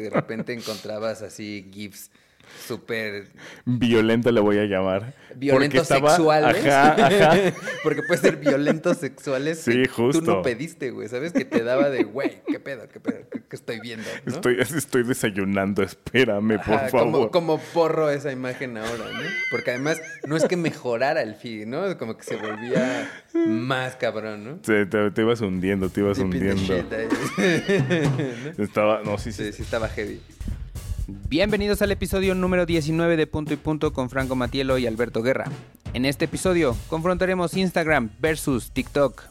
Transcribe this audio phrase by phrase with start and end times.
[0.00, 2.10] de repente encontrabas así GIFs
[2.66, 3.26] súper
[3.64, 5.14] Violento le voy a llamar.
[5.36, 6.66] violentos Porque estaba- sexuales.
[6.66, 7.36] Ajá, ajá.
[7.82, 10.20] Porque puede ser violentos sexuales Sí, que tú justo.
[10.22, 11.08] no pediste, güey.
[11.08, 11.32] ¿Sabes?
[11.32, 12.88] Que te daba de, güey, ¿qué pedo?
[12.88, 13.20] ¿Qué pedo?
[13.30, 14.06] ¿Qué, qué estoy viendo?
[14.24, 14.32] ¿no?
[14.34, 16.90] Estoy, estoy desayunando, espérame, por favor.
[16.90, 19.20] Como, como porro esa imagen ahora, ¿no?
[19.50, 21.96] Porque además no es que mejorara el feed, ¿no?
[21.98, 24.54] Como que se volvía más cabrón, ¿no?
[24.56, 26.62] Te, te- te ibas hundiendo, te ibas Deep hundiendo.
[26.62, 27.08] shit ahí.
[28.58, 29.44] Estaba, no, sí, sí.
[29.46, 30.20] Sí, sí estaba heavy.
[31.10, 35.46] Bienvenidos al episodio número 19 de Punto y Punto con Franco Matielo y Alberto Guerra.
[35.92, 39.24] En este episodio confrontaremos Instagram versus TikTok.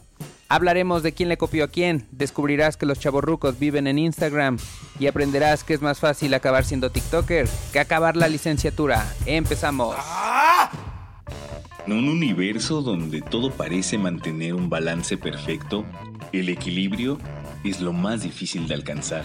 [0.48, 4.58] Hablaremos de quién le copió a quién, descubrirás que los chavorrucos viven en Instagram
[4.98, 9.10] y aprenderás que es más fácil acabar siendo TikToker que acabar la licenciatura.
[9.24, 9.96] Empezamos.
[11.86, 15.86] En un universo donde todo parece mantener un balance perfecto,
[16.32, 17.18] el equilibrio
[17.64, 19.24] es lo más difícil de alcanzar.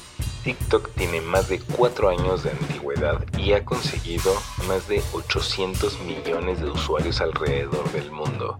[0.43, 4.33] TikTok tiene más de 4 años de antigüedad y ha conseguido
[4.67, 8.57] más de 800 millones de usuarios alrededor del mundo.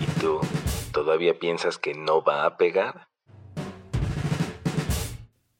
[0.00, 0.40] ¿Y tú
[0.90, 3.08] todavía piensas que no va a pegar?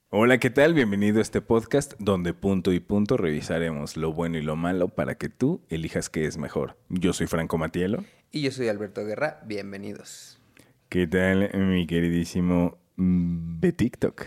[0.08, 0.72] Hola, ¿qué tal?
[0.72, 5.16] Bienvenido a este podcast donde punto y punto revisaremos lo bueno y lo malo para
[5.16, 6.78] que tú elijas qué es mejor.
[6.88, 8.04] Yo soy Franco Matielo.
[8.30, 10.40] Y yo soy Alberto Guerra, bienvenidos.
[10.88, 12.81] ¿Qué tal, mi queridísimo
[13.60, 14.24] de TikTok?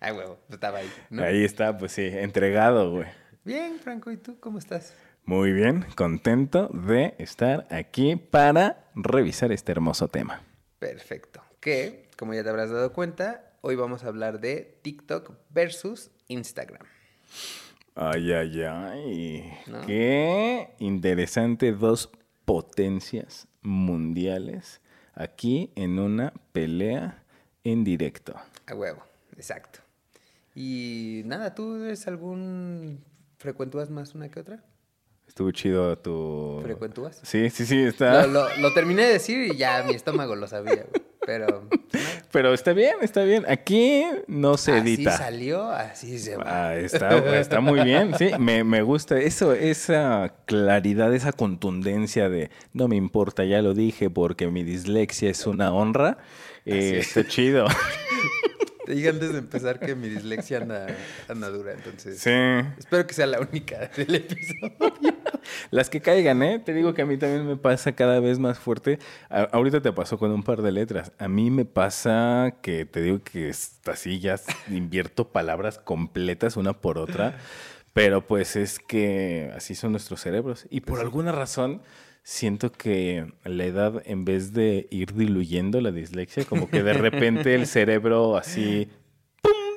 [0.00, 0.90] Ay, huevo, estaba ahí.
[1.10, 1.22] ¿no?
[1.22, 3.06] Ahí está, pues sí, entregado, güey.
[3.44, 4.94] Bien, Franco, ¿y tú cómo estás?
[5.24, 10.42] Muy bien, contento de estar aquí para revisar este hermoso tema.
[10.78, 11.42] Perfecto.
[11.60, 16.86] Que, como ya te habrás dado cuenta, hoy vamos a hablar de TikTok versus Instagram.
[17.94, 19.52] Ay, ay, ay.
[19.66, 19.86] ¿No?
[19.86, 22.10] Qué interesante dos
[22.44, 24.80] potencias mundiales
[25.16, 27.24] aquí en una pelea
[27.72, 28.34] en directo.
[28.66, 29.02] A huevo,
[29.36, 29.80] exacto.
[30.54, 33.04] Y nada, ¿tú eres algún...
[33.38, 34.64] ¿Frecuentúas más una que otra?
[35.36, 36.60] Estuvo chido tu...
[36.62, 37.20] ¿Frecuentúas?
[37.22, 38.26] Sí, sí, sí, está...
[38.26, 41.04] Lo, lo- lo terminé de decir y ya mi estómago lo sabía, güey.
[41.26, 41.68] Pero...
[42.32, 43.44] Pero está bien, está bien.
[43.46, 45.14] Aquí no se así edita.
[45.18, 46.44] salió, así se va.
[46.68, 52.48] Ah, está, está muy bien, sí, me, me gusta eso, esa claridad, esa contundencia de
[52.72, 56.16] no me importa, ya lo dije porque mi dislexia es una honra.
[56.64, 57.08] Eh, Así es.
[57.14, 57.66] está chido.
[58.86, 60.86] Te dije antes de empezar que mi dislexia anda,
[61.28, 62.20] anda dura, entonces...
[62.20, 62.30] Sí.
[62.78, 65.15] Espero que sea la única del episodio.
[65.70, 66.58] Las que caigan, ¿eh?
[66.58, 68.98] Te digo que a mí también me pasa cada vez más fuerte.
[69.30, 71.12] A- ahorita te pasó con un par de letras.
[71.18, 73.50] A mí me pasa que te digo que
[73.86, 74.36] así ya
[74.70, 77.36] invierto palabras completas una por otra.
[77.92, 80.66] Pero pues es que así son nuestros cerebros.
[80.70, 81.80] Y por alguna razón
[82.22, 87.54] siento que la edad, en vez de ir diluyendo la dislexia, como que de repente
[87.54, 88.88] el cerebro así.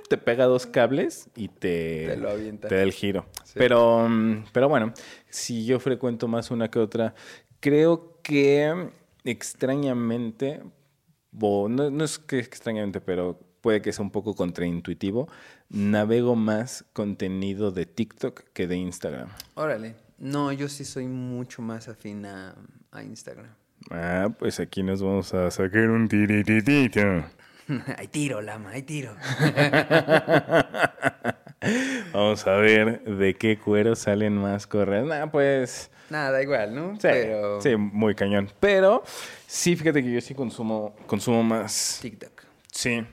[0.10, 3.26] Te pega dos cables y te, Te lo te da el giro.
[3.46, 3.54] Sí.
[3.56, 4.94] Pero, mm, pero bueno,
[5.30, 7.14] si yo frecuento más una que otra,
[7.60, 8.90] creo que
[9.24, 10.62] extrañamente,
[11.32, 15.28] no, no es que extrañamente, pero puede que sea un poco contraintuitivo,
[15.70, 19.30] navego más contenido de TikTok que de Instagram.
[19.56, 19.96] Órale.
[20.18, 22.56] No, yo sí soy mucho más afín a,
[22.92, 23.54] a Instagram.
[23.92, 27.24] Ah, pues aquí nos vamos a sacar un tirititito.
[27.98, 29.16] hay tiro, Lama, hay tiro.
[32.14, 35.06] Vamos a ver de qué cuero salen más correas.
[35.06, 35.92] Nah, pues...
[36.10, 36.94] Nada, da igual, ¿no?
[36.96, 38.50] Sí, Pero sí, muy cañón.
[38.60, 39.04] Pero
[39.46, 42.00] sí, fíjate que yo sí consumo, consumo más.
[42.02, 42.44] TikTok.
[42.72, 43.06] Sí.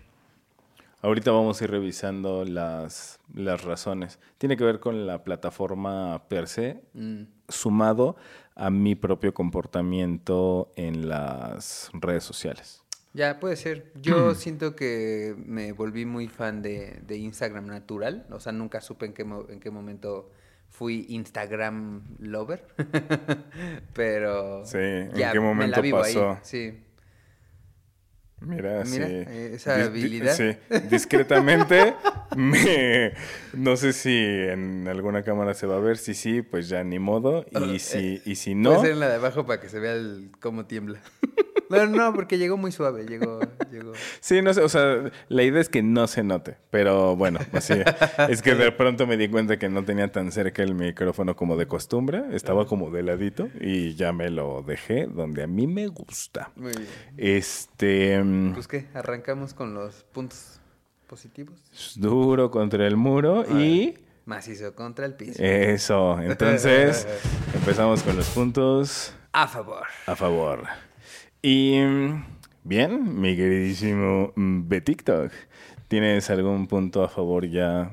[1.03, 4.19] Ahorita vamos a ir revisando las, las razones.
[4.39, 8.17] Tiene que ver con la plataforma per se, Mm, sumado
[8.55, 12.83] a mi propio comportamiento en las redes sociales.
[13.17, 13.91] Ya, puede ser.
[14.03, 18.27] Yo siento que me volví muy fan de, de Instagram natural.
[18.31, 20.31] O sea, nunca supe en qué, mo- en qué momento
[20.69, 22.67] fui Instagram lover.
[23.95, 24.65] Pero.
[24.67, 26.39] Sí, ¿en ya qué me la momento vivo ahí, pasó?
[26.43, 26.79] Sí.
[28.43, 29.13] Mira, Mira, sí.
[29.13, 30.35] eh, esa Dis- habilidad.
[30.35, 30.57] Sí,
[30.91, 31.95] discretamente.
[32.37, 33.15] me,
[33.55, 35.97] no sé si en alguna cámara se va a ver.
[35.97, 37.47] Si sí, pues ya ni modo.
[37.51, 39.79] Y Eh, si, y si Puede no, ser en la de abajo para que se
[39.81, 41.01] vea el, cómo tiembla.
[41.69, 43.41] Bueno, no, porque llegó muy suave, llegó,
[43.73, 43.93] llegó.
[44.21, 47.75] Sí, no sé, o sea, la idea es que no se note, pero bueno, así
[48.29, 51.57] es que de pronto me di cuenta que no tenía tan cerca el micrófono como
[51.57, 55.89] de costumbre, estaba como de ladito y ya me lo dejé donde a mí me
[55.89, 56.51] gusta.
[56.57, 56.89] Muy bien.
[57.17, 60.61] Este, mm, Pues qué, arrancamos con los puntos
[61.07, 61.57] positivos.
[61.97, 65.41] duro contra el muro y Macizo contra el piso.
[65.43, 67.07] eso, entonces
[67.55, 69.85] empezamos con los puntos A favor.
[70.07, 70.65] a favor.
[71.49, 71.79] Y
[72.65, 75.31] bien, mi queridísimo mm, TikTok,
[75.87, 77.93] ¿tienes algún punto a favor ya?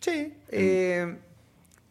[0.00, 0.34] Sí.
[0.48, 1.16] eh,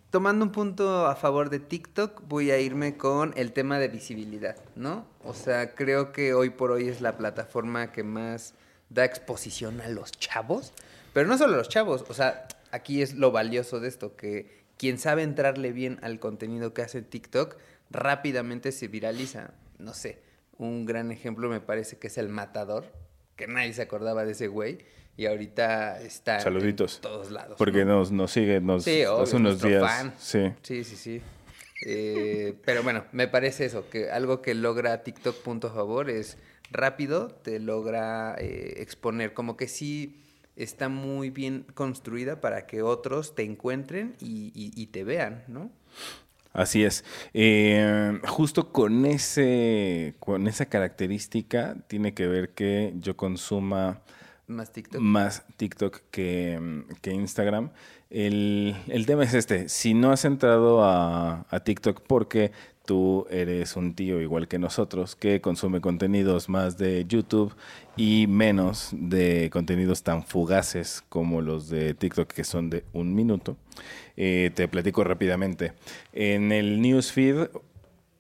[0.10, 4.58] tomando un punto a favor de TikTok, voy a irme con el tema de visibilidad,
[4.76, 5.06] ¿no?
[5.24, 8.54] O sea, creo que hoy por hoy es la plataforma que más
[8.90, 10.74] da exposición a los chavos,
[11.14, 14.66] pero no solo a los chavos, o sea, aquí es lo valioso de esto, que
[14.76, 17.56] quien sabe entrarle bien al contenido que hace TikTok,
[17.90, 19.52] rápidamente se viraliza.
[19.78, 20.20] No sé,
[20.60, 22.86] un gran ejemplo me parece que es el matador,
[23.36, 24.78] que nadie se acordaba de ese güey.
[25.18, 26.98] Y ahorita está Saluditos.
[26.98, 27.56] en todos lados.
[27.58, 27.98] Porque ¿no?
[28.00, 29.82] nos, nos sigue, nos, Sí, obvio, hace unos días.
[29.84, 30.14] fan.
[30.18, 30.52] Sí.
[30.62, 31.22] Sí, sí, sí.
[31.86, 36.38] Eh, pero bueno, me parece eso, que algo que logra TikTok punto a favor es
[36.72, 40.22] rápido, te logra eh, exponer, como que sí
[40.56, 45.70] está muy bien construida para que otros te encuentren y, y- y te vean, ¿no?
[46.60, 47.06] Así es.
[47.34, 54.02] Eh, justo con ese, con esa característica tiene que ver que yo consuma
[54.46, 55.00] Más TikTok.
[55.00, 57.72] más TikTok que, mm, que Instagram.
[58.10, 62.52] El, el tema es este, si no has entrado a, a TikTok porque
[62.90, 67.54] tú eres un tío igual que nosotros que consume contenidos más de YouTube
[67.96, 73.58] y menos de contenidos tan fugaces como los de TikTok que son de un minuto,
[74.18, 75.74] eh, te platico rápidamente.
[76.14, 77.50] En el newsfeed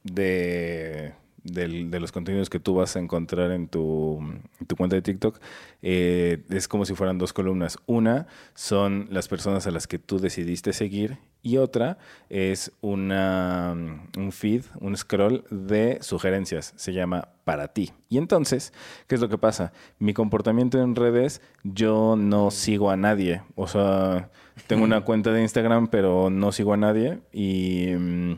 [0.03, 1.13] de,
[1.43, 4.19] del- de los contenidos que tú vas a encontrar en tu,
[4.59, 5.39] en tu cuenta de TikTok
[5.81, 7.77] eh, es como si fueran dos columnas.
[7.85, 11.97] Una son las personas a las que tú decidiste seguir y otra
[12.29, 13.73] es una,
[14.17, 16.73] un feed, un scroll de sugerencias.
[16.75, 17.91] Se llama para ti.
[18.09, 18.73] Y entonces,
[19.07, 19.71] ¿qué es lo que pasa?
[19.99, 23.41] Mi comportamiento en redes, yo no sigo a nadie.
[23.55, 24.29] O sea,
[24.67, 27.19] tengo una cuenta de Instagram, pero no sigo a nadie.
[27.31, 28.33] Y mm,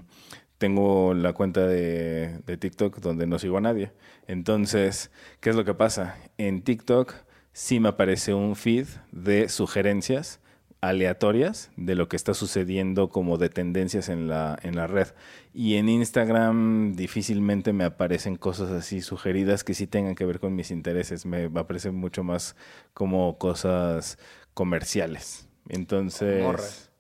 [0.62, 3.92] tengo la cuenta de, TikTok donde no sigo a nadie.
[4.28, 5.10] Entonces,
[5.40, 6.20] ¿qué es lo que pasa?
[6.38, 7.16] En TikTok
[7.52, 10.40] sí me aparece un feed de sugerencias
[10.80, 15.08] aleatorias de lo que está sucediendo como de tendencias en la, en la red.
[15.52, 20.56] Y en Instagram difícilmente me aparecen cosas así sugeridas que sí tengan que ver con
[20.56, 21.26] mis intereses.
[21.26, 22.56] Me aparecen mucho más
[22.94, 24.20] como cosas
[24.54, 25.48] comerciales.
[25.70, 26.91] Entonces...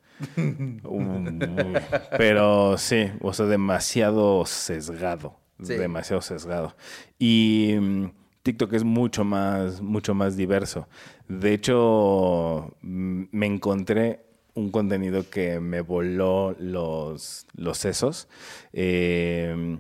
[2.18, 5.36] Pero sí, o sea, demasiado sesgado.
[5.62, 5.76] Sí.
[5.76, 6.76] Demasiado sesgado.
[7.20, 8.06] Y mm,
[8.44, 10.88] TikTok es mucho más, mucho más diverso.
[11.28, 18.28] De hecho, mm, me encontré un contenido que me voló los, los sesos.
[18.74, 19.78] Eh,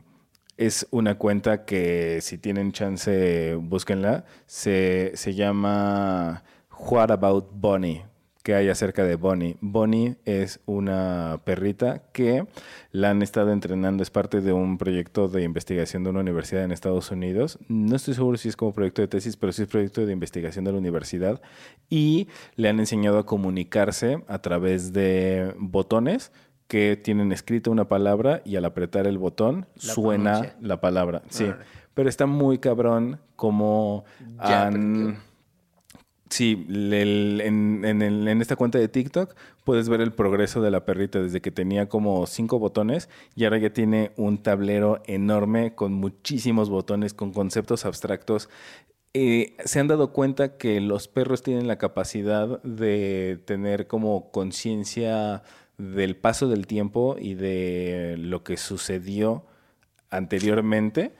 [0.57, 4.25] es una cuenta que si tienen chance, búsquenla.
[4.45, 6.43] Se, se llama
[6.77, 8.05] What About Bonnie
[8.41, 9.57] que hay acerca de Bonnie.
[9.61, 12.45] Bonnie es una perrita que
[12.91, 16.71] la han estado entrenando, es parte de un proyecto de investigación de una universidad en
[16.71, 17.59] Estados Unidos.
[17.67, 20.65] No estoy seguro si es como proyecto de tesis, pero sí es proyecto de investigación
[20.65, 21.41] de la universidad.
[21.89, 26.31] Y le han enseñado a comunicarse a través de botones
[26.67, 30.57] que tienen escrita una palabra y al apretar el botón La suena pronuncia.
[30.61, 31.21] la palabra.
[31.29, 31.51] Sí,
[31.93, 34.05] pero está muy cabrón como
[34.37, 35.17] Ya han...
[36.31, 39.35] Sí, el- en, en el- en esta cuenta de TikTok
[39.65, 43.57] puedes ver el progreso de la perrita desde que tenía como cinco botones y ahora
[43.57, 48.47] ya tiene un tablero enorme con muchísimos botones, con conceptos abstractos.
[49.13, 55.43] Eh, se han dado cuenta que los perros tienen la capacidad de tener como conciencia
[55.77, 59.43] del paso del tiempo y de lo que sucedió
[60.11, 61.11] anteriormente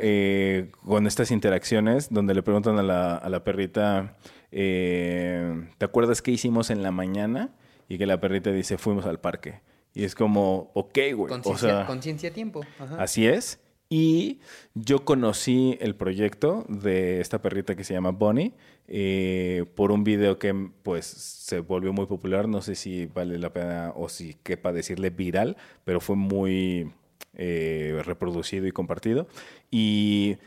[0.00, 4.16] eh, con estas interacciones donde le preguntan a la, a la perrita,
[4.52, 7.50] eh, ¿te acuerdas qué hicimos en la mañana?
[7.88, 9.60] Y que la perrita dice, fuimos al parque.
[9.94, 11.24] Y es como, ok, güey.
[11.24, 12.60] O Conciencia sea, conciencia tiempo.
[12.78, 13.02] Ajá.
[13.02, 13.60] Así es.
[13.92, 14.38] Y
[14.74, 18.52] yo conocí el proyecto de esta perrita que se llama Bonnie
[18.86, 20.54] eh, por un video que
[20.84, 22.46] pues se volvió muy popular.
[22.46, 26.92] No sé si vale la pena o si quepa decirle viral, pero fue muy
[27.34, 29.26] eh, reproducido y compartido.
[29.72, 30.38] Y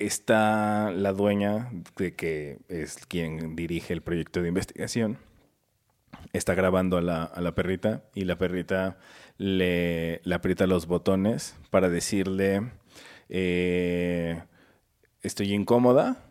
[0.00, 5.18] está la dueña de que es quien dirige el proyecto de investigación
[6.32, 8.98] está grabando a la, a la perrita y la perrita
[9.36, 12.72] le, aprieta los botones para decirle,
[13.28, 14.42] eh,
[15.22, 16.24] estoy incómoda,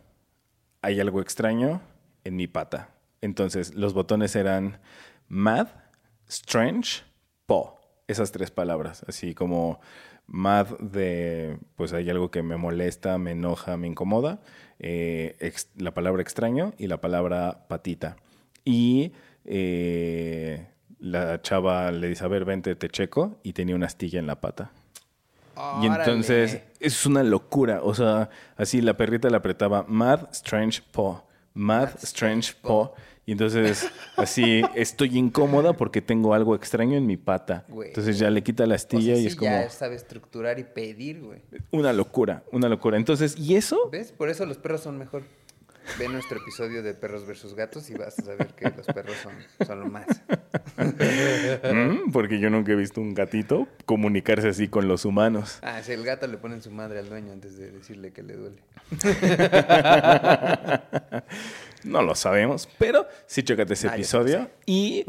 [0.82, 1.82] hay algo extraño
[2.24, 2.90] en mi pata.
[3.20, 4.80] Entonces, los botones eran
[5.28, 5.68] mad,
[6.28, 7.02] strange,
[7.46, 7.78] po.
[8.08, 9.80] Esas tres palabras, así como
[10.30, 14.40] mad de, pues hay algo que me molesta, me enoja, me incomoda,
[14.78, 18.16] eh, la palabra extraño y la palabra patita.
[18.64, 19.12] Y
[19.44, 20.68] eh,
[20.98, 24.40] la chava le dice, a ver, vente, te checo, y tenía una astilla en la
[24.40, 24.70] pata.
[25.82, 27.80] Y entonces es una locura.
[27.82, 31.22] O sea, así la perrita le apretaba Mad Strange Paw.
[31.52, 32.94] Mad, Strange Paw.
[33.26, 37.64] Y entonces, así estoy incómoda porque tengo algo extraño en mi pata.
[37.68, 39.50] Entonces ya le quita la astilla y es como.
[39.50, 41.40] Ya sabe estructurar y pedir, güey.
[41.70, 42.96] Una locura, una locura.
[42.96, 43.90] Entonces, ¿y eso?
[43.90, 44.12] ¿Ves?
[44.12, 45.22] Por eso los perros son mejor.
[45.98, 49.16] Ve nuestro episodio de perros versus gatos y vas a saber que los perros
[49.66, 50.06] son, lo más.
[50.76, 55.58] Mm, porque yo nunca he visto un gatito comunicarse así con los humanos.
[55.62, 58.34] Ah, si el gato le pone su madre al dueño antes de decirle que le
[58.34, 58.62] duele.
[61.84, 64.50] No lo sabemos, pero sí checate ese ah, episodio.
[64.66, 65.04] Y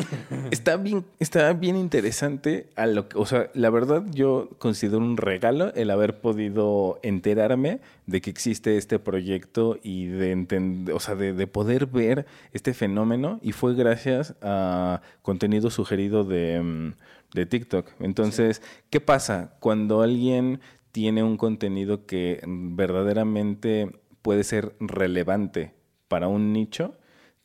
[0.51, 5.17] está bien, está bien interesante a lo que, o sea, la verdad yo considero un
[5.17, 11.15] regalo el haber podido enterarme de que existe este proyecto y de entender, o sea,
[11.15, 13.39] de, poder ver este fenómeno.
[13.41, 16.93] Y fue gracias a contenido sugerido de, mm,
[17.33, 17.87] de TikTok.
[17.99, 19.55] Entonces, ¿qué pasa?
[19.59, 20.61] Cuando alguien
[20.91, 25.73] tiene un contenido que verdaderamente puede ser relevante
[26.11, 26.97] para un nicho,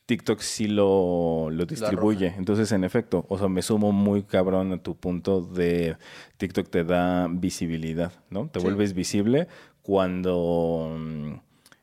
[0.07, 2.33] TikTok sí lo, lo distribuye.
[2.37, 5.95] Entonces, en efecto, o sea, me sumo muy cabrón a tu punto de
[6.35, 8.49] TikTok te da visibilidad, ¿no?
[8.49, 9.47] Te vuelves visible
[9.81, 11.33] cuando mm,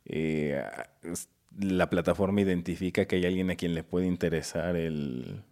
[0.04, 0.62] eh,
[1.58, 5.42] la plataforma identifica que hay alguien a quien le puede interesar el,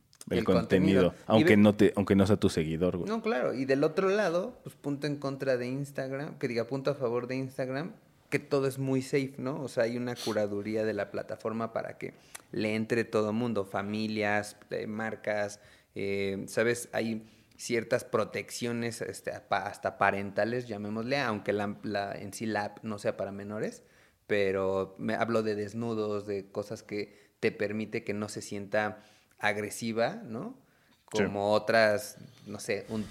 [0.44, 3.08] contenido, aunque no te aunque no sea tu seguidor.
[3.08, 6.90] No, claro, y del otro lado, pues punto en contra de Instagram, que diga punto
[6.90, 7.92] a favor de Instagram,
[8.32, 9.62] que todo es muy safe, ¿no?
[9.62, 12.14] O sea, hay una curaduría de la plataforma para que
[12.50, 15.60] le entre todo mundo, familias, eh, marcas,
[15.94, 16.88] eh, ¿sabes?
[16.92, 21.76] Hay ciertas protecciones este, hasta parentales, llamémosle, aunque la,
[22.14, 23.82] en sí la app no sea para menores,
[24.26, 29.04] pero me hablo de desnudos, de cosas que te permite que no se sienta
[29.40, 30.58] agresiva, ¿no?
[31.04, 33.04] Como otras, no sé, un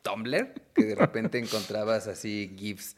[0.00, 2.96] Tumblr, que de repente encontrabas así GIFs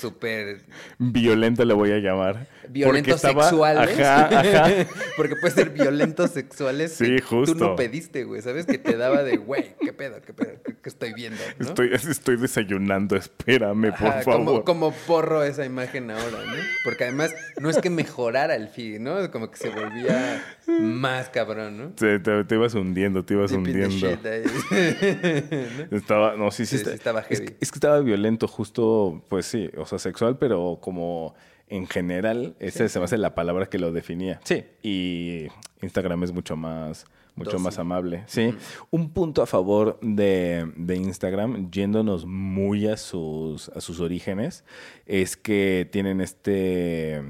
[0.00, 0.60] súper...
[0.98, 2.46] Violento le voy a llamar.
[2.68, 3.98] Violentos sexuales.
[3.98, 4.86] Ajá, ajá.
[5.16, 6.92] Porque puede ser violentos sexuales.
[6.92, 7.54] Sí, justo.
[7.54, 8.42] Tú no pediste, güey.
[8.42, 8.66] ¿Sabes?
[8.66, 10.20] Que te daba de, güey, ¿qué pedo?
[10.22, 10.52] ¿Qué pedo?
[10.62, 11.40] ¿Qué, estoy viendo?
[11.58, 14.24] Estoy, estoy desayunando, espérame, por favor.
[14.24, 16.62] Como, como, porro esa imagen ahora, ¿no?
[16.84, 19.30] Porque además no es que mejorara el feed, ¿no?
[19.30, 20.42] Como que se volvía
[20.80, 21.92] más cabrón, ¿no?
[21.96, 24.08] Sí, te, ibas hundiendo, te ibas hundiendo.
[25.90, 27.56] Estaba, no, sí, sí, estaba heavy.
[27.60, 31.34] es que estaba violento, justo, pues sí, o sea, sexual, pero como
[31.70, 34.40] en general, esa se me hace la palabra que lo definía.
[34.44, 34.64] Sí.
[34.82, 35.46] Y
[35.82, 38.24] Instagram es mucho más, mucho más amable.
[38.26, 38.52] Sí.
[38.90, 44.64] Un punto a favor de, de, Instagram, yéndonos muy a sus, a sus orígenes,
[45.06, 47.22] es que tienen este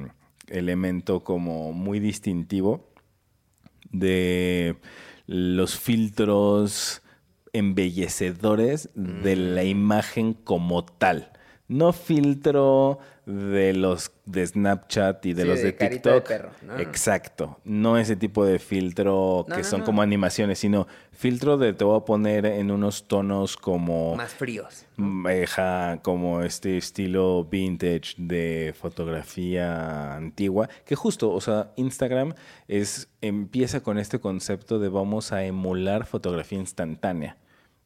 [0.48, 2.89] elemento como muy distintivo
[3.90, 4.76] de
[5.26, 7.02] los filtros
[7.52, 9.66] embellecedores de la mm.
[9.66, 11.32] imagen como tal
[11.70, 16.28] no filtro de los de Snapchat y de los de, TikTok.
[16.78, 17.60] Exacto.
[17.64, 22.04] No ese tipo de filtro que son como animaciones, sino filtro de te voy a
[22.04, 24.16] poner en unos tonos como.
[24.16, 24.84] Más fríos.
[26.02, 30.68] como este estilo vintage de fotografía antigua.
[30.84, 32.34] Que justo, o sea, Instagram
[32.66, 37.36] es, empieza con este concepto de vamos a emular fotografía instantánea.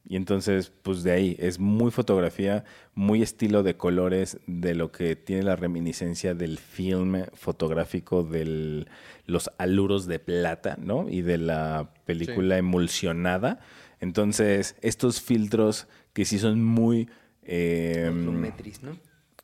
[0.07, 5.15] Y entonces, pues de ahí, es muy fotografía, muy estilo de colores, de lo que
[5.15, 8.85] tiene la reminiscencia del film fotográfico de
[9.25, 11.09] los aluros de plata, ¿no?
[11.09, 13.59] Y de la película emulsionada.
[13.99, 17.09] Entonces, estos filtros que sí son muy...
[17.41, 18.97] Eh, Lumetris, ¿no?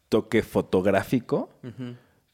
[0.10, 1.50] Toque fotográfico.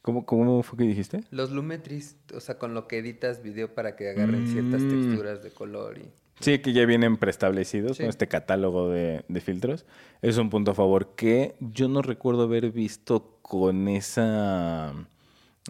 [0.02, 1.24] ¿Cómo, ¿Cómo, fue que dijiste?
[1.30, 4.88] Los Lumetris, o sea, con lo que editas video para que agarren ciertas mm.
[4.90, 6.10] texturas de color y...
[6.40, 9.86] Sí, que ya vienen preestablecidos con este catálogo de, filtros.
[10.22, 14.94] Es un punto a favor que yo no recuerdo haber visto con esa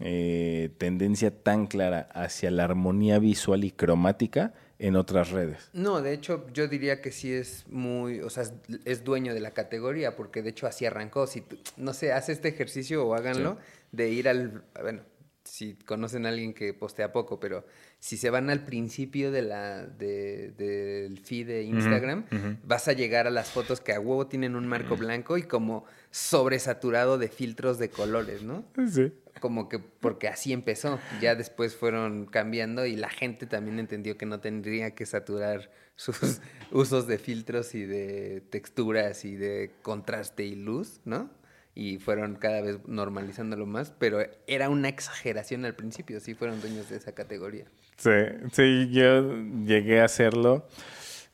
[0.00, 5.70] eh, tendencia tan clara hacia la armonía visual y cromática en otras redes.
[5.72, 8.44] No, de hecho yo diría que sí es muy, o sea,
[8.84, 11.26] es, dueño de la categoría porque de hecho así arrancó.
[11.26, 11.44] Si,
[11.76, 13.58] no sé, hace este ejercicio o háganlo
[13.90, 15.02] de ir al, bueno,
[15.48, 17.64] si conocen a alguien que postea poco, pero
[17.98, 22.26] si se van al principio de la, del el feed de Instagram,
[22.64, 25.84] vas a llegar a las fotos que a huevo tienen un marco blanco y como
[26.10, 28.64] sobresaturado de filtros de colores, ¿no?
[28.90, 29.12] Sí.
[29.40, 30.98] Como que porque así empezó.
[31.20, 36.18] Ya después fueron cambiando y la gente también entendió que no tendría que saturar sus
[36.72, 41.30] usos de filtros y de texturas y de contraste y luz, ¿no?
[41.78, 44.18] Y fueron cada vez normalizándolo más, pero
[44.48, 47.66] era una exageración al principio, sí fueron dueños de esa categoría.
[47.96, 48.10] Sí,
[48.50, 50.66] sí, yo llegué a hacerlo.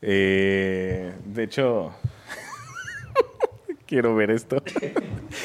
[0.03, 1.95] Eh, de hecho,
[3.87, 4.63] quiero ver esto.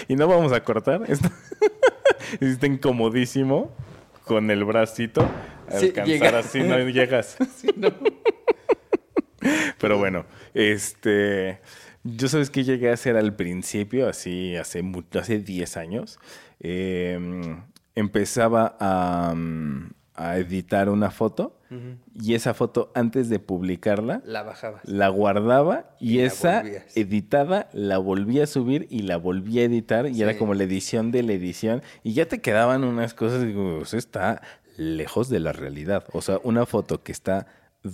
[0.10, 1.04] y no vamos a cortar.
[1.08, 1.30] Esto
[2.42, 3.74] está incomodísimo
[4.26, 5.22] con el bracito.
[5.70, 6.40] Sí, Alcanzar llega.
[6.40, 7.38] así no llegas.
[9.80, 11.62] Pero bueno, este.
[12.16, 14.84] Yo sabes que llegué a hacer al principio, así hace,
[15.20, 16.20] hace 10 años.
[16.60, 17.58] eh,
[17.96, 19.36] empezaba a,
[20.16, 21.56] a editar una foto
[22.20, 24.82] y esa foto antes de publicarla La bajabas.
[24.86, 26.64] la guardaba y, Y esa
[26.96, 31.12] editada la volvía a subir y la volvía a editar y era como la edición
[31.12, 34.42] de la edición y ya te quedaban unas cosas digo, eso está
[34.78, 36.06] lejos de la realidad.
[36.12, 37.46] O sea, una foto que está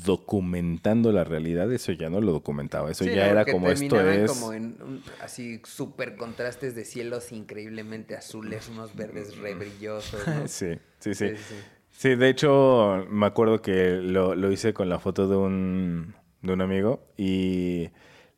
[0.03, 4.29] documentando la realidad, eso ya no lo documentaba, eso Sí, ya era como esto es
[4.29, 10.47] como en un- así súper contrastes de cielos increíblemente azules, unos verdes re brillosos, ¿no?
[10.47, 11.29] Sí, sí, sí.
[11.29, 11.55] Sí, sí.
[11.91, 16.51] Sí, de hecho, me acuerdo que lo, lo hice con la foto de un, de
[16.53, 17.89] un amigo y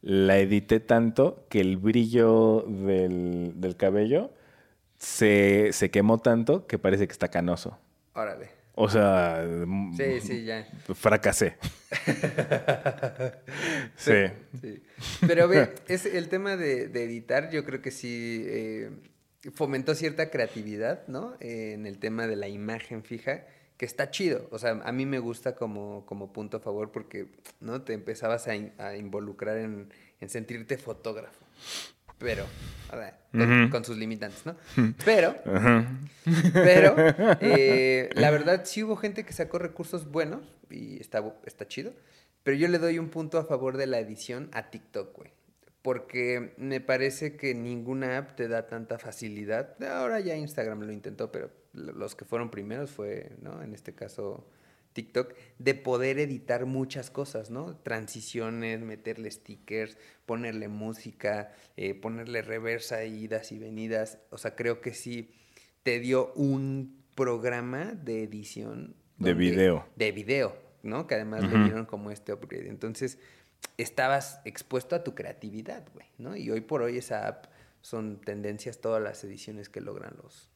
[0.04, 4.32] la edité tanto que el brillo del, del cabello
[5.00, 7.80] se, se quemó tanto que parece que está canoso.
[8.14, 8.50] Órale.
[8.80, 9.44] O sea,
[9.98, 10.68] Sí, sí, ya.
[10.94, 11.58] fracasé.
[13.96, 14.12] sí.
[14.62, 14.84] Sí.
[15.26, 18.92] Pero ve, es el tema de, de editar, yo creo que sí eh,
[19.54, 21.36] fomentó cierta creatividad, ¿no?
[21.40, 23.46] Eh, en el tema de la imagen fija,
[23.78, 24.48] que está chido.
[24.52, 27.28] O sea, a mí me gusta como, como punto a favor porque,
[27.60, 27.82] ¿no?
[27.82, 31.46] Te empezabas a, in- a involucrar en, en sentirte fotógrafo.
[32.20, 32.46] Pero,
[32.90, 33.14] a ver,
[33.70, 34.56] con, sus limitantes, ¿no?
[35.06, 35.36] Pero,
[36.54, 36.96] pero,
[37.42, 41.94] eh, la verdad, sí hubo gente que sacó recursos buenos y está, está chido.
[42.44, 45.32] Pero yo le doy un punto a favor de la edición a TikTok, güey.
[45.82, 49.82] Porque me parece que ninguna app te da tanta facilidad.
[49.84, 53.62] Ahora ya Instagram lo intentó, pero lo- los que fueron primeros fue, ¿no?
[53.62, 54.48] En este caso,
[54.98, 57.76] TikTok, de poder editar muchas cosas, ¿no?
[57.78, 64.18] Transiciones, meterle stickers, ponerle música, eh, ponerle reversa, idas y venidas.
[64.32, 65.30] O sea, creo que sí
[65.84, 68.96] te dio un programa de edición.
[69.20, 69.86] De video.
[69.96, 71.06] De video, ¿no?
[71.06, 71.64] Que además le Ujú.
[71.64, 72.68] dieron como este upgrade.
[72.68, 73.20] Entonces,
[73.78, 76.36] estabas expuesto a tu creatividad, güey, ¿no?
[76.36, 77.46] Y hoy por hoy esa app
[77.82, 80.50] son tendencias todas las ediciones que logran los,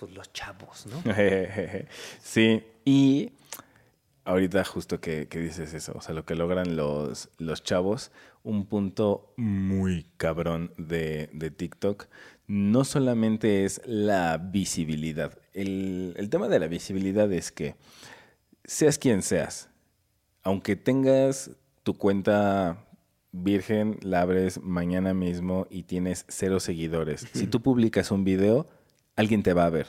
[0.00, 1.02] pues los chavos, ¿no?
[2.22, 3.32] Sí, y
[4.24, 8.10] ahorita justo que, que dices eso, o sea, lo que logran los, los chavos,
[8.42, 12.06] un punto muy cabrón de, de TikTok,
[12.46, 15.38] no solamente es la visibilidad.
[15.52, 17.76] El, el tema de la visibilidad es que
[18.64, 19.68] seas quien seas,
[20.42, 21.50] aunque tengas
[21.82, 22.86] tu cuenta
[23.32, 28.66] virgen, la abres mañana mismo y tienes cero seguidores, si tú publicas un video,
[29.16, 29.86] alguien te va a ver.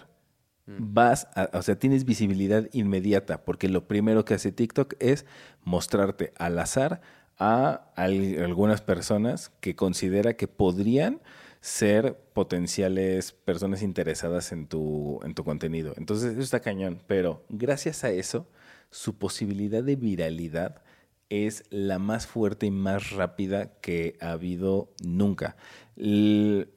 [0.77, 5.25] Vas, a- o sea, tienes visibilidad inmediata, porque lo primero que hace TikTok es
[5.63, 7.01] mostrarte al azar
[7.37, 11.19] a al- algunas personas que considera que podrían
[11.59, 15.93] ser potenciales personas interesadas en tu, en tu contenido.
[15.97, 18.47] Entonces, eso está cañón, pero gracias a eso,
[18.91, 20.81] su posibilidad de viralidad
[21.29, 25.55] es la más fuerte y más rápida que ha habido nunca.
[25.97, 26.67] L-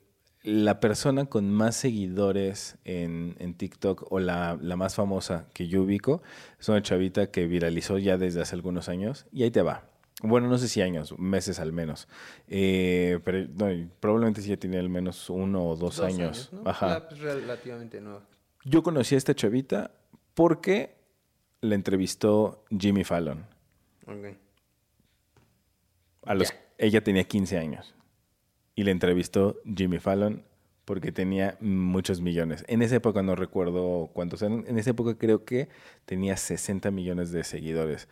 [0.44, 5.83] la persona con más seguidores en, en TikTok o la, la más famosa que yo
[5.83, 6.22] ubico
[6.61, 9.88] es una chavita que viralizó ya desde hace algunos años y ahí te va.
[10.22, 12.09] Bueno, no sé si años, meses al menos.
[12.46, 16.50] Eh, pero no, probablemente sí ya tiene al menos uno o dos, años.
[16.52, 16.68] ¿no?
[16.68, 16.88] Ajá.
[16.88, 18.22] La, pues, relativamente nueva.
[18.64, 19.92] Yo conocí a esta chavita
[20.35, 20.94] porque
[21.62, 23.46] la entrevistó Jimmy Fallon.
[24.07, 24.37] Ok.
[26.26, 27.94] A los, ella tenía 15 años
[28.74, 30.42] y le entrevistó Jimmy Fallon
[30.84, 32.64] porque tenía muchos millones.
[32.68, 34.64] En esa época no recuerdo cuántos eran.
[34.66, 35.68] En esa época creo que
[36.04, 38.08] tenía 60 millones de seguidores.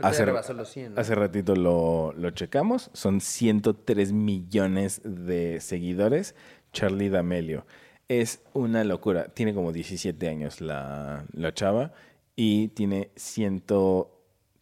[0.00, 0.98] Hace- los 100.
[0.98, 2.90] Hace ratito lo, lo checamos.
[2.94, 6.34] Son 103 millones de seguidores.
[6.72, 7.66] Charlie D'Amelio.
[8.08, 9.28] Es una locura.
[9.34, 11.92] Tiene como 17 años la, la chava
[12.36, 13.10] y tiene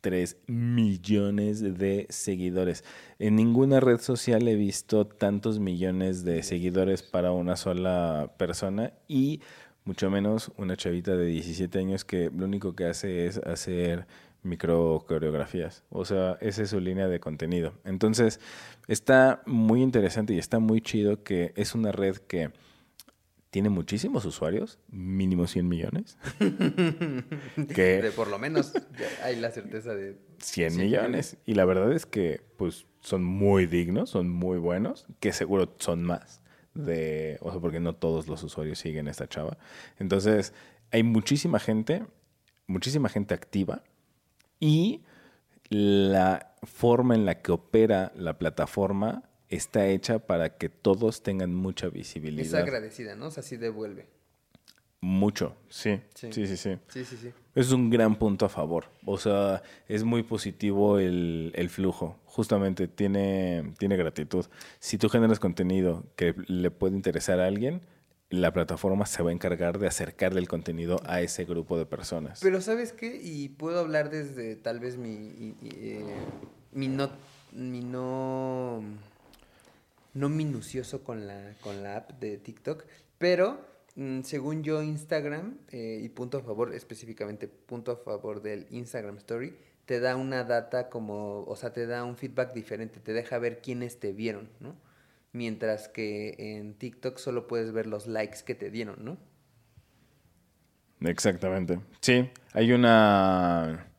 [0.01, 2.85] 103 millones de seguidores.
[3.19, 9.41] En ninguna red social he visto tantos millones de seguidores para una sola persona y
[9.85, 14.07] mucho menos una chavita de 17 años que lo único que hace es hacer
[14.43, 15.85] micro coreografías.
[15.91, 17.75] O sea, esa es su línea de contenido.
[17.85, 18.41] Entonces,
[18.89, 22.51] está muy interesante y está muy chido que es una red que
[23.51, 26.17] tiene muchísimos usuarios, mínimo 100 millones.
[27.75, 28.73] que de por lo menos
[29.23, 31.37] hay la certeza de 100, millones.
[31.47, 36.05] Y la verdad es que pues son muy dignos, son muy buenos, que seguro son
[36.05, 36.41] más
[36.75, 39.59] de, o sea, porque no todos los usuarios siguen a esta chava.
[39.99, 40.55] Entonces,
[40.93, 42.05] hay muchísima gente,
[42.67, 43.83] muchísima gente activa
[44.59, 45.03] y
[45.69, 51.89] la forma en la que opera la plataforma está hecha para que todos tengan mucha
[51.89, 52.47] visibilidad.
[52.47, 53.27] Es agradecida, ¿no?
[53.27, 54.07] O sea, sí devuelve.
[55.03, 56.01] Mucho, sí.
[56.15, 56.31] Sí.
[56.33, 56.47] sí.
[56.47, 56.79] sí, sí.
[56.89, 58.85] Sí, Es un gran punto a favor.
[59.07, 62.19] O sea, es muy positivo el, flujo.
[62.27, 64.47] Justamente tiene, tiene gratitud.
[64.79, 67.81] Si tú generas contenido que le puede interesar a alguien,
[68.29, 72.41] la plataforma se va a encargar de acercarle el contenido a ese grupo de personas.
[72.43, 73.19] Pero ¿sabes qué?
[73.23, 76.05] Y puedo hablar desde tal vez mi, eh,
[76.73, 77.11] mi no...
[77.53, 78.81] Mi no
[80.15, 82.85] no minucioso con la, con la app de TikTok,
[83.19, 83.61] pero
[83.97, 89.17] mm, según yo Instagram, eh, y punto a favor, específicamente punto a favor del Instagram
[89.19, 93.39] Story, te da una data como, o sea, te da un feedback diferente, te deja
[93.39, 94.77] ver quiénes te vieron, ¿no?
[95.33, 99.19] Mientras que en TikTok solo puedes ver los likes que te dieron, ¿no?
[101.01, 101.81] Exactamente.
[102.01, 103.90] Sí, hay una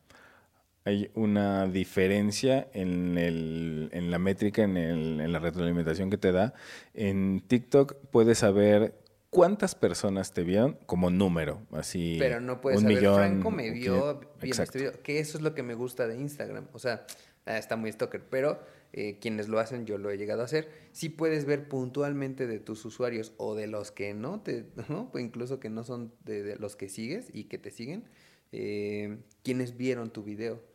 [0.84, 6.32] hay una diferencia en, el, en la métrica, en, el, en la retroalimentación que te
[6.32, 6.54] da.
[6.94, 12.16] En TikTok puedes saber cuántas personas te vieron como número, así.
[12.18, 15.42] Pero no puedes un saber, millón, Franco me vio bien este video, que eso es
[15.42, 16.68] lo que me gusta de Instagram.
[16.72, 17.06] O sea,
[17.46, 18.60] ah, está muy stalker, pero
[18.92, 22.60] eh, quienes lo hacen, yo lo he llegado a hacer, sí puedes ver puntualmente de
[22.60, 24.66] tus usuarios o de los que no, te,
[25.18, 28.04] incluso que no son de, los que sigues y que te siguen,
[28.52, 30.71] eh, quienes vieron tu video.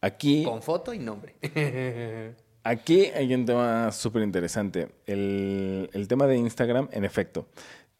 [0.00, 0.44] Aquí.
[0.44, 1.36] Con foto y nombre.
[2.64, 4.88] aquí hay un tema súper interesante.
[5.06, 7.46] El, tema de Instagram, en efecto,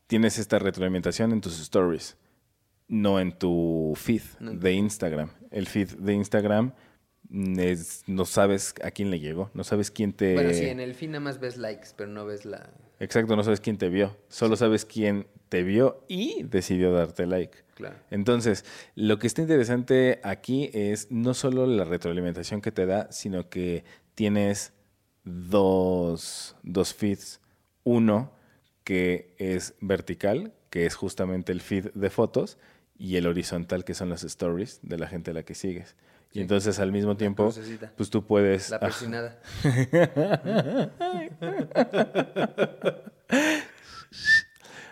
[0.06, 2.16] tienes esta retroalimentación en tus stories,
[2.88, 5.30] no en tu feed de Instagram.
[5.50, 6.72] El feed de Instagram
[7.58, 10.34] es, no sabes a quién le llegó, no sabes quién te...
[10.34, 12.70] Bueno, sí, en el feed nada más ves likes, pero no ves la...
[13.02, 17.58] Exacto, no sabes quién te vio, solo sabes quién te vio y decidió darte like.
[18.12, 23.48] Entonces, lo que está interesante aquí es no solo la retroalimentación que te da, sino
[23.48, 23.82] que
[24.14, 24.72] tienes
[25.24, 27.40] dos, dos feeds.
[27.82, 28.30] Uno
[28.84, 32.56] que es vertical, que es justamente el feed de fotos,
[32.96, 35.96] y el horizontal, que son las stories de la gente a la que sigues.
[36.32, 37.52] Y entonces al mismo tiempo,
[37.96, 38.70] pues tú puedes...
[38.70, 39.40] La persinada.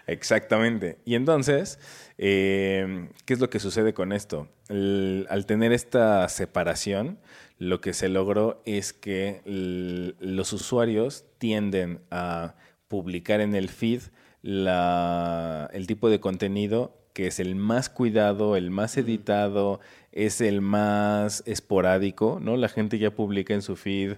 [0.07, 0.99] Exactamente.
[1.05, 1.79] Y entonces,
[2.19, 4.49] eh, ¿qué es lo que sucede con esto?
[4.69, 7.19] al tener esta separación,
[7.59, 12.55] lo que se logró es que los usuarios tienden a
[12.87, 14.03] publicar en el feed
[14.43, 19.81] el tipo de contenido que es el más cuidado, el más editado,
[20.13, 22.57] es el más esporádico, ¿no?
[22.57, 24.15] La gente ya publica en su feed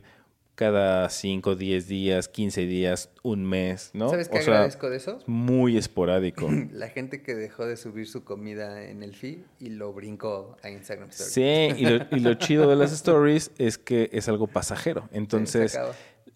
[0.54, 4.10] cada 5, 10 días, 15 días, un mes, ¿no?
[4.10, 5.18] ¿Sabes qué agradezco de eso?
[5.26, 6.48] Muy esporádico.
[6.72, 10.70] La gente que dejó de subir su comida en el feed y lo brincó a
[10.70, 11.32] Instagram Stories.
[11.32, 15.08] Sí, y lo, chido de las stories es que es algo pasajero.
[15.12, 15.78] Entonces,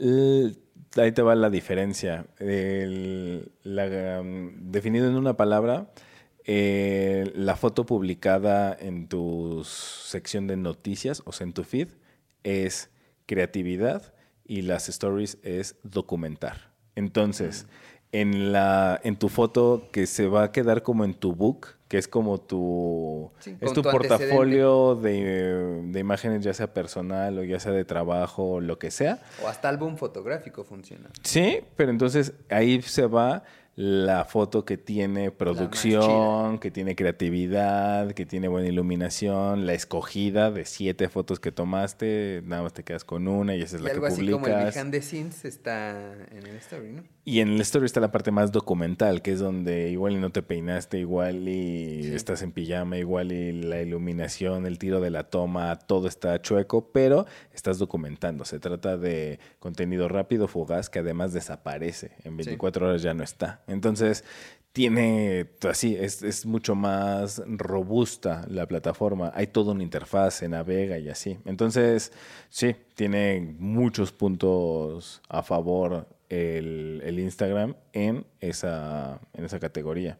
[0.00, 2.26] ahí te va la diferencia.
[2.38, 5.90] la, um, definido en una palabra,
[6.48, 11.88] eh, la foto publicada en tu sección de noticias, o sea, en tu feed,
[12.44, 12.90] es
[13.26, 16.70] creatividad y las stories es documentar.
[16.94, 17.66] Entonces,
[18.12, 21.98] en, la, en tu foto que se va a quedar como en tu book, que
[21.98, 23.32] es como tu...
[23.44, 28.60] es tu, portafolio de, de, imágenes, ya sea personal o ya sea de trabajo o
[28.60, 29.20] lo que sea.
[29.42, 31.10] O hasta álbum fotográfico funciona.
[31.24, 33.42] Sí, pero entonces ahí se va
[33.76, 40.64] la foto que tiene producción, que tiene creatividad, que tiene buena iluminación, la escogida de
[40.64, 44.00] siete fotos que tomaste, nada más te quedas con una y esa es la que
[44.00, 44.18] publicas.
[44.18, 47.15] Así como el behind the scenes está en el story, ¿no?
[47.28, 50.30] Y en el story está la parte más documental, que es donde igual y no
[50.30, 55.24] te peinaste, igual y estás en pijama, igual y la iluminación, el tiro de la
[55.24, 58.44] toma, todo está chueco, pero estás documentando.
[58.44, 62.12] Se trata de contenido rápido, fugaz, que además desaparece.
[62.22, 63.64] En 24 horas ya no está.
[63.66, 64.22] Entonces,
[64.70, 69.32] tiene, así, es, es, mucho más robusta la plataforma.
[69.34, 71.38] Hay toda una interfaz, se navega y así.
[71.44, 72.12] Entonces,
[72.50, 80.18] sí, tiene muchos puntos a favor el, Instagram en esa, en esa categoría.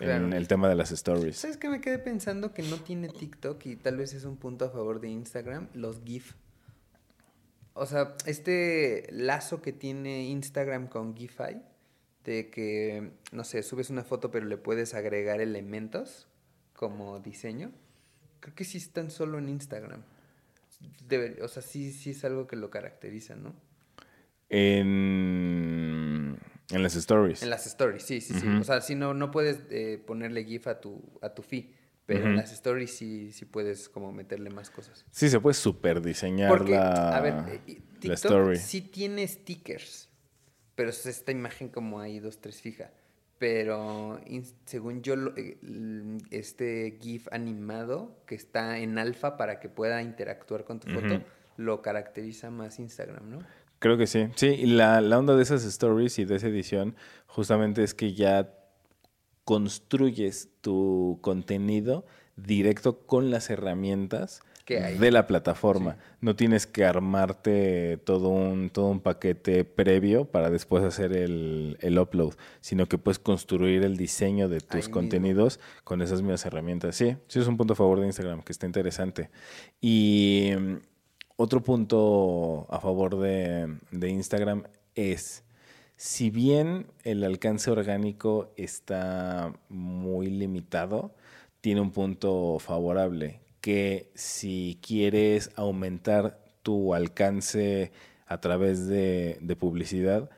[0.00, 1.36] en el tema de las stories.
[1.36, 4.64] ¿Sabes qué me quedé pensando que no tiene TikTok y tal vez es un punto
[4.64, 5.68] a favor de Instagram?
[5.74, 6.34] Los GIF.
[7.74, 11.62] O sea, este lazo que tiene Instagram con GIFI,
[12.24, 16.26] de que, no sé, subes una foto pero le puedes agregar elementos
[16.74, 17.72] como diseño,
[18.40, 20.02] creo que sí están solo en Instagram.
[21.08, 23.54] Debe- o sea, sí, sí es algo que lo caracteriza, ¿no?
[24.48, 26.38] En,
[26.70, 27.42] en las stories.
[27.42, 28.46] En las stories, sí, sí, sí.
[28.60, 31.66] O sea, si no, no puedes eh, ponerle GIF a tu, a tu feed,
[32.06, 35.04] pero en las stories sí, sí puedes como meterle más cosas.
[35.10, 38.56] Sí, se puede super diseñar Porque, la, a ver, eh, la TikTok story.
[38.56, 40.08] sí tiene stickers,
[40.74, 42.90] pero es esta imagen como ahí dos, tres fija.
[43.38, 44.20] Pero
[44.64, 45.58] según yo, lo- eh,
[46.30, 51.22] este GIF animado que está en alfa para que pueda interactuar con tu foto,
[51.56, 53.38] lo caracteriza más Instagram, ¿no?
[53.78, 54.26] Creo que sí.
[54.34, 58.12] Sí, y la, la onda de esas stories y de esa edición justamente es que
[58.14, 58.52] ya
[59.44, 62.04] construyes tu contenido
[62.36, 65.96] directo con las herramientas de la plataforma.
[66.20, 71.98] No tienes que armarte todo un, todo un paquete previo para después hacer el, el
[71.98, 74.92] upload, sino que puedes construir el diseño de Ahí tus mismo.
[74.92, 76.96] contenidos con esas mismas herramientas.
[76.96, 79.30] Sí, sí es un punto a favor de Instagram, que está interesante.
[79.80, 80.50] Y
[81.38, 84.64] otro punto a favor de, de Instagram
[84.96, 85.44] es,
[85.94, 91.14] si bien el alcance orgánico está muy limitado,
[91.60, 97.92] tiene un punto favorable, que si quieres aumentar tu alcance
[98.26, 100.30] a través de, de publicidad,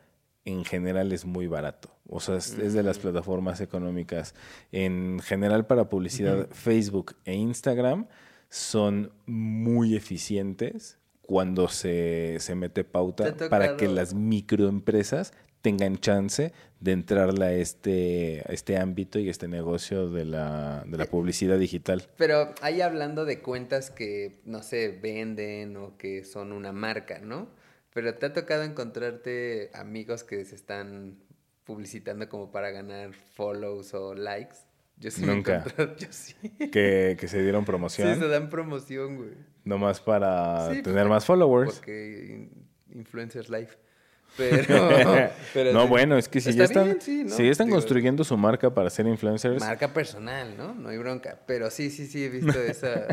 [0.45, 1.89] en general es muy barato.
[2.09, 4.35] O sea, es, es de las plataformas económicas.
[4.71, 8.07] En general para publicidad, Facebook e Instagram
[8.51, 15.33] son muy eficientes cuando se, se mete pauta ¿Te ha para que las microempresas
[15.63, 20.85] tengan chance de entrarle a este, a este ámbito y a este negocio de la,
[20.87, 22.09] de la publicidad digital.
[22.17, 27.49] Pero ahí hablando de cuentas que, no sé, venden o que son una marca, ¿no?
[27.93, 31.19] Pero te ha tocado encontrarte amigos que se están
[31.65, 34.57] publicitando como para ganar follows o likes.
[35.01, 35.65] Yo sí Nunca.
[35.99, 36.35] yo sí.
[36.71, 39.31] Que, que se dieron Sí, promoción, se dan promoción, güey.
[39.65, 41.75] nomás para Sí, tener pues, más followers.
[41.77, 43.77] Porque in- Influencers Life.
[44.37, 44.89] Pero,
[45.55, 45.89] pero no, sí.
[45.89, 47.31] bueno, es que si Está ya están, bien, sí, ¿no?
[47.31, 50.73] si ya están Digo, construyendo su marca para ser influencers, Marca personal, ¿no?
[50.73, 51.41] No hay bronca.
[51.47, 53.07] Pero sí, sí, sí, he visto esa.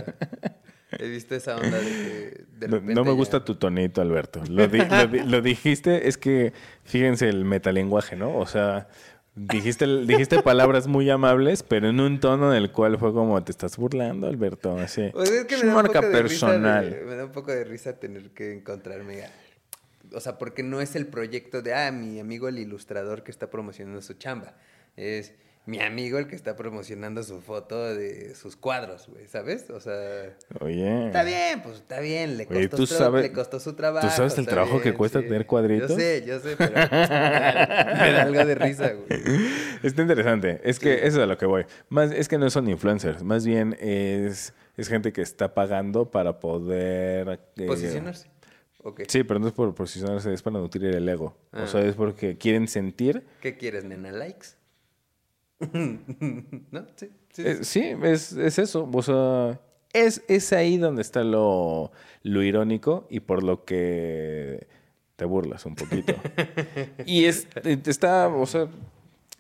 [0.92, 4.44] he visto esa onda de que de no, me ya- gusta tu tonito, Alberto.
[4.48, 8.38] Lo, di- lo di- lo dijiste, es que fíjense el metalenguaje, ¿no?
[8.38, 8.88] O sea,
[9.38, 13.52] dijiste, dijiste palabras muy amables, pero en un tono en el cual fue como te
[13.52, 14.78] estás burlando, Alberto.
[14.78, 15.10] Así.
[15.14, 17.02] Pues es que Es me da un marca poco de risa personal.
[17.06, 19.24] me da un poco de risa tener que encontrarme.
[19.24, 19.32] a-
[20.14, 23.50] o sea, porque no es el proyecto de, ah, mi amigo el ilustrador que está
[23.50, 24.56] promocionando su chamba.
[24.96, 25.34] Es
[25.68, 29.70] mi amigo el que está promocionando su foto de sus cuadros, güey, ¿sabes?
[29.70, 31.08] O sea, Oye.
[31.08, 34.08] está bien, pues está bien, le costó, Oye, ¿tú su- sabes- le costó su trabajo.
[34.08, 35.90] tú sabes el trabajo que cuesta tener cuadritos?
[35.92, 39.08] Yo sé, yo sé, pero me, da, algo de risa, güey.
[39.84, 40.62] Está interesante.
[40.64, 41.66] Es que eso es a lo que voy.
[41.90, 43.22] Más, es que no son influencers.
[43.24, 47.42] Más bien es, es gente que está pagando para poder...
[47.58, 48.30] eh, Posicionarse.
[49.10, 51.36] Sí, pero no es por posicionarse, es para nutrir el ego.
[51.52, 51.64] Ah.
[51.64, 53.26] O sea, es porque quieren sentir...
[53.42, 54.12] ¿Qué quieres, nena?
[54.14, 54.50] ¿Likes?
[56.72, 56.86] ¿No?
[56.96, 57.10] Sí.
[57.32, 58.90] sí, eh, sí, es, es eso.
[58.92, 59.60] O sea,
[59.94, 61.92] es, es ahí donde está lo,
[62.24, 64.68] lo irónico y por lo que
[65.16, 66.14] te burlas un poquito.
[67.06, 68.68] y es, eh, está, o sea,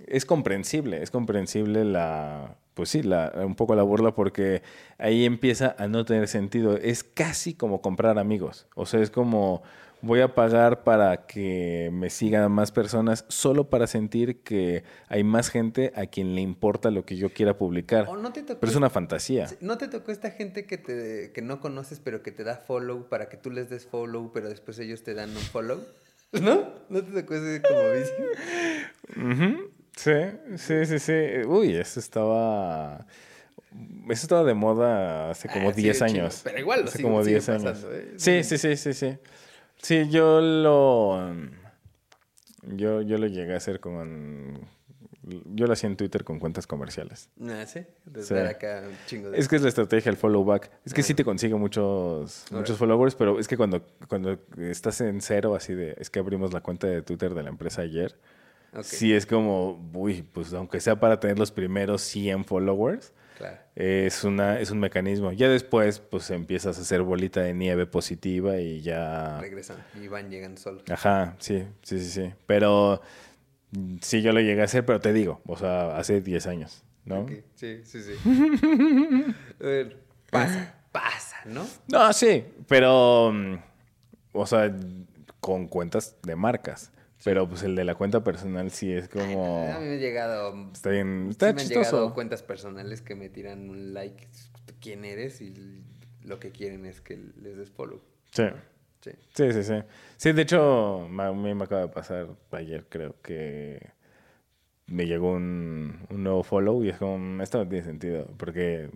[0.06, 4.62] es comprensible, es comprensible la, pues sí, la, un poco la burla porque
[4.98, 6.78] ahí empieza a no tener sentido.
[6.78, 8.68] Es casi como comprar amigos.
[8.76, 9.64] O sea, es como
[10.02, 15.50] voy a pagar para que me sigan más personas solo para sentir que hay más
[15.50, 18.06] gente a quien le importa lo que yo quiera publicar.
[18.08, 19.48] ¿O no te tocó Pero es una fantasía.
[19.48, 22.58] Sí, ¿No te tocó esta gente que, te, que no conoces pero que te da
[22.58, 25.80] follow para que tú les des follow pero después ellos te dan un follow?
[26.32, 26.68] ¿No?
[26.90, 29.48] ¿No te tocó ese como vicio?
[29.96, 30.12] Sí,
[30.58, 31.48] sí, sí, sí.
[31.48, 33.06] Uy, eso estaba...
[34.10, 36.20] Eso estaba de moda hace como Ah, sí, 10 un chingo.
[36.22, 36.42] años.
[36.44, 37.64] Pero igual lo hace como sigue 10 años.
[37.64, 38.14] pasando, ¿eh?
[38.18, 39.18] Sí, sí, sí, sí, sí.
[39.82, 41.34] Sí, yo lo...
[42.76, 44.60] Yo, yo lo llegué a hacer con...
[45.24, 47.30] Yo lo hacía en Twitter con cuentas comerciales.
[47.42, 47.82] Ah, sí.
[48.06, 48.34] De Sí.
[48.34, 49.38] dar acá un chingo de...
[49.38, 50.72] Es que es la estrategia, el follow back.
[50.86, 51.04] Es que Ah.
[51.04, 55.74] sí te consigue muchos, muchos followers, pero es que cuando, cuando estás en cero, así
[55.74, 58.18] de, es que abrimos la cuenta de Twitter de la empresa ayer,
[58.84, 63.58] sí es como, uy, pues aunque sea para tener los primeros 100 followers, claro.
[63.76, 65.32] es, una, es un mecanismo.
[65.32, 69.40] Ya después, pues empiezas a hacer bolita de nieve positiva y ya...
[69.40, 70.84] Regresan y van llegando solos.
[70.90, 72.34] Ajá, sí, sí, sí, sí.
[72.46, 73.02] Pero
[74.02, 76.84] sí, yo lo llegué a hacer, pero te digo, o sea, hace 10 años.
[77.08, 77.26] ¿no?
[77.56, 78.14] Sí, sí, sí.
[79.62, 79.98] A ver,
[80.30, 81.66] pasa, pasa, ¿no?
[81.88, 83.56] No, sí, pero, mm,
[84.34, 84.74] o sea,
[85.40, 86.92] con cuentas de marcas.
[87.24, 89.58] Pero pues el de la cuenta personal sí es como...
[89.72, 90.72] A mí me ha llegado.
[90.72, 94.28] Está bien, sí está me han llegado cuentas personales que me tiran un like.
[94.80, 95.42] ¿Quién eres?
[95.42, 95.84] Y
[96.24, 98.02] lo que quieren es que les des follow.
[98.32, 98.44] Sí.
[99.02, 99.12] Sí.
[99.34, 99.74] Sí, sí, sí.
[100.18, 103.92] Sí, de hecho, a mí me acaba de pasar ayer, creo que
[104.88, 108.90] me llegó un, un nuevo follow y es como, "Mm, esto no tiene sentido, porque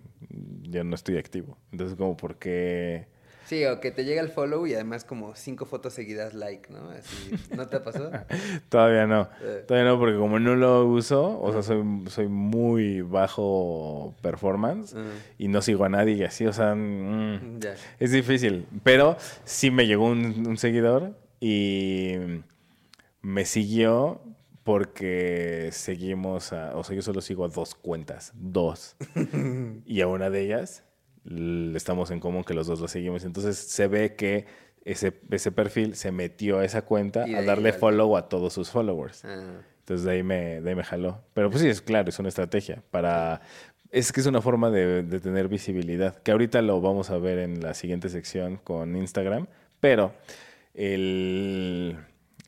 [0.62, 1.58] yo no estoy activo.
[1.70, 3.06] Entonces, como, ¿por qué?
[3.52, 6.88] Sí, o que te llega el follow y además como cinco fotos seguidas like, ¿no?
[6.88, 8.10] Así, ¿no te ha pasado?
[8.70, 9.28] Todavía no.
[9.42, 9.64] Eh.
[9.68, 15.04] Todavía no, porque como no lo uso, o sea, soy, soy muy bajo performance Ajá.
[15.36, 17.60] y no sigo a nadie y así, o sea, mm.
[18.00, 22.14] Es difícil, pero sí me llegó un, un seguidor y
[23.20, 24.22] me siguió
[24.64, 28.96] porque seguimos a, o sea, yo solo sigo a dos cuentas, dos.
[29.84, 30.84] y a una de ellas
[31.24, 33.24] estamos en común que los dos lo seguimos.
[33.24, 34.46] Entonces se ve que
[34.84, 39.24] ese, ese perfil se metió a esa cuenta a darle follow a todos sus followers.
[39.24, 41.22] Ah, Entonces de ahí me, de ahí me jaló.
[41.34, 43.40] Pero pues sí, es claro, es una estrategia para...
[43.90, 47.38] Es que es una forma de, de tener visibilidad, que ahorita lo vamos a ver
[47.38, 49.48] en la siguiente sección con Instagram,
[49.80, 50.14] pero
[50.72, 51.98] el,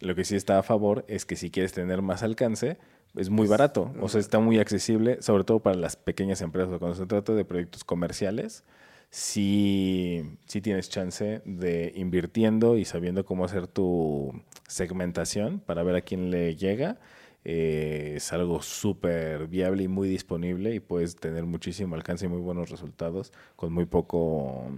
[0.01, 2.79] lo que sí está a favor es que si quieres tener más alcance,
[3.17, 6.79] es muy barato, o sea, está muy accesible, sobre todo para las pequeñas empresas.
[6.79, 8.65] Cuando se trata de proyectos comerciales,
[9.11, 14.33] sí, sí tienes chance de invirtiendo y sabiendo cómo hacer tu
[14.69, 16.99] segmentación para ver a quién le llega.
[17.47, 22.41] eh, es algo súper viable y muy disponible y puedes tener muchísimo alcance y muy
[22.41, 24.71] buenos resultados con muy poco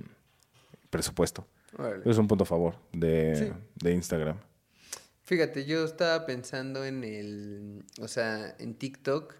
[0.90, 1.46] presupuesto.
[1.78, 2.02] órale.
[2.10, 3.52] Es un punto a favor de, Sí.
[3.84, 4.36] de Instagram.
[5.26, 9.34] Fíjate, yo estaba pensando en el, o sea, en TikTok,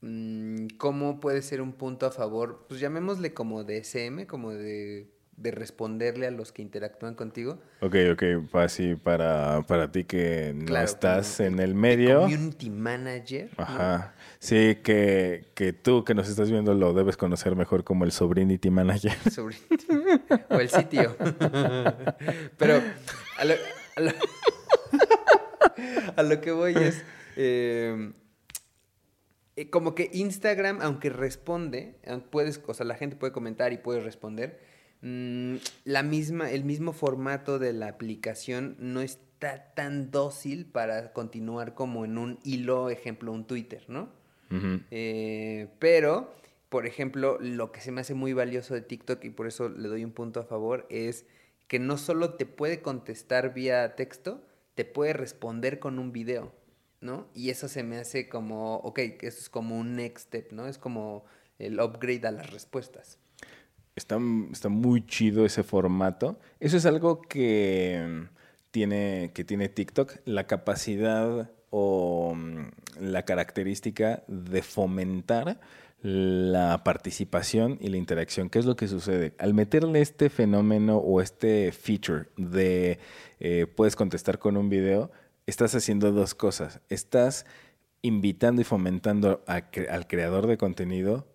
[0.00, 5.06] mm, cómo puede ser un punto a favor, pues llamémosle como de SM, como de,
[5.36, 7.60] de responderle a los que interactúan contigo.
[7.80, 8.22] Ok, ok,
[8.54, 12.22] así para, para ti que no Claro, estás como en el medio.
[12.22, 13.50] Community manager.
[13.56, 13.62] ¿no?
[13.62, 14.14] Ajá.
[14.40, 18.68] Sí, que, que tú que nos estás viendo lo debes conocer mejor como el Sobrinity
[18.68, 19.12] Manager.
[19.30, 19.54] sobre
[20.50, 21.16] o el sitio.
[22.58, 22.82] Pero
[23.38, 23.54] a lo,
[23.96, 24.12] a lo-
[26.16, 27.02] a lo que voy es
[27.36, 28.12] eh,
[29.56, 33.78] eh, como que Instagram, aunque responde, aunque puedes, o sea, la gente puede comentar y
[33.78, 34.60] puede responder.
[35.02, 41.74] mm, la misma, el mismo formato de la aplicación no está tan dócil para continuar
[41.74, 44.08] como en un hilo, ejemplo, un Twitter, ¿no?
[44.92, 46.32] Eh, pero,
[46.68, 49.88] por ejemplo, lo que se me hace muy valioso de TikTok y por eso le
[49.88, 51.26] doy un punto a favor es
[51.68, 54.42] que no solo te puede contestar vía texto,
[54.74, 56.52] te puede responder con un video,
[57.00, 57.28] ¿no?
[57.34, 60.66] Y eso se me hace como, ok, eso es como un next step, ¿no?
[60.66, 61.24] Es como
[61.58, 63.18] el upgrade a las respuestas.
[63.96, 64.18] Está,
[64.50, 66.38] está muy chido ese formato.
[66.58, 68.34] Eso es algo que mm,
[68.72, 72.66] tiene, que tiene TikTok, la capacidad o mm,
[73.00, 75.60] la característica de fomentar
[76.04, 78.50] la participación y la interacción.
[78.50, 79.32] ¿Qué es lo que sucede?
[79.38, 82.98] Al meterle este fenómeno o este feature de
[83.40, 85.10] eh, puedes contestar con un video,
[85.46, 86.82] estás haciendo dos cosas.
[86.90, 87.46] Estás
[88.02, 91.26] invitando y fomentando a al creador de contenido,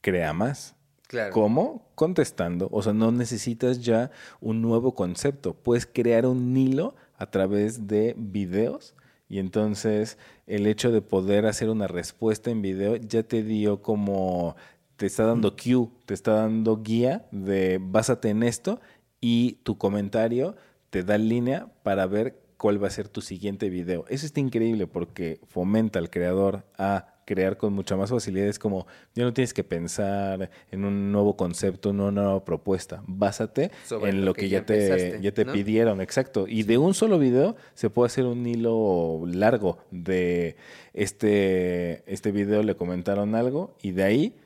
[0.00, 0.74] crea más.
[1.06, 1.34] Claro.
[1.34, 1.92] ¿Cómo?
[1.94, 2.70] Contestando.
[2.72, 5.52] O sea, no necesitas ya un nuevo concepto.
[5.52, 8.94] Puedes crear un hilo a través de videos.
[9.32, 14.56] Y entonces el hecho de poder hacer una respuesta en video ya te dio como,
[14.96, 18.78] te está dando cue, te está dando guía de básate en esto
[19.22, 20.54] y tu comentario
[20.90, 24.04] te da línea para ver cuál va a ser tu siguiente video.
[24.10, 28.46] Eso está increíble porque fomenta al creador a crear con mucha más facilidad.
[28.46, 33.02] Es como, ya no tienes que pensar en un nuevo concepto, una nueva propuesta.
[33.06, 35.52] Básate Sobre en lo lo que que, ya te, empezaste, ya te ¿no?
[35.52, 36.46] pidieron, exacto.
[36.46, 40.56] Y de un solo video se puede hacer un hilo largo de
[40.92, 44.36] este, este video le comentaron algo y de ahí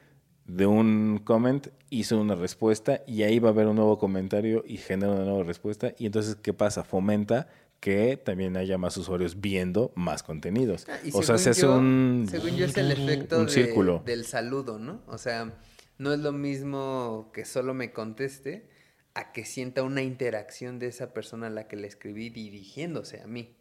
[0.46, 4.76] de un comment hizo una respuesta y ahí va a haber un nuevo comentario y
[4.76, 5.92] genera una nueva respuesta.
[5.98, 6.84] Y entonces, ¿qué pasa?
[6.84, 7.48] Fomenta
[7.80, 10.86] que también haya más usuarios viendo más contenidos.
[10.88, 13.52] Ah, y o sea, se hace yo- un, Según yo es el efecto un de-
[13.52, 14.02] círculo.
[14.04, 15.02] del saludo, ¿no?
[15.06, 15.52] O sea,
[15.98, 18.68] no es lo mismo que solo me conteste
[19.14, 23.26] a que sienta una interacción de esa persona a la que le escribí dirigiéndose a
[23.26, 23.56] mí.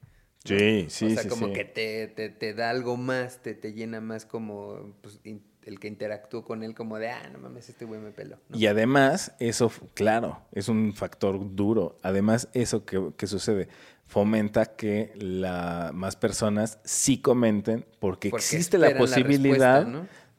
[0.49, 0.57] ¿no?
[0.59, 1.53] Sí, sí, O sea, sí, como sí.
[1.53, 5.79] que te, te, te da algo más, te, te llena más como pues, in- el
[5.79, 8.37] que interactúa con él como de, ah, no mames, este güey me peló.
[8.49, 8.55] ¿no?
[8.59, 11.97] Y además, eso, claro, es un factor duro.
[12.03, 13.67] Además, eso que, que sucede
[14.05, 19.87] fomenta que la, más personas sí comenten porque, Porque existe la posibilidad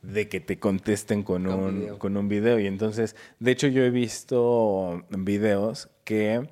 [0.03, 1.99] de que te contesten con, Con un, video.
[1.99, 2.61] con un video.
[2.61, 6.49] Y entonces, de hecho, yo he visto videos que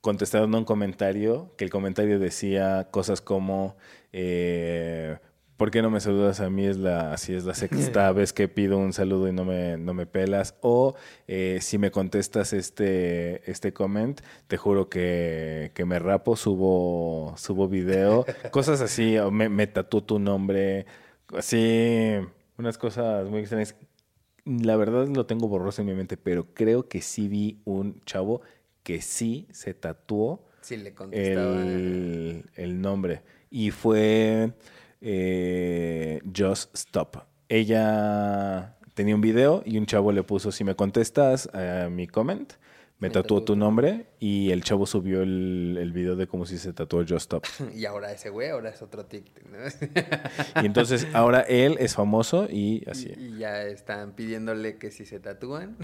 [0.00, 3.76] contestaron a un comentario, que el comentario decía cosas como,
[4.12, 5.18] eh,
[5.56, 6.66] ¿por qué no me saludas a mí?
[6.66, 9.94] Es la, si es la sexta vez que pido un saludo y no me, no
[9.94, 10.56] me pelas.
[10.60, 10.94] O
[11.26, 17.68] eh, si me contestas este, este comment, te juro que, que me rapo, subo, subo
[17.68, 18.26] video.
[18.50, 20.86] cosas así, o me, me tatúo tu nombre.
[21.36, 22.12] Así,
[22.58, 23.74] unas cosas muy extrañas.
[24.44, 28.42] La verdad lo tengo borroso en mi mente, pero creo que sí vi un chavo
[28.82, 31.60] que sí se tatuó Sí, le contestaba.
[31.62, 33.22] el, el nombre.
[33.50, 34.52] Y fue
[35.04, 37.18] eh, Just Stop.
[37.48, 42.52] Ella tenía un video y un chavo le puso, si me contestas a mi comment,
[43.04, 44.06] me Me tatuó tu nombre.
[44.18, 47.44] Y el chavo subió el, el video de cómo si se tatuó Just Stop.
[47.74, 49.58] Y ahora ese güey, ahora es otro TikTok, ¿no?
[50.62, 53.12] Y entonces ahora él es famoso y así.
[53.18, 55.76] Y, y ya están pidiéndole que si se tatúan.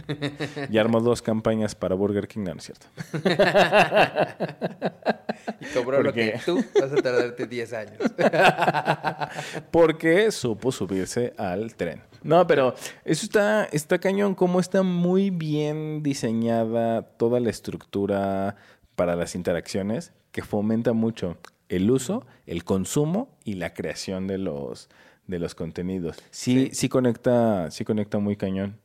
[0.71, 2.87] Y armó dos campañas para Burger King, no, no es cierto.
[5.61, 7.99] y cobró lo Porque- que tú vas a tardarte 10 años.
[9.71, 12.03] Porque supo subirse al tren.
[12.23, 18.57] No, pero eso está, está cañón, como está muy bien diseñada toda la estructura
[18.95, 24.89] para las interacciones, que fomenta mucho el uso, el consumo y la creación de los,
[25.27, 26.17] de los contenidos.
[26.31, 26.89] Sí, sí, Sí.
[26.89, 28.79] conecta, sí conecta muy cañón.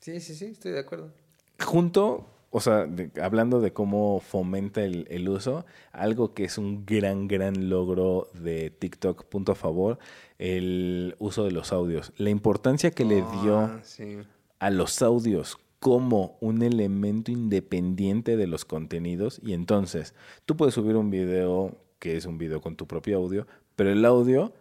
[0.00, 1.12] Sí, sí, sí, estoy de acuerdo.
[1.60, 6.86] Junto, o sea, de- hablando de cómo fomenta el, el uso, algo que es un
[6.86, 9.98] gran, gran logro de TikTok, punto a favor,
[10.38, 12.12] el uso de los audios.
[12.16, 14.18] La importancia que le dio Ah, sí.
[14.60, 20.14] a los audios como un elemento independiente de los contenidos y entonces
[20.44, 24.04] tú puedes subir un video que es un video con tu propio audio, pero el
[24.04, 24.52] audio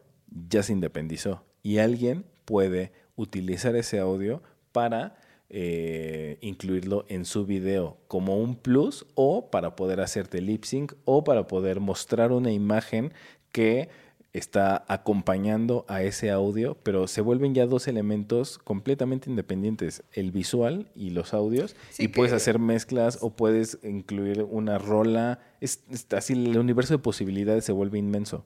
[0.49, 5.17] ya se independizó y alguien puede utilizar ese audio para
[5.49, 11.23] eh, incluirlo en su video como un plus o para poder hacerte lip sync o
[11.23, 13.13] para poder mostrar una imagen
[13.51, 13.89] que
[14.37, 20.89] está acompañando a ese audio, pero se vuelven ya dos elementos completamente independientes, el visual
[20.95, 26.07] y los audios, Sí, y puedes hacer mezclas o puedes incluir una rola, es, es
[26.13, 28.45] así el universo de posibilidades se vuelve inmenso.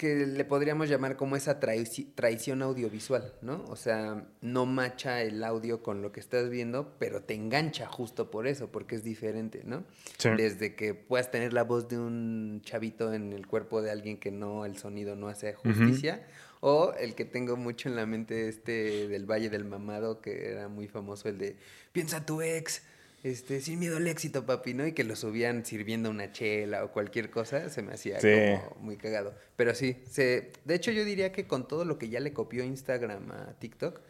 [0.00, 3.62] Que le podríamos llamar como esa traici- traición audiovisual, ¿no?
[3.68, 8.30] O sea, no macha el audio con lo que estás viendo, pero te engancha justo
[8.30, 9.84] por eso, porque es diferente, ¿no?
[10.16, 10.30] Sí.
[10.38, 14.30] Desde que puedas tener la voz de un chavito en el cuerpo de alguien que
[14.30, 16.26] no, el sonido no hace justicia,
[16.60, 20.68] o el que tengo mucho en la mente este del Valle del Mamado, que era
[20.68, 21.56] muy famoso, el de
[21.92, 22.82] piensa tu ex,
[23.22, 24.86] este, sin miedo al éxito, papi, ¿no?
[24.86, 28.28] Y que lo subían sirviendo una chela o cualquier cosa, se me hacía Sí.
[28.64, 29.34] como muy cagado.
[29.56, 32.64] Pero sí, se, de hecho yo diría que con todo lo que ya le copió
[32.64, 34.00] Instagram a TikTok,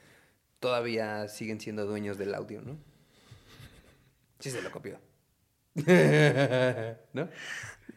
[0.61, 2.79] todavía siguen siendo dueños del audio, ¿no?
[4.39, 4.99] Sí se lo copió.
[7.13, 7.29] ¿No?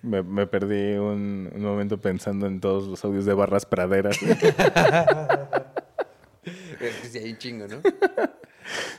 [0.02, 4.18] Me, me perdí un, un momento pensando en todos los audios de barras praderas.
[7.10, 7.82] Sí, hay un chingo, ¿no?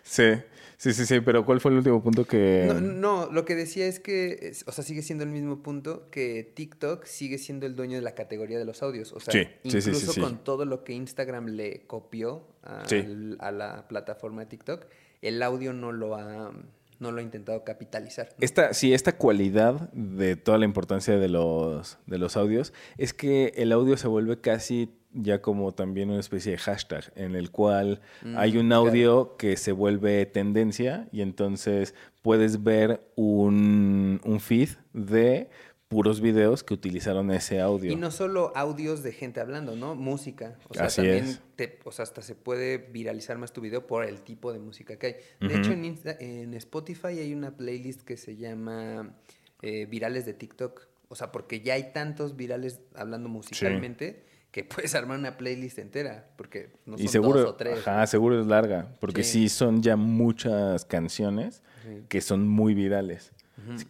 [0.02, 0.32] sí,
[0.76, 2.64] sí, sí, sí, pero ¿cuál fue el último punto que...
[2.66, 6.52] No, no, lo que decía es que, o sea, sigue siendo el mismo punto que
[6.54, 9.12] TikTok sigue siendo el dueño de la categoría de los audios.
[9.12, 10.20] O sea, Sí, incluso sí, sí.
[10.20, 14.86] con todo lo que Instagram le copió a, la plataforma de TikTok,
[15.22, 16.52] el audio no lo ha,
[16.98, 18.28] no lo ha intentado capitalizar.
[18.30, 18.36] ¿no?
[18.40, 23.52] Esta, sí, esta cualidad de toda la importancia de los, de los audios es que
[23.56, 28.00] el audio se vuelve casi ya como también una especie de hashtag en el cual
[28.22, 28.82] Mm, hay un claro.
[28.88, 35.48] audio que se vuelve tendencia y entonces puedes ver un, un feed de
[35.88, 37.92] puros videos que utilizaron ese audio.
[37.92, 39.94] Y no solo audios de gente hablando, ¿no?
[39.94, 40.58] Música.
[40.68, 41.40] O sea, Así también es.
[41.54, 44.96] te- o sea, hasta se puede viralizar más tu video por el tipo de música
[44.98, 45.14] que hay.
[45.48, 49.14] De hecho, en, Insta- en Spotify hay una playlist que se llama
[49.62, 50.88] eh, Virales de TikTok.
[51.08, 56.28] O sea, porque ya hay tantos virales hablando musicalmente que puedes armar una playlist entera.
[56.36, 57.78] Porque no son y seguro, dos o tres.
[57.80, 59.48] ajá, seguro es larga, porque Sí.
[59.48, 59.48] sí.
[59.48, 62.04] son ya muchas canciones Sí.
[62.08, 63.32] que son muy virales.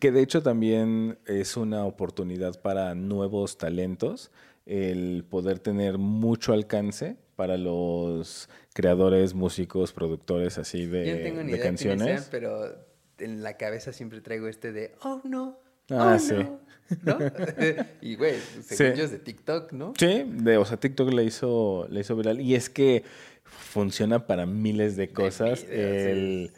[0.00, 4.30] Que de hecho también es una oportunidad para nuevos talentos
[4.66, 11.42] el poder tener mucho alcance para los creadores, músicos, productores así de, Yo no tengo
[11.42, 12.20] ni de idea de quiénes canciones.
[12.22, 12.86] sean, pero
[13.18, 15.58] en la cabeza siempre traigo este de, oh no.
[15.90, 16.34] Ah, oh, sí.
[16.34, 16.60] no",
[17.02, 17.18] ¿No?
[18.00, 18.76] y güey, Sí.
[18.76, 19.92] según yo es de TikTok, ¿no?
[19.98, 22.40] Sí, de, o sea, TikTok le hizo, le hizo viral.
[22.40, 23.04] Y es que
[23.44, 25.62] funciona para miles de cosas.
[25.62, 26.50] videos, el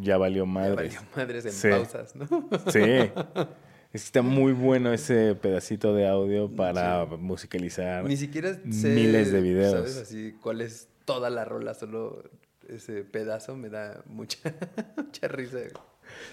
[0.00, 0.74] ya valió Ya madre.
[0.76, 1.68] valió madres en Sí.
[1.68, 2.26] pausas, ¿no?
[2.70, 2.80] Sí.
[3.92, 8.04] Está muy bueno ese pedacito de audio para musicalizar.
[8.04, 9.72] Ni siquiera sé, miles de videos.
[9.72, 9.96] ¿Sabes?
[9.98, 12.24] Así, cuál es toda la rola, solo
[12.68, 14.38] ese pedazo me da mucha,
[14.96, 15.58] mucha risa.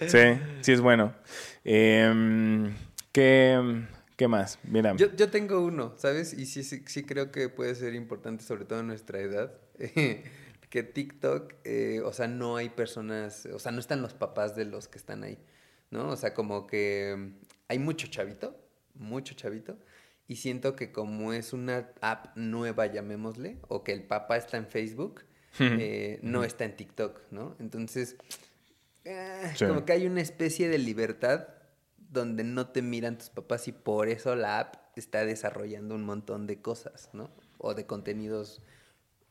[0.08, 0.20] Sí,
[0.62, 1.14] sí es bueno.
[1.64, 2.74] Em,
[3.12, 4.60] ¿qué, ¿qué, más?
[4.64, 4.96] Mira.
[4.96, 6.34] Yo, yo, tengo uno, ¿sabes?
[6.34, 9.54] Y sí, sí, sí creo que puede ser importante, sobre todo en nuestra edad.
[10.72, 14.64] que TikTok, eh, o sea, no hay personas, o sea, no están los papás de
[14.64, 15.38] los que están ahí,
[15.92, 16.10] ¿no?
[16.10, 17.34] O sea, como que
[17.68, 18.58] hay mucho chavito,
[18.96, 19.78] mucho chavito,
[20.30, 24.66] y siento que como es una app nueva, llamémosle, o que el papá está en
[24.66, 25.26] Facebook,
[25.60, 27.58] eh, no está en TikTok, ¿no?
[27.60, 28.16] Entonces,
[29.06, 31.47] eh, como que hay una especie de libertad
[31.97, 36.45] donde no te miran tus papás y por eso la app está desarrollando un montón
[36.45, 37.30] de cosas, ¿no?
[37.58, 38.62] O de contenidos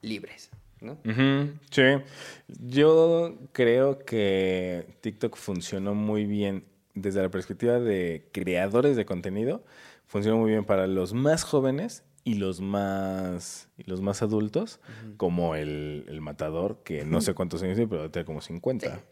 [0.01, 0.51] libres,
[0.81, 0.99] ¿no?
[1.71, 1.83] Sí,
[2.49, 6.65] yo creo que TikTok funcionó muy bien
[6.95, 9.63] desde la perspectiva de creadores de contenido,
[10.07, 14.81] funcionó muy bien para los más jóvenes y los más y los más adultos,
[15.17, 19.03] como el, matador, que no sé cuántos años tiene, pero debe tener como 50,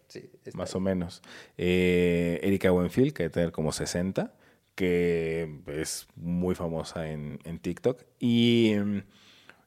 [0.54, 1.22] más o menos.
[1.56, 4.34] Eh, Erika Wenfield, que debe tener como 60,
[4.74, 8.02] que es muy famosa en, en TikTok.
[8.20, 8.98] Y mm,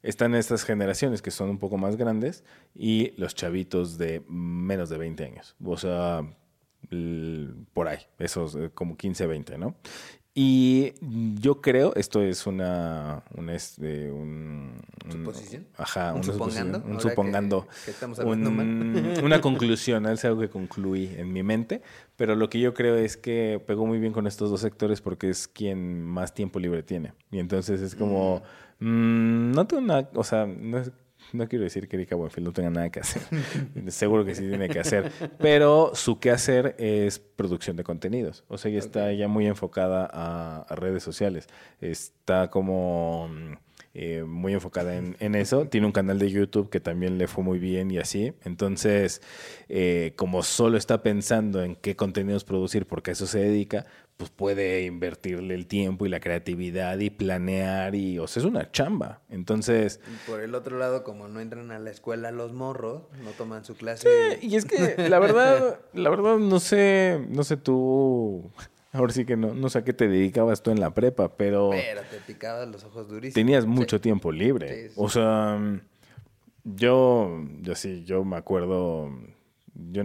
[0.03, 2.43] están estas generaciones que son un poco más grandes
[2.75, 5.55] y los chavitos de menos de 20 años.
[5.63, 6.23] O sea,
[7.73, 9.75] por ahí, esos eh, como 15, 20, ¿no?
[10.33, 10.93] Y
[11.41, 15.67] yo creo, esto es una, este, un, ¿Suposición?
[15.75, 17.67] Ajá, un supongando, un supongando,
[19.23, 21.81] una conclusión, es algo que concluí en mi mente,
[22.15, 25.29] pero lo que yo creo es que pegó muy bien con estos dos sectores porque
[25.29, 27.11] es quien más tiempo libre tiene.
[27.29, 28.71] Y entonces es como, mm.
[28.81, 30.91] Mm, no tengo nada, o sea, no es
[31.33, 33.21] no quiero decir que Erika Buenfield no tenga nada que hacer.
[33.87, 35.11] Seguro que sí tiene que hacer.
[35.39, 38.43] Pero su qué hacer es producción de contenidos.
[38.47, 41.47] O sea, ella está ya muy enfocada a, redes sociales.
[41.79, 43.29] Está como
[43.93, 45.65] eh, muy enfocada en, eso.
[45.65, 48.33] Tiene un canal de YouTube que también le fue muy bien y así.
[48.43, 49.21] Entonces,
[49.67, 53.85] eh, como solo está pensando en qué contenidos producir porque a eso se dedica,
[54.15, 58.71] pues puede invertirle el tiempo y la creatividad y planear y, o sea, es una
[58.71, 59.21] chamba.
[59.29, 59.99] Entonces...
[60.25, 63.75] por el otro lado, como no entran a la escuela los morros, no toman su
[63.75, 64.07] clase.
[64.39, 68.51] Sí, y es que la verdad, la verdad no sé, no sé tú,
[68.91, 71.69] ahora sí que no, no sé a qué te dedicabas tú en la prepa, pero...
[71.71, 73.33] Pero te picabas los ojos durísimos.
[73.33, 74.91] Tenías mucho tiempo libre.
[74.95, 75.59] O sea,
[76.63, 79.11] yo, yo sí, yo me acuerdo
[79.73, 80.03] yo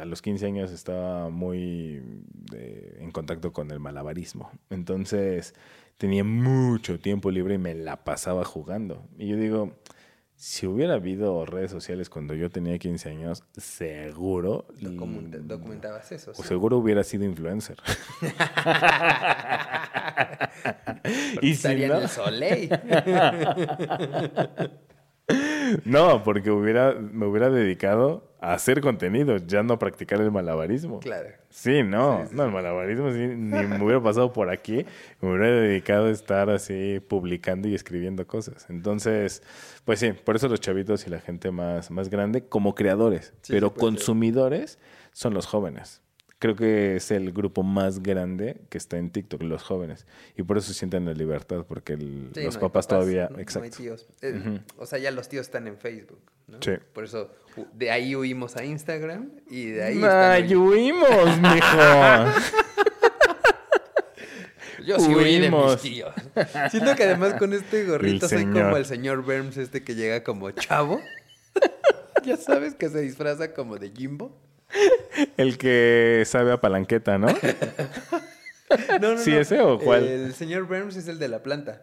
[0.00, 2.02] a los 15 años estaba muy
[2.52, 4.50] en contacto con el malabarismo.
[4.70, 5.54] Entonces
[5.96, 9.04] tenía mucho tiempo libre y me la pasaba jugando.
[9.18, 9.72] Y yo digo,
[10.38, 14.66] si hubiera habido redes sociales cuando yo tenía 15 años, seguro...
[14.80, 16.30] documentabas eso.
[16.30, 17.76] O seguro hubiera sido influencer.
[21.42, 21.74] y si no...
[21.74, 22.70] en el Soleil.
[25.84, 31.00] No, porque hubiera, me hubiera dedicado hacer contenido, ya no practicar el malabarismo.
[31.00, 31.30] Claro.
[31.50, 34.84] Sí, no, no, el malabarismo ni me hubiera pasado por aquí,
[35.20, 38.66] me hubiera dedicado a estar así publicando y escribiendo cosas.
[38.68, 39.42] Entonces,
[39.84, 43.74] pues sí, por eso los chavitos y la gente más, más grande como creadores, pero
[43.74, 44.78] consumidores
[45.12, 46.02] son los jóvenes
[46.38, 50.06] creo que es el grupo más grande que está en TikTok, los jóvenes.
[50.36, 53.28] Y por eso sienten la libertad, porque los papás, todavía...
[53.38, 53.78] exacto.
[54.22, 56.20] Eh, o sea, ya los tíos están en Facebook.
[56.46, 56.58] ¿no?
[56.62, 56.72] Sí.
[56.92, 57.30] Por eso
[57.72, 60.02] de ahí huimos a Instagram y de ahí...
[60.02, 61.66] ¡Ay, huimos, mijo!
[64.88, 66.14] Yo sí huí de mis tíos.
[66.70, 70.50] Siento que además con este gorrito soy como el señor Burns este que llega como
[70.52, 71.02] chavo.
[72.24, 74.34] ya sabes que se disfraza como de Jimbo.
[75.36, 77.28] El que sabe a palanqueta, ¿no?
[79.00, 80.04] no, no, ¿Sí ese o cuál?
[80.04, 81.82] El señor Burns es el de la planta.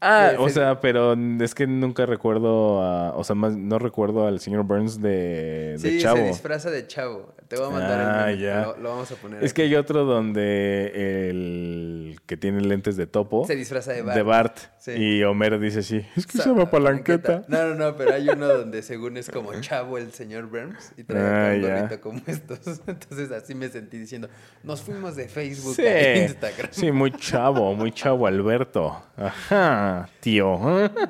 [0.00, 4.40] Ah, o sea, pero es que nunca recuerdo, a, o sea, más, no recuerdo al
[4.40, 6.16] señor Burns de, de Chavo.
[6.16, 7.32] Sí, se disfraza de Chavo.
[7.48, 8.74] Te voy a mandar ah, el ya.
[8.78, 9.44] Lo, vamos a poner.
[9.44, 13.46] Es que hay otro donde el que tiene lentes de topo.
[13.46, 14.16] Se disfraza de Bart.
[14.16, 14.58] De Bart.
[14.86, 16.04] Y Homero dice sí.
[16.16, 17.44] Es que se llama palanqueta.
[17.48, 21.04] No, no, no, pero hay uno donde según es como Chavo el señor Burns y
[21.04, 22.80] trae ah, un gorrito como estos.
[22.86, 24.28] Entonces así me sentí diciendo,
[24.62, 26.68] nos fuimos de Facebook a Instagram.
[26.72, 29.02] Sí, muy chavo, muy chavo Alberto.
[29.16, 29.83] Ajá
[30.20, 30.58] tío.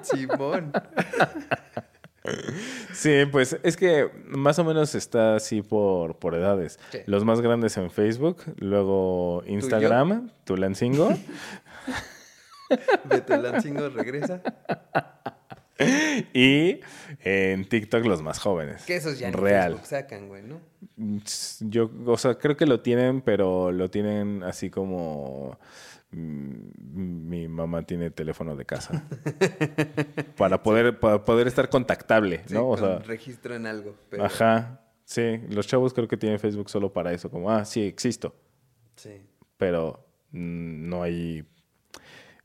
[0.03, 0.73] Simón.
[2.95, 6.79] Sí, pues es que más o menos está así por, por edades.
[7.07, 11.11] Los más grandes en Facebook, luego Instagram, Tulancingo.
[13.05, 14.41] De Tulancingo regresa.
[16.33, 16.81] y
[17.21, 18.85] en TikTok los más jóvenes.
[18.85, 19.73] Que esos ya Real.
[19.73, 20.61] Facebook sacan, güey, ¿no?
[21.61, 25.59] Yo, o sea, creo que lo tienen, pero lo tienen así como
[26.15, 29.05] mi mamá tiene teléfono de casa.
[30.37, 32.69] para poder, para poder estar contactable, Sí, ¿no?
[32.69, 33.97] O sea, registro en algo.
[34.11, 34.81] Pero, ajá.
[35.05, 38.35] Sí, los chavos creo que tienen Facebook solo para eso, como, ah, sí, existo.
[38.97, 39.21] Sí.
[39.59, 41.45] Pero mm, no hay.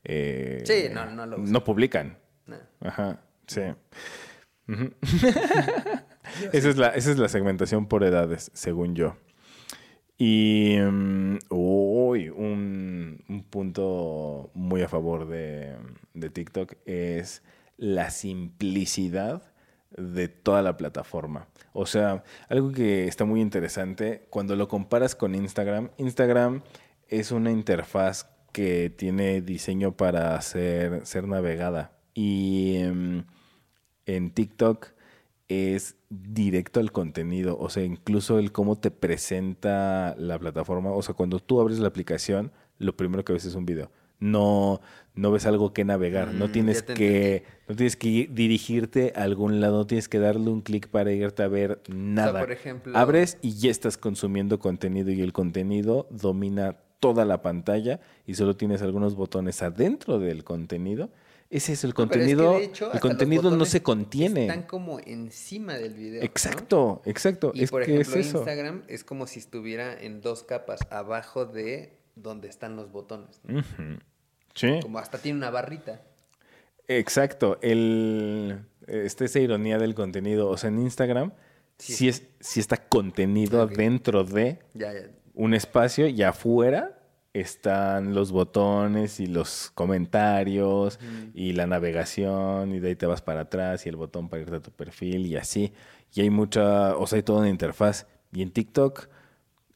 [0.04, 1.52] eh, Sí, no, no lo usan.
[1.52, 2.18] No publican.
[2.46, 2.56] No.
[2.80, 3.62] Ajá, sí.
[6.52, 9.16] Esa, es la, esa es la segmentación por edades, según yo.
[10.22, 15.76] Y mm, uy, un, un punto muy a favor de,
[16.12, 17.42] TikTok es
[17.78, 19.42] la simplicidad
[19.96, 21.48] de toda la plataforma.
[21.72, 26.64] O sea, algo que está muy interesante, cuando lo comparas con Instagram, Instagram
[27.08, 31.92] es una interfaz que tiene diseño para ser, ser navegada.
[32.12, 33.24] Y em,
[34.04, 34.92] en TikTok
[35.50, 41.14] es directo al contenido, o sea, incluso el cómo te presenta la plataforma, o sea,
[41.14, 43.90] cuando tú abres la aplicación, lo primero que ves es un video.
[44.20, 44.80] No,
[45.14, 49.60] no ves algo que navegar, no Mm, tienes que, no tienes que dirigirte a algún
[49.60, 52.38] lado, no tienes que darle un clic para irte a ver nada.
[52.40, 57.98] por ejemplo- Abres y ya estás consumiendo contenido y el contenido domina toda la pantalla
[58.26, 61.08] y solo tienes algunos botones adentro del contenido.
[61.50, 62.58] Ese es el No, pero es que, contenido.
[62.58, 64.42] hecho, el contenido no se contiene.
[64.42, 66.20] Están como encima del video.
[66.20, 66.24] ¿no?
[66.26, 67.50] Exacto, exacto.
[67.54, 68.38] Y es por que ejemplo, es eso.
[68.38, 73.40] Instagram es como si estuviera en dos capas, abajo de donde están los botones.
[73.44, 73.58] ¿no?
[73.58, 73.98] Ujú.
[74.54, 76.00] Sí, Como hasta tiene una barrita.
[76.88, 77.58] exacto.
[77.62, 80.48] El, este, esa ironía del contenido.
[80.48, 81.32] O sea, en Instagram
[81.78, 81.94] Sí.
[81.94, 83.72] sí, es, sí está contenido Ok.
[83.72, 85.08] dentro de Ya, ya.
[85.34, 86.99] un espacio y afuera
[87.32, 90.98] están los botones y los comentarios
[91.34, 94.56] y la navegación y de ahí te vas para atrás y el botón para irte
[94.56, 95.72] a tu perfil y así.
[96.12, 98.06] Y hay mucha, o sea, hay toda una interfaz.
[98.32, 99.08] Y en TikTok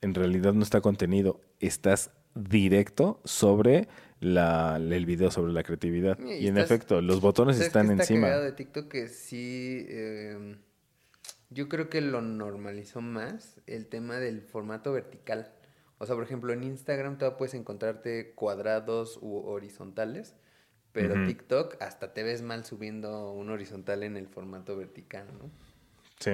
[0.00, 3.86] en realidad no está contenido, estás directo sobre
[4.20, 6.18] la, el video, sobre la creatividad.
[6.18, 8.28] Y Y, en estás- efecto, los botones ¿Sabes están está encima.
[8.30, 10.56] de TikTok que sí, eh,
[11.50, 15.52] yo creo que lo normalizó más el tema del formato vertical.
[16.04, 20.34] O sea, por ejemplo, en Instagram todavía puedes encontrarte cuadrados u horizontales,
[20.92, 21.24] pero Ujú.
[21.24, 25.48] TikTok hasta te ves mal subiendo un horizontal en el formato vertical, ¿no?
[26.20, 26.32] Sí.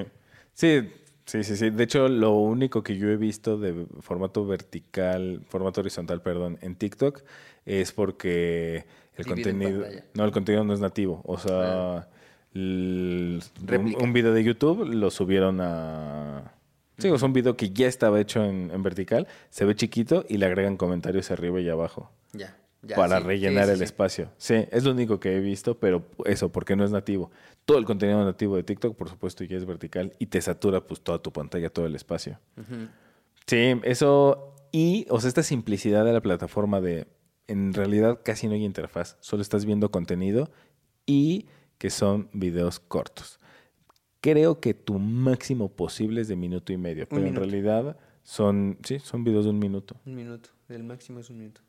[0.54, 0.90] Sí,
[1.24, 1.70] sí, sí, sí.
[1.70, 6.74] De hecho, lo único que yo he visto de formato vertical, formato horizontal, perdón, en
[6.74, 7.22] TikTok
[7.64, 11.22] es porque el Divide contenido, no, el contenido no es nativo.
[11.24, 12.08] O sea,
[12.54, 16.54] un video de YouTube lo subieron a
[17.00, 20.36] Sí, sea, un video que ya estaba hecho en, en vertical, se ve chiquito y
[20.38, 22.96] le agregan comentarios arriba y abajo Ya, ya.
[22.96, 24.30] para sí, rellenar sí, sí, el espacio.
[24.36, 27.30] Sí, es lo único que he visto, pero eso, porque no es nativo.
[27.64, 31.00] Todo el contenido nativo de TikTok, por supuesto, ya es vertical y te satura pues
[31.00, 32.38] toda tu pantalla, todo el espacio.
[33.46, 37.08] Sí, eso y, o sea, esta simplicidad de la plataforma de,
[37.48, 40.50] en realidad casi no hay interfaz, solo estás viendo contenido
[41.06, 41.46] y
[41.78, 43.39] que son videos cortos.
[44.20, 48.98] Creo que tu máximo posible es de minuto y medio, pero en realidad son, sí,
[48.98, 49.96] son videos de un minuto.
[50.04, 50.50] Un minuto.
[50.68, 51.62] El máximo es un minuto.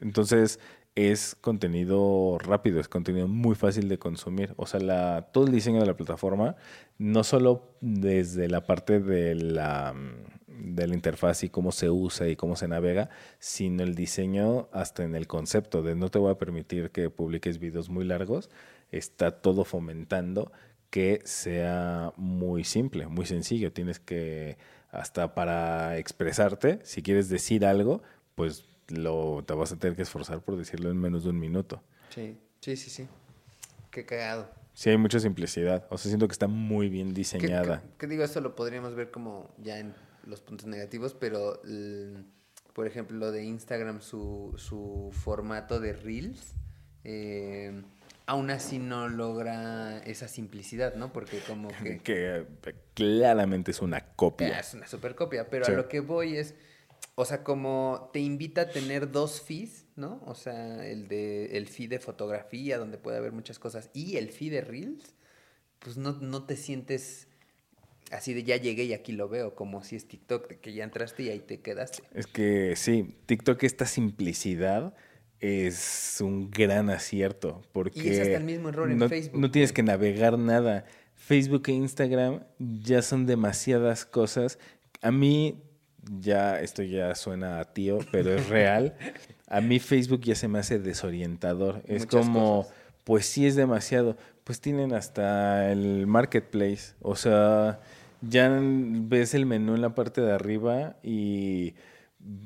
[0.00, 0.60] Entonces
[0.94, 4.52] es contenido rápido, es contenido muy fácil de consumir.
[4.56, 6.56] O sea, la, todo el diseño de la plataforma,
[6.98, 12.28] no solo desde la parte de la, mm, de la interfaz y cómo se usa
[12.28, 13.08] y cómo se navega,
[13.38, 17.58] sino el diseño hasta en el concepto de no te voy a permitir que publiques
[17.58, 18.50] videos muy largos,
[18.90, 20.52] está todo fomentando
[20.92, 23.72] que sea muy simple, muy sencillo.
[23.72, 24.58] Tienes que,
[24.90, 28.02] hasta para expresarte, si quieres decir algo,
[28.34, 31.82] pues lo, te vas a tener que esforzar por decirlo en menos de un minuto.
[32.10, 33.08] Sí, sí, sí, sí.
[33.90, 34.50] Qué cagado.
[34.74, 35.86] Sí, hay mucha simplicidad.
[35.88, 37.82] O sea, siento que está muy bien ¿Qué- diseñada.
[37.96, 39.94] qué- digo, esto lo podríamos ver como ya en
[40.26, 41.58] los puntos negativos, pero
[42.74, 46.52] por ejemplo, lo de Instagram, su, su formato de Reels,
[47.04, 47.82] eh,
[48.32, 51.12] aún así no logra esa simplicidad, ¿no?
[51.12, 51.98] Porque como que...
[52.02, 54.58] Que eh, claramente es una copia.
[54.58, 55.72] Es una super copia, pero Sí.
[55.72, 56.54] a lo que voy es,
[57.14, 60.22] o sea, como te invita a tener dos feeds, ¿no?
[60.24, 64.30] O sea, el de el feed de fotografía, donde puede haber muchas cosas, y el
[64.30, 65.14] feed de Reels,
[65.78, 67.28] pues no, no te sientes
[68.12, 70.84] así de ya llegué y aquí lo veo, como si es TikTok, de que ya
[70.84, 72.02] entraste y ahí te quedaste.
[72.14, 74.94] Es que sí, TikTok, esta simplicidad
[75.42, 77.60] es un gran acierto.
[77.72, 80.86] Porque Y es hasta el mismo error en no, Facebook, No tienes que navegar nada.
[81.16, 84.58] Facebook e Instagram ya son demasiadas cosas.
[85.02, 85.60] A mí,
[86.20, 88.94] ya, esto ya suena a tío, pero es real.
[89.48, 91.82] A mí Facebook ya se me hace desorientador.
[91.86, 92.74] Es Muchas como, cosas.
[93.04, 94.16] pues sí es demasiado.
[94.44, 96.94] pues tienen hasta el marketplace.
[97.00, 97.80] O sea,
[98.20, 101.74] ya ves el menú en la parte de arriba y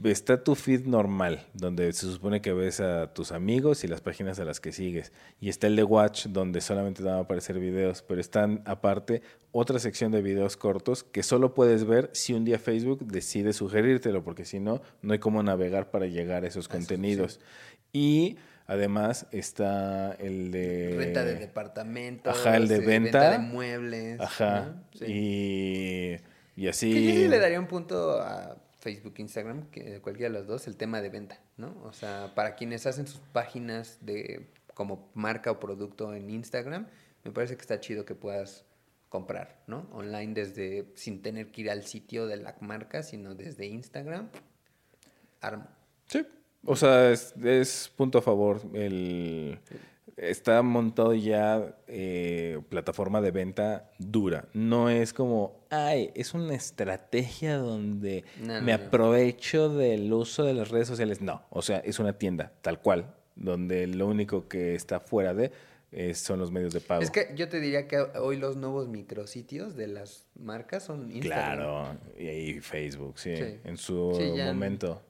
[0.04, 4.38] está tu feed normal, donde se supone que ves a tus amigos y las páginas
[4.40, 5.12] a las que sigues.
[5.40, 9.22] Y está el de Watch, donde solamente te van a aparecer videos, pero están aparte
[9.52, 14.24] otra sección de videos cortos que solo puedes ver si un día Facebook decide sugerírtelo,
[14.24, 17.40] porque si no, no hay cómo navegar para llegar a esos contenidos.
[17.92, 20.94] Y además está el de...
[20.96, 22.36] Renta de departamentos.
[22.36, 23.30] Ajá, el de eh, venta.
[23.30, 24.20] de muebles.
[24.20, 24.60] Ajá.
[24.66, 24.84] ¿no?
[24.98, 25.04] Sí.
[25.06, 26.92] Y, y así...
[26.92, 28.56] Que yo sí le daría un punto a
[28.86, 29.66] Facebook, Instagram,
[30.00, 31.74] cualquiera de los dos, el tema de venta, ¿no?
[31.82, 36.86] O sea, para quienes hacen sus páginas de como marca o producto en Instagram,
[37.24, 38.64] me parece que está chido que puedas
[39.08, 39.88] comprar, ¿no?
[39.90, 44.28] Online desde sin tener que ir al sitio de la marca, sino desde Instagram.
[45.40, 45.66] Armo.
[46.06, 46.24] Sí.
[46.64, 48.60] O sea, es, es punto a favor.
[48.72, 49.58] El,
[50.16, 54.46] está montado ya eh, plataforma de venta dura.
[54.52, 58.84] No es como, ay, es una estrategia donde No, me no.
[58.86, 61.20] aprovecho del uso de las redes sociales.
[61.20, 65.52] No, o sea, es una tienda tal cual, donde lo único que está fuera de
[65.92, 67.00] eh, son los medios de pago.
[67.02, 71.56] Es que yo te diría que hoy los nuevos micrositios de las marcas son Instagram.
[71.56, 73.58] Claro, y Facebook, sí, Sí.
[73.64, 75.02] en su Sí, momento.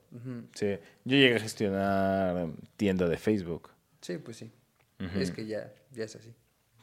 [0.54, 3.70] Sí, yo llegué a gestionar tienda de Facebook.
[4.00, 4.50] Sí, pues sí.
[5.18, 6.32] Es que ya, ya es así.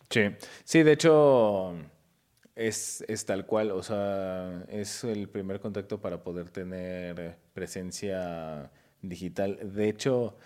[0.10, 0.22] Sí,
[0.64, 1.74] sí, de hecho
[2.56, 9.60] es, es tal cual, o sea, es el primer contacto para poder tener presencia digital.
[9.74, 10.38] De hecho,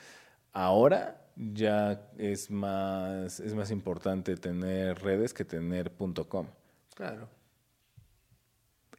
[0.53, 6.47] ahora ya es más, es más importante tener redes que tener punto .com.
[6.95, 7.30] Claro.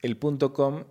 [0.02, 0.84] El punto .com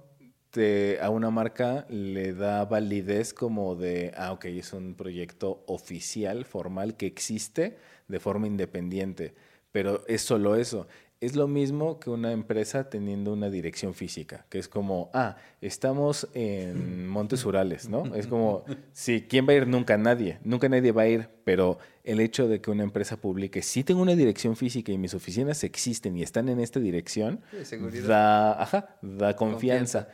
[0.49, 6.43] te- a una marca le da validez como de, ah, ok, es un proyecto oficial,
[6.43, 7.77] formal, que existe
[8.09, 9.33] de forma independiente,
[9.71, 10.87] pero es solo eso.
[11.19, 16.27] Es lo mismo que una empresa teniendo una dirección física, que es como, ah, estamos
[16.35, 18.13] en Montes Urales, ¿no?
[18.13, 18.63] Es como,
[18.93, 19.67] sí, ¿quién va a ir?
[19.67, 23.63] Nunca nadie, nunca nadie va a ir, pero el hecho de que una empresa publique,
[23.63, 27.65] sí tengo una dirección física y mis oficinas existen y están en esta dirección, Sí,
[27.65, 28.07] seguridad.
[28.07, 30.05] da, ajá, da confianza.
[30.05, 30.07] Confianza.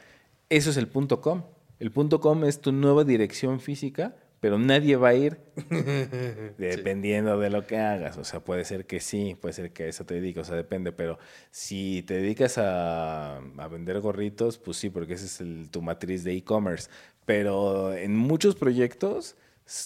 [0.50, 1.44] Eso es el punto com.
[1.80, 5.40] El punto com es tu nueva dirección física, pero nadie va a ir
[6.58, 8.18] dependiendo de lo que hagas.
[8.18, 10.56] O sea, puede ser que sí, puede ser que a eso te dediques, o sea,
[10.58, 11.18] depende, pero
[11.50, 16.24] si te dedicas a, a vender gorritos, pues sí, porque esa es el- tu matriz
[16.24, 16.90] de e-commerce.
[17.26, 19.38] Pero en muchos proyectos,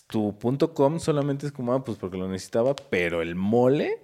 [0.08, 4.02] tu punto com solamente es como, ah, pues porque lo necesitaba, pero el mole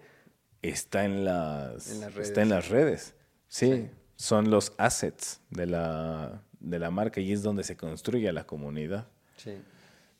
[0.62, 2.64] está en las, En las está en redes.
[2.64, 3.16] las redes.
[3.48, 3.90] Sí, Sí.
[4.16, 9.08] son los assets de la, de la marca y es donde se construye la comunidad.
[9.36, 9.54] Sí.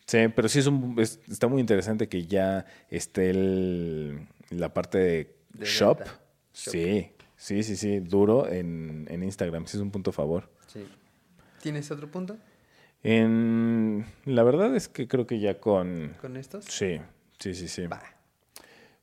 [0.06, 4.98] Sí, pero sí es un, es- está muy interesante que ya esté el- la parte
[4.98, 6.00] de, De shop.
[6.52, 9.66] Sí, sí, sí, sí, duro en, en Instagram.
[9.66, 10.50] Sí es un punto a favor.
[10.68, 10.86] Sí.
[11.62, 12.38] ¿Tienes otro punto
[13.04, 16.16] En, la verdad es que creo que ya con...
[16.22, 16.66] con estos?
[16.66, 17.00] Sí,
[17.40, 17.88] sí, sí, sí.
[17.88, 18.02] Va.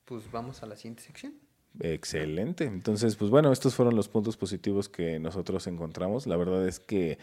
[0.04, 1.34] Pues vamos a la siguiente sección.
[1.80, 2.64] Excelente.
[2.64, 6.26] Entonces, pues bueno, estos fueron los puntos positivos que nosotros encontramos.
[6.26, 7.18] La verdad es que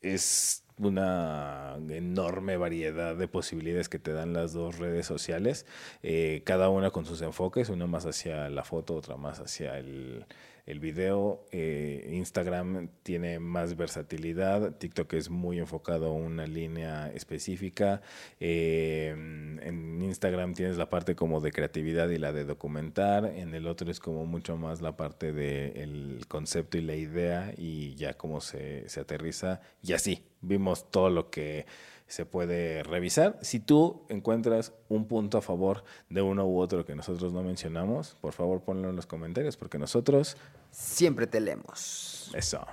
[0.00, 5.66] es una enorme variedad de posibilidades que te dan las dos redes sociales,
[6.02, 10.26] eh, cada una con sus enfoques, una más hacia la foto, otra más hacia el,
[10.66, 11.44] el video.
[11.50, 18.00] Eh, Instagram tiene más versatilidad, TikTok es muy enfocado a una línea específica.
[18.40, 23.66] Eh, en Instagram tienes la parte como de creatividad y la de documentar, en el
[23.66, 28.40] otro es como mucho más la parte del concepto y la idea y ya cómo
[28.40, 30.24] se, se aterriza y así.
[30.44, 31.66] Vimos todo lo que
[32.12, 33.38] se puede revisar.
[33.40, 38.18] Si tú encuentras un punto a favor de uno u otro que nosotros no mencionamos,
[38.20, 40.36] por favor ponlo en los comentarios porque nosotros
[40.70, 42.30] Siempre te leemos.
[42.34, 42.66] eso.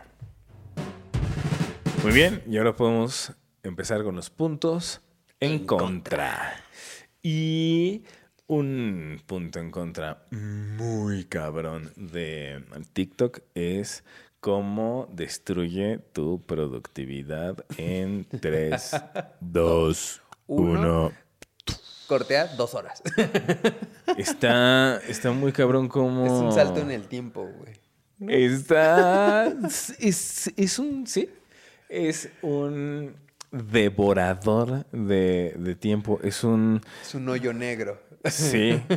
[2.03, 3.31] Muy bien, y ahora podemos
[3.63, 4.99] empezar con los puntos
[5.39, 6.61] en, En contra.
[7.23, 8.03] Y
[8.47, 14.03] un punto en contra muy cabrón de TikTok es
[14.39, 18.91] cómo destruye tu productividad en 3,
[19.39, 21.07] 2, Uno.
[21.07, 21.11] 1.
[22.07, 23.03] Cortea dos horas.
[24.17, 26.25] Está, está muy cabrón como...
[26.25, 27.75] es un salto en el tiempo, güey.
[28.27, 29.53] Está.
[29.99, 31.05] Es, es un.
[31.05, 31.29] Sí.
[31.87, 33.15] Es un
[33.51, 36.19] devorador de, de tiempo.
[36.23, 36.81] Es un.
[37.01, 37.99] Es un hoyo negro.
[38.25, 38.81] Sí.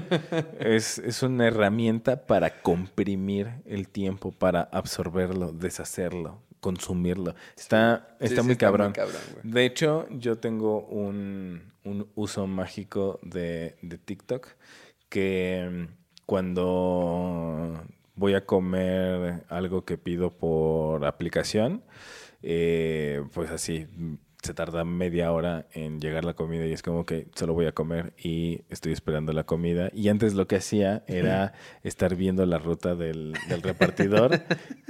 [0.58, 7.34] Es, es una herramienta para comprimir el tiempo, para absorberlo, deshacerlo, consumirlo.
[7.56, 8.92] Está, está sí, muy está muy cabrón.
[9.42, 14.48] de hecho, yo tengo un, un uso mágico de, de TikTok
[15.08, 15.84] que mm,
[16.26, 17.84] cuando
[18.14, 21.82] voy a comer algo que pido por aplicación,
[22.42, 23.86] eh, pues así
[24.42, 27.72] se tarda media hora en llegar la comida y es como que solo voy a
[27.72, 29.90] comer y estoy esperando la comida.
[29.94, 31.52] Y antes lo que hacía era
[31.84, 34.42] estar viendo la ruta del, del repartidor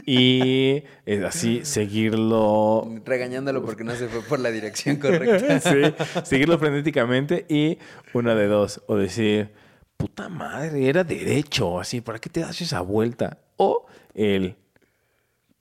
[0.07, 2.89] y eh, así seguirlo.
[3.05, 5.61] Regañándolo porque no se fue por la dirección correcta.
[5.61, 5.95] sí,
[6.25, 7.79] seguirlo frenéticamente y
[8.15, 9.51] una de dos, o decir,
[9.99, 13.39] puta madre, era derecho, así, ¿para qué te das esa vuelta?
[13.57, 14.57] O el,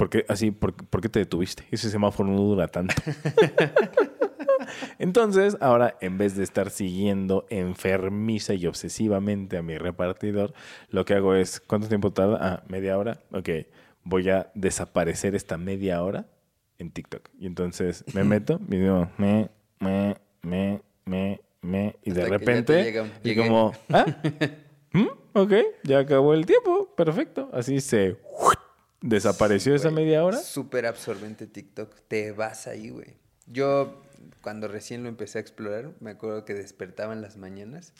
[0.01, 1.63] ¿por qué, así, por, por qué te detuviste?
[1.69, 2.95] Ese semáforo no dura tanto.
[4.97, 10.53] Entonces, ahora en vez de estar siguiendo enfermiza y obsesivamente a mi repartidor,
[10.89, 12.39] lo que hago es, ¿cuánto tiempo tarda?
[12.41, 13.19] Ah, media hora.
[13.31, 13.49] Ok,
[14.03, 16.25] voy a desaparecer esta media hora
[16.79, 17.29] en TikTok.
[17.39, 22.83] Y entonces me meto y digo, me, me, me, me, me, y de Hasta repente,
[22.83, 24.05] llega- y como, ¿ah?
[24.93, 25.07] ¿Mm?
[25.33, 27.51] Ok, ya acabó el tiempo, perfecto.
[27.53, 28.17] Así se
[29.01, 30.37] desapareció esa media hora.
[30.37, 31.93] Súper absorbente TikTok.
[32.07, 33.15] Te vas ahí, güey.
[33.47, 34.03] Yo,
[34.41, 37.93] cuando recién lo empecé a explorar, me acuerdo que despertaba en las mañanas.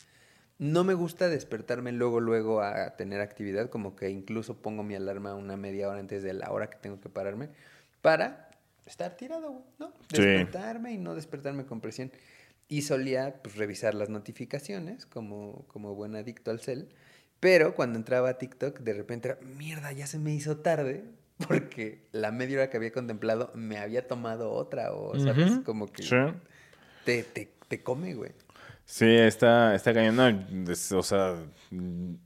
[0.59, 5.33] No me gusta despertarme luego, luego a tener actividad, como que incluso pongo mi alarma
[5.33, 7.49] una media hora antes de la hora que tengo que pararme
[8.01, 8.51] para
[8.85, 9.91] estar tirado, ¿no?
[10.13, 10.21] Sí.
[10.21, 12.11] Despertarme y no despertarme con presión.
[12.67, 16.89] Y solía pues, revisar las notificaciones como, como buen adicto al cel.
[17.41, 21.03] Pero cuando entraba a TikTok, de repente era, mierda, ya se me hizo tarde.
[21.47, 24.93] Porque la media hora que había contemplado me había tomado otra.
[24.93, 25.51] O, ¿sabes?
[25.51, 25.63] Ujú.
[25.63, 26.15] Como que Sí.
[27.03, 28.31] te, te, te come, güey.
[28.85, 30.17] Sí, está, está cañón.
[30.65, 31.35] No, o sea,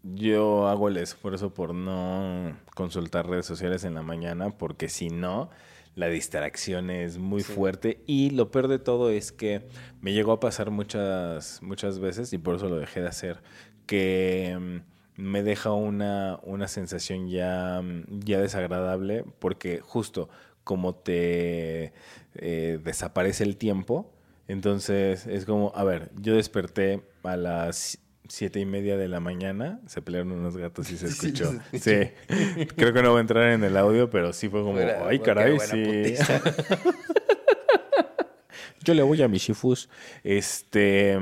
[0.04, 5.50] yo hago el esfuerzo por no consultar redes sociales en la mañana, porque si no,
[5.96, 7.54] la distracción es muy Sí.
[7.54, 8.04] fuerte.
[8.08, 9.62] Y lo peor de todo es que
[10.02, 13.42] me llegó a pasar muchas, muchas veces, y por eso lo dejé de hacer,
[13.86, 20.30] que mm, me deja una, una sensación ya, ya desagradable, porque justo
[20.64, 21.94] como te
[22.36, 24.12] eh, desaparece el tiempo,
[24.48, 29.80] entonces es como, a ver, yo desperté a las siete y media de la mañana,
[29.86, 31.52] se pelearon unos gatos y se Sí, escuchó.
[31.72, 32.16] escuché.
[32.28, 35.20] Sí, creo que no va a entrar en el audio, pero sí fue como, ay
[35.20, 36.16] caray, sí.
[38.84, 39.90] Yo le voy a mi shifus.
[40.24, 41.18] Este.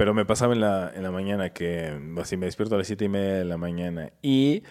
[0.00, 3.04] Pero me pasaba en la, en la mañana que así me despierto a las siete
[3.04, 4.62] y media de la mañana y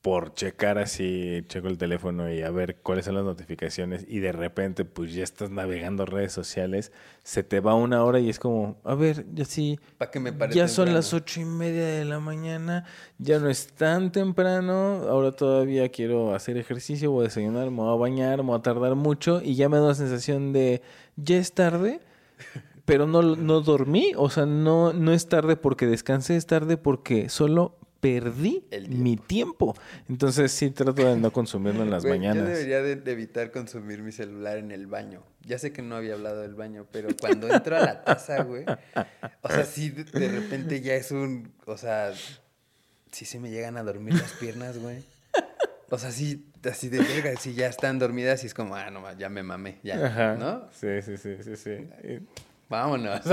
[0.00, 4.32] por checar así, checo el teléfono y a ver cuáles son las notificaciones y de
[4.32, 6.90] repente pues ya estás navegando redes sociales,
[7.22, 10.30] se te va una hora y es como, a ver, ya sí, ¿Para qué me
[10.30, 10.92] ya son temprano?
[10.92, 12.86] las ocho y media de la mañana,
[13.18, 17.92] ya no es tan temprano, ahora todavía quiero hacer ejercicio, voy a desayunar, me voy
[17.92, 20.80] a bañar, me voy a tardar mucho y ya me da la sensación de,
[21.16, 22.00] ya es tarde,
[22.84, 27.28] pero no, no dormí, o sea, no, no es tarde porque descansé, es tarde porque
[27.28, 29.76] solo perdí El mi tiempo.
[30.08, 32.42] Entonces sí trato de no consumirlo en las Güey, mañanas.
[32.42, 35.22] Yo debería de, de evitar consumir mi celular en el baño.
[35.42, 38.64] Ya sé que no había hablado del baño, pero cuando entro a la taza, güey,
[39.42, 42.12] o sea, sí, de, de repente ya es un, o sea,
[43.12, 45.04] sí se me llegan a dormir las piernas, güey.
[45.90, 49.02] O sea, sí, así de verga, si ya están dormidas y es como, ah, no,
[49.16, 50.34] ya me mamé, ya, Ajá.
[50.36, 50.68] ¿no?
[50.72, 51.76] Sí, sí, sí, sí, sí.
[52.72, 53.20] Vámonos.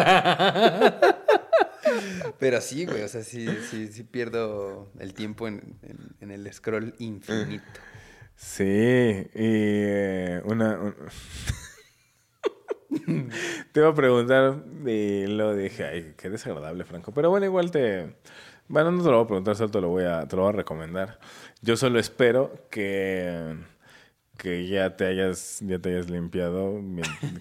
[2.40, 6.52] Pero sí, güey, o sea, sí, sí, sí pierdo el tiempo en, en- en el
[6.54, 7.64] scroll infinito.
[8.36, 10.78] Sí, y eh, una...
[10.80, 10.96] un-
[13.72, 17.14] te iba a preguntar y lo dije, ay, qué desagradable, Franco.
[17.14, 18.18] Pero bueno, igual te...
[18.68, 20.50] Bueno, no te lo voy a preguntar, solo te lo voy a, te lo voy
[20.50, 21.18] a recomendar.
[21.62, 23.56] Yo solo espero que,
[24.42, 26.82] que ya te hayas, ya te hayas limpiado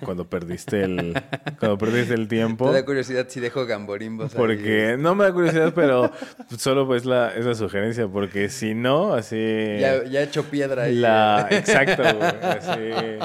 [0.04, 1.14] cuando perdiste el,
[1.58, 2.66] cuando perdiste el tiempo.
[2.70, 4.36] Te da curiosidad si dejo gamborimbos ahí?
[4.38, 6.10] Porque no me da curiosidad, pero
[6.58, 9.36] solo pues la, es la sugerencia, porque si no, así...
[9.78, 10.96] Ya, ya he hecho piedra ahí.
[10.96, 12.30] La, exacto, güey.
[12.42, 13.18] Así.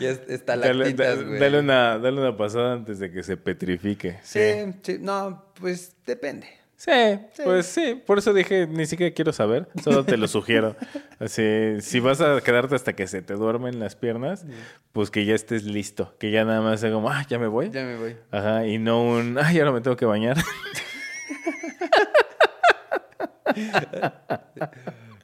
[0.00, 1.38] Ya es- Dale, da- güey.
[1.38, 4.18] dale una, dale una pasada antes de que se petrifique.
[4.22, 4.40] Sí.
[4.40, 6.46] Sí, sí, no, pues depende.
[6.84, 8.02] Sí, pues sí.
[8.06, 9.68] Por eso dije, ni siquiera quiero saber.
[9.82, 10.76] Solo te lo sugiero.
[11.18, 14.44] Así, si vas a quedarte hasta que se te duermen las piernas,
[14.92, 16.14] pues que ya estés listo.
[16.18, 17.70] Que ya nada más sea como, ah, ya me voy.
[17.70, 18.16] Ya me voy.
[18.30, 20.36] Ajá, y no un, ay, ahora me tengo que bañar.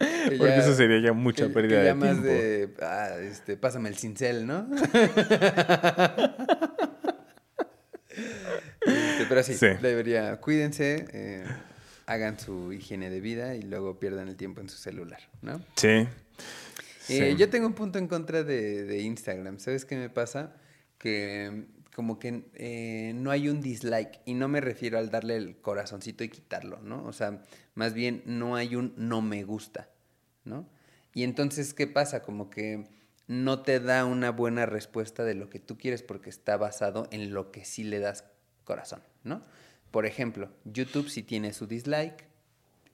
[0.00, 2.28] Que Porque ya- eso sería ya mucha que- pérdida que ya de más tiempo.
[2.28, 4.66] de, ah, este, pásame el cincel, ¿no?
[8.80, 9.66] Este, pero sí, Sí.
[9.80, 11.44] debería, cuídense, eh,
[12.06, 15.60] hagan su higiene de vida y luego pierdan el tiempo en su celular, ¿no?
[15.76, 15.88] Sí.
[15.88, 16.08] Eh,
[16.98, 17.36] Sí.
[17.36, 19.58] yo tengo un punto en contra de, de Instagram.
[19.58, 20.54] ¿Sabes qué me pasa?
[20.98, 21.64] Que,
[21.94, 24.20] como que eh, no hay un dislike.
[24.24, 27.04] Y no me refiero al darle el corazoncito y quitarlo, ¿no?
[27.04, 27.42] O sea,
[27.74, 29.88] más bien no hay un no me gusta,
[30.44, 30.68] ¿no?
[31.12, 32.22] Y entonces, ¿qué pasa?
[32.22, 32.86] Como que
[33.26, 37.32] no te da una buena respuesta de lo que tú quieres porque está basado en
[37.34, 38.22] lo que sí le das
[38.70, 39.42] corazón, ¿no?
[39.90, 42.30] Por ejemplo, YouTube sí tiene su dislike,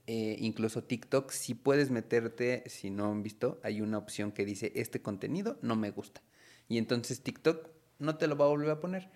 [0.06, 4.72] eh, incluso TikTok, si puedes meterte, si no han visto, hay una opción que dice,
[4.74, 6.22] este contenido no me gusta.
[6.68, 7.68] Y entonces TikTok
[7.98, 9.10] no te lo va a volver a poner.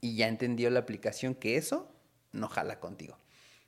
[0.00, 1.92] Y ya entendió la aplicación que eso
[2.32, 3.18] no jala contigo.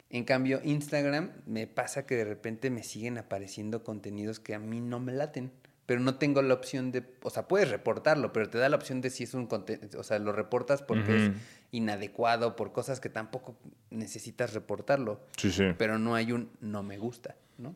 [0.09, 4.81] En cambio, Instagram me pasa que de repente me siguen apareciendo contenidos que a mí
[4.81, 5.53] no me laten.
[5.87, 9.01] Pero no tengo la opción de, o sea, puedes reportarlo, pero te da la opción
[9.01, 11.33] de si es un contenido, o sea, lo reportas porque es
[11.73, 13.57] inadecuado, por cosas que tampoco
[13.91, 15.21] necesitas reportarlo.
[15.37, 15.65] Sí, sí.
[15.79, 17.75] Pero no hay un no me gusta, ¿no?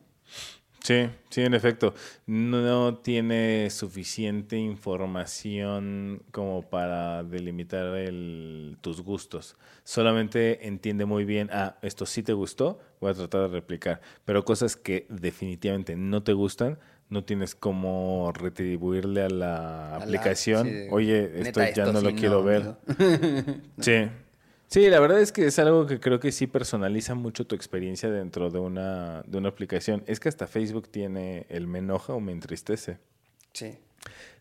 [0.85, 1.95] Sí, sí, en efecto.
[2.27, 9.57] No tiene suficiente información como para delimitar el, tus gustos.
[9.83, 13.99] Solamente entiende muy bien, ah, esto sí te gustó, voy a tratar de replicar.
[14.25, 16.77] Pero cosas que definitivamente no te gustan,
[17.09, 20.69] no tienes como retribuirle a la aplicación.
[20.91, 22.75] Oye, esto ya no lo quiero ver.
[23.79, 24.09] sí.
[24.67, 28.09] Sí, la verdad es que es algo que creo que sí personaliza mucho tu experiencia
[28.09, 30.03] dentro de una, de una aplicación.
[30.07, 32.97] Es que hasta Facebook tiene el me enoja o me entristece.
[33.53, 33.77] Sí.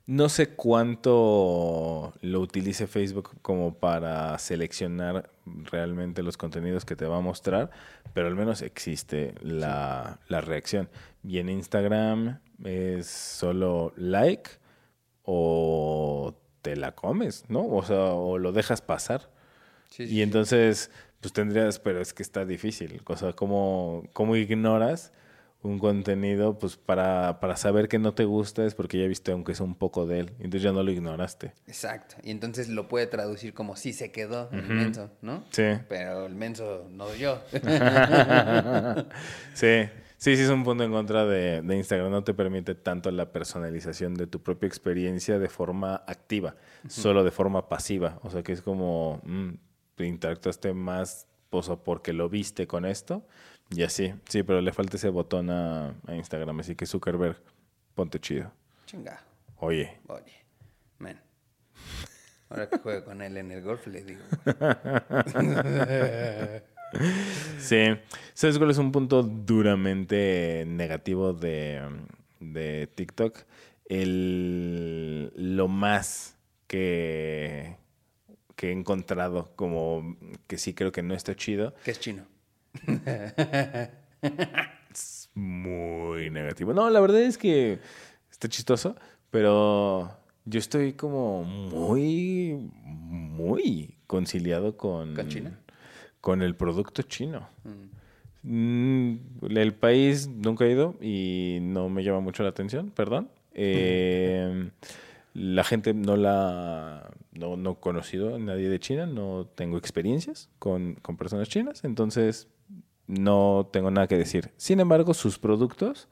[0.06, 7.18] No sé cuánto lo utilice Facebook como para seleccionar realmente los contenidos que te va
[7.18, 7.70] a mostrar,
[8.12, 10.90] pero al menos existe la, la reacción.
[11.26, 14.50] Y en Instagram es solo like
[15.22, 17.66] o te la comes, ¿no?
[17.66, 19.30] O sea, o lo dejas pasar
[19.98, 23.00] y entonces, pues tendrías, pero es que está difícil.
[23.06, 25.12] O sea, ¿cómo, cómo ignoras
[25.62, 29.52] un contenido pues para, para saber que no te gusta es porque ya viste aunque
[29.52, 30.32] es un poco de él.
[30.38, 31.54] Entonces ya no lo ignoraste.
[31.66, 32.16] Exacto.
[32.22, 35.44] Y entonces lo puede traducir como si se quedó el menso, ¿no?
[35.50, 35.62] Sí.
[35.88, 37.40] Pero el menso no yo.
[39.54, 39.88] sí.
[40.24, 42.10] Sí, sí es un punto en contra de, Instagram.
[42.10, 46.56] No te permite tanto la personalización de tu propia experiencia de forma activa,
[46.88, 48.18] solo de forma pasiva.
[48.22, 49.50] O sea que es como, mm,
[49.98, 53.26] interactuaste más pues, porque lo viste con esto
[53.68, 54.14] y así.
[54.26, 57.36] Sí, pero le falta ese botón a, Instagram, así que Zuckerberg,
[57.94, 58.50] ponte chido.
[58.86, 59.22] Chinga.
[59.58, 60.00] Oye.
[60.06, 60.46] Oye,
[60.96, 61.20] man.
[62.48, 64.22] Ahora que juego con él en el golf, le digo.
[67.58, 67.96] sí.
[68.34, 71.80] ¿Sabes cuál es un punto duramente negativo de,
[72.40, 73.38] de TikTok?
[73.86, 76.36] El, lo más
[76.66, 77.76] que,
[78.56, 80.16] que he encontrado como
[80.46, 81.74] que sí creo que no está chido.
[81.84, 82.24] Que es chino.
[84.92, 86.72] es muy negativo.
[86.72, 87.78] No, la verdad es que
[88.30, 88.96] está chistoso,
[89.30, 95.14] pero yo estoy como muy, muy conciliado con...
[95.14, 95.58] ¿Con China?
[96.24, 97.46] Con el producto chino.
[98.42, 99.16] Mm.
[99.50, 103.28] el país nunca ha ido y no me llama mucho la atención, perdón.
[103.52, 104.70] Eh,
[105.34, 110.48] la gente no la no, no he conocido a nadie de China, no tengo experiencias
[110.58, 112.48] con, personas chinas, entonces
[113.06, 114.50] no tengo nada que decir.
[114.56, 116.08] Sin embargo, sus productos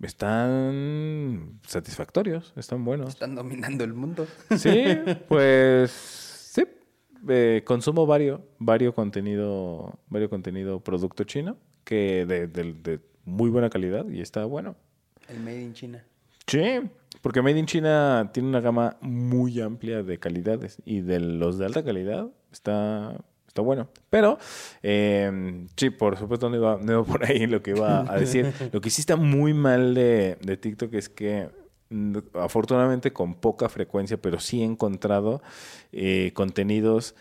[0.00, 3.08] están satisfactorios, están buenos.
[3.08, 4.28] Están dominando el mundo.
[4.56, 6.23] Sí, pues.
[7.28, 14.08] Eh, consumo varios, varios contenido, varios contenido producto chino que de, de muy buena calidad
[14.08, 14.76] y está bueno.
[15.28, 16.04] El Made in China.
[16.46, 16.80] Sí,
[17.22, 21.66] porque Made in China tiene una gama muy amplia de calidades y de los de
[21.66, 23.16] alta calidad está,
[23.46, 23.88] está bueno.
[24.10, 24.38] Pero
[24.82, 28.52] eh, sí, por supuesto no iba, por ahí lo que iba a decir.
[28.72, 31.48] lo que sí está muy mal de, de TikTok es que
[32.34, 35.42] afortunadamente con poca frecuencia, pero sí he encontrado
[35.92, 37.14] eh, contenidos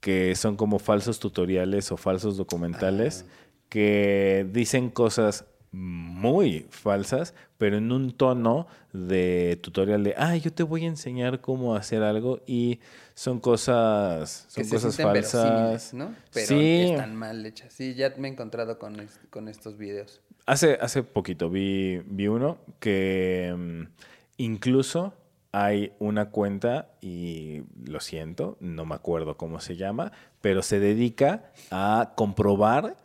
[0.00, 3.32] que son como falsos tutoriales o falsos documentales ah.
[3.68, 10.64] que dicen cosas muy falsas, pero en un tono de tutorial de, ah, yo te
[10.64, 12.80] voy a enseñar cómo hacer algo y
[13.14, 16.14] son cosas, son cosas falsas, ¿no?
[16.32, 16.80] Pero sí.
[16.90, 17.72] están mal hechas.
[17.72, 18.96] Sí, ya me he encontrado con,
[19.30, 20.20] con estos videos.
[20.46, 23.82] Hace, hace poquito vi, vi uno que mm,
[24.40, 25.12] incluso
[25.52, 31.50] hay una cuenta, y lo siento, no me acuerdo cómo se llama, pero se dedica
[31.70, 32.96] a comprobar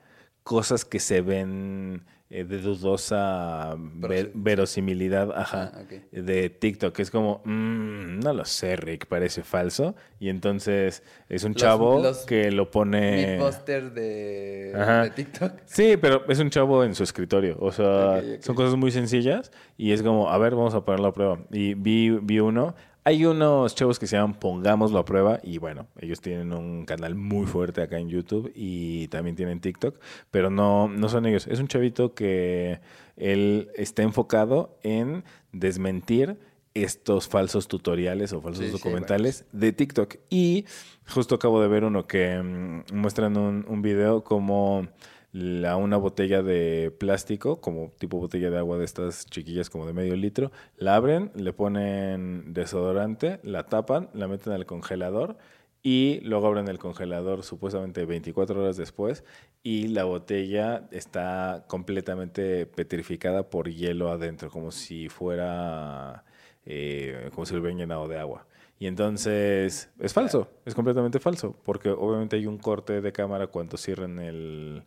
[0.43, 6.99] cosas que se ven eh, de dudosa verosimilidad ajá, ah, de TikTok.
[6.99, 9.95] Es como, mm, no lo sé, Rick, parece falso.
[10.19, 13.37] Y entonces es un chavo que lo pone...
[13.39, 15.53] póster de, de, TikTok.
[15.65, 17.57] Sí, pero es un chavo en su escritorio.
[17.59, 21.13] O sea, son cosas muy sencillas y es como, a ver, vamos a ponerlo a
[21.13, 21.39] prueba.
[21.51, 22.75] Y vi, vi uno
[23.07, 27.13] Hay unos chavos que se llaman Pongámoslo a prueba y bueno, ellos tienen un canal
[27.13, 29.99] muy fuerte acá en YouTube y también tienen TikTok,
[30.31, 31.45] pero no, no son ellos.
[31.45, 32.81] Es un chavito que
[33.15, 36.39] él está enfocado en desmentir
[36.73, 40.15] estos falsos tutoriales o falsos Sí, sí, documentales de TikTok.
[40.31, 40.65] Y
[41.07, 44.87] justo acabo de ver uno que mm, muestran un, un video como
[45.35, 49.91] la, una botella de plástico, como tipo botella de agua de estas chiquillas como de
[49.91, 55.37] medio litro, la abren, le ponen desodorante, la tapan, la meten al congelador
[55.83, 59.25] y luego abren el congelador supuestamente 24 horas después
[59.61, 66.23] y la botella está completamente petrificada por hielo adentro, como si fuera,
[66.65, 68.47] eh, como si lo hubieran llenado de agua.
[68.79, 73.75] Y entonces es falso, es completamente falso, porque obviamente hay un corte de cámara cuando
[73.77, 74.83] cierran el,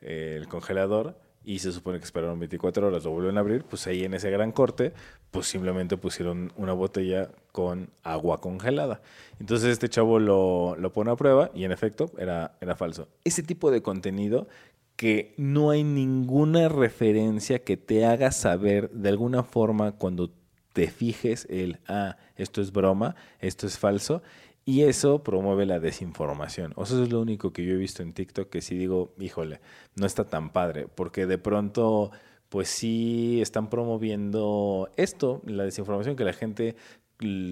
[0.00, 4.04] el congelador y se supone que esperaron 24 horas, lo vuelven a abrir, pues ahí
[4.04, 4.92] en ese gran corte,
[5.30, 9.00] pues simplemente pusieron una botella con agua congelada.
[9.38, 13.08] Entonces este chavo lo, lo pone a prueba y en efecto era, era falso.
[13.24, 14.48] Ese tipo de contenido
[14.96, 20.30] que no hay ninguna referencia que te haga saber de alguna forma cuando
[20.74, 24.22] te fijes el, ah, esto es broma, esto es falso,
[24.70, 26.72] y eso promueve la desinformación.
[26.76, 29.60] O eso es lo único que yo he visto en TikTok que sí digo, híjole,
[29.96, 32.10] no está tan padre, porque de pronto,
[32.48, 36.76] pues sí están promoviendo esto, la desinformación, que la gente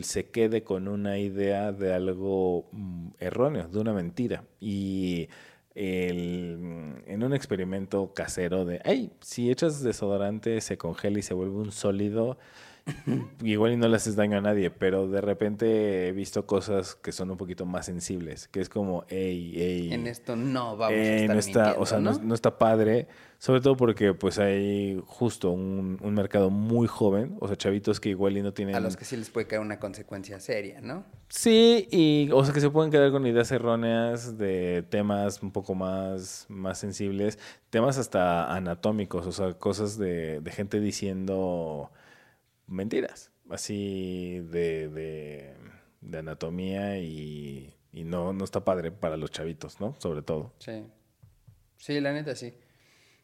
[0.03, 4.45] se quede con una idea de algo mm, erróneo, de una mentira.
[4.61, 5.29] Y
[5.75, 11.57] el- en un experimento casero de, hey, si echas desodorante se congela y se vuelve
[11.57, 12.39] un sólido,
[13.43, 17.13] igual y no le haces daño a nadie, pero de repente he visto cosas que
[17.13, 19.93] son un poquito más sensibles, que es como, hey, hey.
[19.93, 22.19] En esto no vamos a eh, estar no está, mintiendo, o sea, no, ¿no?
[22.21, 23.09] no está padre,
[23.39, 28.09] sobre todo porque pues hay justo un, un mercado muy joven, o sea, chavitos que
[28.09, 28.75] igual y no tienen...
[28.75, 31.05] A los que sí les puede caer una consecuencia seria, ¿no?
[31.29, 35.75] Sí, y o sea que se pueden quedar con ideas erróneas de temas un poco
[35.75, 37.39] más, más sensibles,
[37.71, 41.91] temas hasta anatómicos, o sea, cosas de, de gente diciendo
[42.69, 44.89] mentiras, así de,
[46.01, 49.97] de, anatomía y, y no, no está padre para los chavitos, ¿no?
[49.99, 50.55] Sobre todo.
[50.59, 50.85] Sí.
[51.77, 52.55] Sí, la neta sí.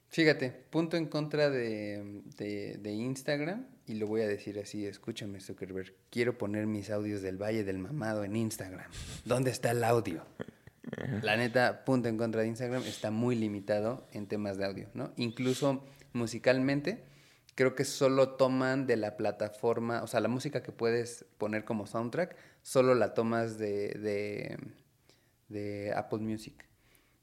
[0.09, 5.41] Fíjate, punto en contra de, de, de Instagram, y lo voy a decir así, escúchame
[5.41, 8.89] Zuckerberg, quiero poner mis audios del Valle del Mamado en Instagram.
[9.25, 10.25] ¿Dónde está el audio?
[11.23, 15.13] La neta, punto en contra de Instagram, está muy limitado en temas de audio, ¿no?
[15.17, 17.03] Incluso musicalmente,
[17.55, 21.87] creo que solo toman de la plataforma, o sea, la música que puedes poner como
[21.87, 24.59] soundtrack, solo la tomas de, de,
[25.49, 26.67] de Apple Music.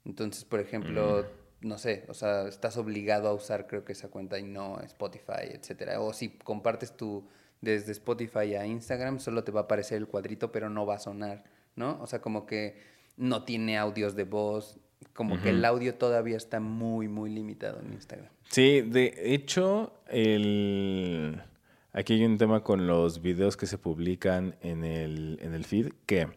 [0.05, 1.25] Entonces, por ejemplo,
[1.61, 5.51] no sé, o sea, estás obligado a usar creo que esa cuenta y no Spotify,
[5.51, 6.01] etcétera.
[6.01, 7.27] O si compartes tu
[7.61, 10.99] desde Spotify a Instagram, solo te va a aparecer el cuadrito, pero no va a
[10.99, 11.43] sonar,
[11.75, 12.01] ¿no?
[12.01, 12.81] O sea, como que
[13.17, 14.79] no tiene audios de voz,
[15.13, 18.31] como que el audio todavía está muy, muy limitado en Instagram.
[18.51, 21.41] Sí, de hecho, el...
[21.93, 25.93] aquí hay un tema con los videos que se publican en el, en el feed
[26.05, 26.27] que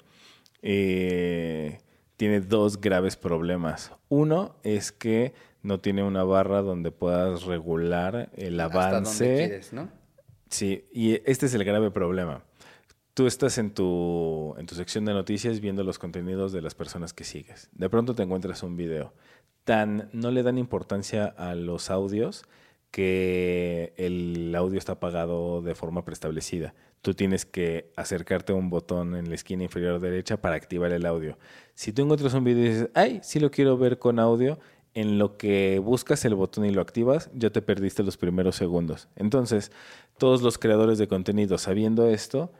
[0.62, 1.80] eh,
[2.16, 3.92] tiene dos graves problemas.
[4.08, 9.24] Uno es que no tiene una barra donde puedas regular el Hasta avance.
[9.24, 9.90] donde quieres, ¿no?
[10.50, 12.44] Sí, y este es el grave problema.
[13.14, 17.12] Tú estás en tu, en tu sección de noticias viendo los contenidos de las personas
[17.12, 17.68] que sigues.
[17.72, 19.12] De pronto te encuentras un video.
[19.64, 22.44] Tan no le dan importancia a los audios
[22.90, 26.74] que el audio está apagado de forma preestablecida.
[27.02, 31.04] Tú tienes que acercarte a un botón en la esquina inferior derecha para activar el
[31.04, 31.36] audio.
[31.74, 34.60] Si tú encuentras un video y dices, ay, sí lo quiero ver con audio,
[34.94, 39.08] en lo que buscas el botón y lo activas, ya te perdiste los primeros segundos.
[39.16, 39.72] Entonces,
[40.18, 42.52] todos los creadores de contenido, sabiendo esto,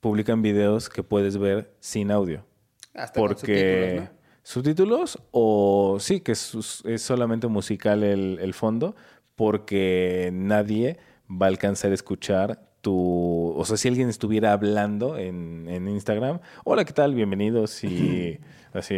[0.00, 2.44] publican videos que puedes ver sin audio.
[2.92, 4.23] Hasta con Porque subtítulos, ¿no?
[4.44, 8.94] Subtítulos o sí, que es, es solamente musical el, el fondo,
[9.34, 10.98] porque nadie
[11.28, 13.54] va a alcanzar a escuchar tu...
[13.56, 17.14] O sea, si alguien estuviera hablando en, en Instagram, hola, ¿qué tal?
[17.14, 18.38] Bienvenidos y
[18.74, 18.94] así,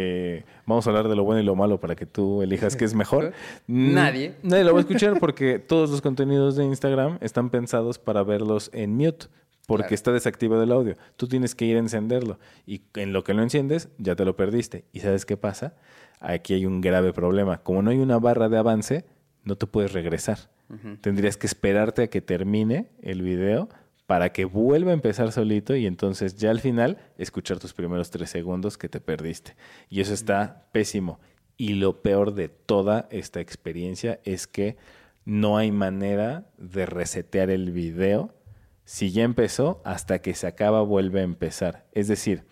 [0.65, 2.93] vamos a hablar de lo bueno y lo malo para que tú elijas qué es
[2.93, 3.33] mejor.
[3.67, 4.35] Mm, Nadie.
[4.43, 8.69] Nadie lo va a escuchar porque todos los contenidos de Instagram están pensados para verlos
[8.73, 9.27] en mute.
[9.67, 9.95] Porque Claro.
[9.95, 10.95] está desactivado el audio.
[11.17, 12.39] Tú tienes que ir a encenderlo.
[12.65, 14.85] Y en lo que lo enciendes, ya te lo perdiste.
[14.93, 15.75] ¿Y sabes qué pasa?
[16.19, 17.59] Aquí hay un grave problema.
[17.59, 19.05] Como no hay una barra de avance,
[19.43, 20.39] no te puedes regresar.
[21.01, 23.69] Tendrías que esperarte a que termine el video
[24.05, 28.29] para que vuelva a empezar solito y entonces ya al final escuchar tus primeros tres
[28.29, 29.55] segundos que te perdiste.
[29.89, 31.19] Y eso está pésimo.
[31.57, 34.77] Y lo peor de toda esta experiencia es que
[35.25, 38.33] no hay manera de resetear el video
[38.87, 41.85] Si ya empezó, hasta que se acaba vuelve a empezar.
[41.91, 42.45] Es decir,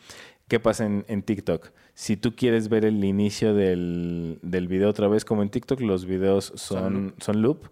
[0.49, 1.71] ¿qué pasa en, en TikTok?
[1.93, 6.05] Si tú quieres ver el inicio del, del video otra vez, como en TikTok los
[6.05, 7.69] videos son, son loop,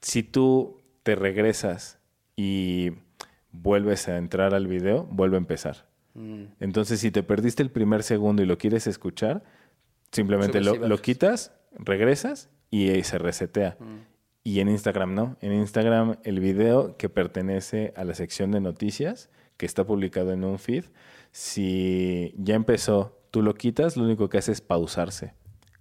[0.00, 1.98] si tú te regresas
[2.36, 2.92] y
[3.50, 5.88] vuelves a entrar al video, vuelve a empezar.
[6.14, 6.44] Mm.
[6.60, 9.42] Entonces, si te perdiste el primer segundo y lo quieres escuchar,
[10.12, 13.76] simplemente lo, lo quitas, regresas y eh, se resetea.
[13.80, 14.11] Mm.
[14.44, 15.36] Y en Instagram no.
[15.40, 20.44] En Instagram el video que pertenece a la sección de noticias, que está publicado en
[20.44, 20.86] un feed,
[21.30, 25.34] si ya empezó, tú lo quitas, lo único que hace es pausarse.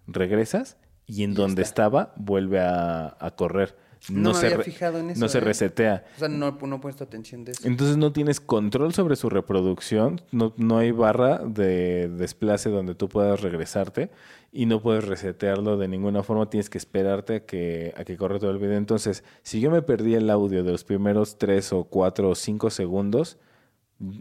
[0.07, 0.77] Regresas
[1.07, 1.83] y en Y donde está.
[1.83, 3.75] estaba vuelve a, a correr.
[4.09, 5.19] No, me se había fijado en eso.
[5.19, 5.41] no se ¿eh?
[5.41, 6.05] resetea.
[6.15, 7.67] O sea, no, no he puesto atención de eso.
[7.67, 13.09] Entonces no tienes control sobre su reproducción, no, no hay barra de desplace donde tú
[13.09, 14.09] puedas regresarte
[14.51, 18.39] y no puedes resetearlo de ninguna forma, tienes que esperarte a que, a que corra
[18.39, 18.77] todo el video.
[18.77, 22.69] Entonces, si yo me perdí el audio de los primeros tres o cuatro o cinco
[22.69, 23.37] segundos,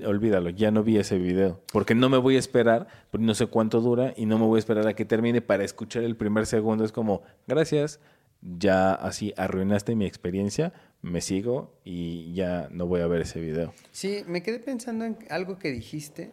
[0.04, 3.46] olvídalo, ya no vi ese video, porque no me voy a esperar, porque no sé
[3.46, 6.46] cuánto dura y no me voy a esperar a que termine para escuchar el primer
[6.46, 6.84] segundo.
[6.84, 7.98] Es como, gracias,
[8.42, 10.72] ya así arruinaste mi experiencia,
[11.02, 13.72] me sigo y ya no voy a ver ese video.
[13.90, 16.32] Sí, me quedé pensando en algo que dijiste,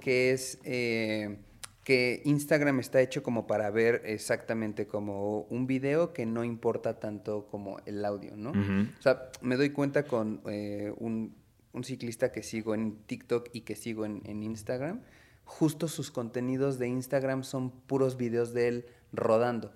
[0.00, 1.38] que es eh,
[1.84, 7.46] que Instagram está hecho como para ver exactamente como un video que no importa tanto
[7.46, 8.50] como el audio, ¿no?
[8.50, 11.34] O sea, me doy cuenta con eh, un,
[11.72, 15.00] un ciclista que sigo en TikTok y que sigo en, en Instagram,
[15.44, 19.72] justo sus contenidos de Instagram son puros videos de él rodando.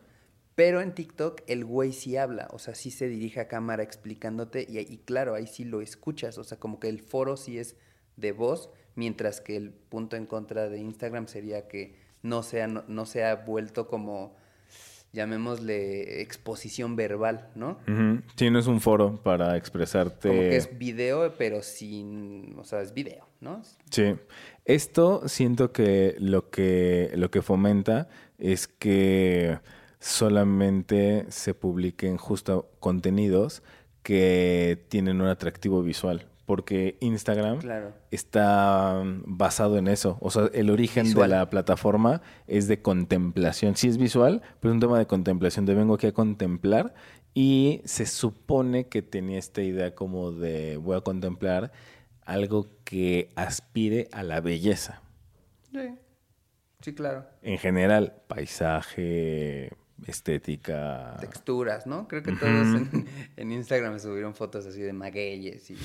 [0.57, 4.67] Pero en TikTok el güey sí habla, o sea, sí se dirige a cámara explicándote
[4.69, 7.77] y, y claro, ahí sí lo escuchas, o sea, como que el foro sí es
[8.17, 12.85] de voz, mientras que el punto en contra de Instagram sería que no sea, no,
[12.89, 14.35] no se ha vuelto como,
[15.13, 17.79] llamémosle, exposición verbal, ¿no?
[17.87, 18.23] Ujú.
[18.37, 20.29] Sí, no es un foro para expresarte.
[20.29, 23.63] Como que es video, pero sin, o sea, es video, ¿no?
[23.91, 24.15] Sí.
[24.65, 28.09] Esto siento que lo que lo que fomenta
[28.39, 29.59] es que
[30.07, 33.63] solamente se publiquen justo contenidos
[34.03, 36.27] que tienen un atractivo visual.
[36.47, 37.93] Porque Instagram Claro.
[38.13, 40.17] está mm, basado en eso.
[40.21, 41.29] O sea, el origen Visual.
[41.31, 43.75] de la plataforma es de contemplación.
[43.75, 45.67] Sí es visual, pero es un tema de contemplación.
[45.67, 46.95] De vengo aquí a contemplar
[47.35, 51.73] y se supone que tenía esta idea como de voy a contemplar
[52.25, 55.03] algo que aspire a la belleza.
[55.73, 55.95] Sí,
[56.81, 57.27] sí, claro.
[57.43, 59.73] En general, paisaje,
[60.07, 61.17] estética.
[61.21, 62.07] Texturas, ¿no?
[62.09, 63.07] Creo que todos en,
[63.37, 65.77] en Instagram subieron fotos así de magueyes y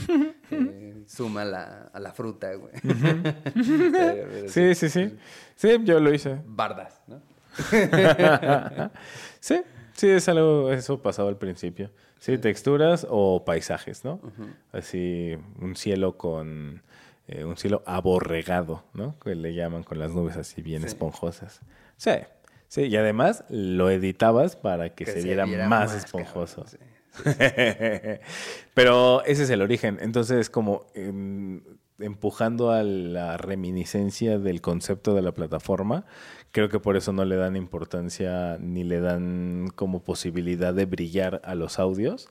[0.52, 2.74] eh, suma la, a la fruta, güey.
[4.48, 5.18] Sí, sí, sí.
[5.56, 6.42] Sí, yo lo hice.
[6.46, 7.22] Bardas, ¿no?
[9.40, 9.62] sí,
[9.94, 11.92] sí, es algo, eso pasaba al principio.
[12.20, 14.22] Sí, texturas o paisajes, ¿no?
[14.72, 16.82] Así, un cielo con,
[17.28, 19.18] eh, un cielo aborregado, ¿no?
[19.20, 20.88] Que le llaman con las nubes así bien Sí.
[20.88, 21.62] esponjosas.
[21.98, 22.12] Sí,
[22.72, 26.64] sí, y además lo editabas para que, Que se, se viera, más, más, esponjoso.
[26.64, 26.92] cabrón,
[28.74, 29.98] Pero ese es el origen.
[30.02, 31.62] Entonces, como em,
[32.00, 36.06] empujando a la reminiscencia del concepto de la plataforma,
[36.52, 41.42] creo que por eso no le dan importancia ni le dan como posibilidad de brillar
[41.44, 42.30] a los audios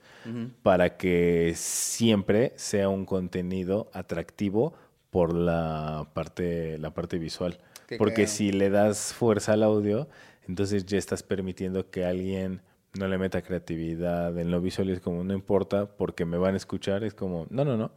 [0.62, 4.75] para que siempre sea un contenido atractivo
[5.11, 7.59] por la parte, la parte visual.
[7.99, 10.09] Porque si le das fuerza al audio,
[10.51, 12.60] entonces ya estás permitiendo que alguien
[12.98, 16.55] no le meta creatividad en lo visual y es como, no importa, porque me van
[16.55, 17.93] a escuchar, es como, no, no, no,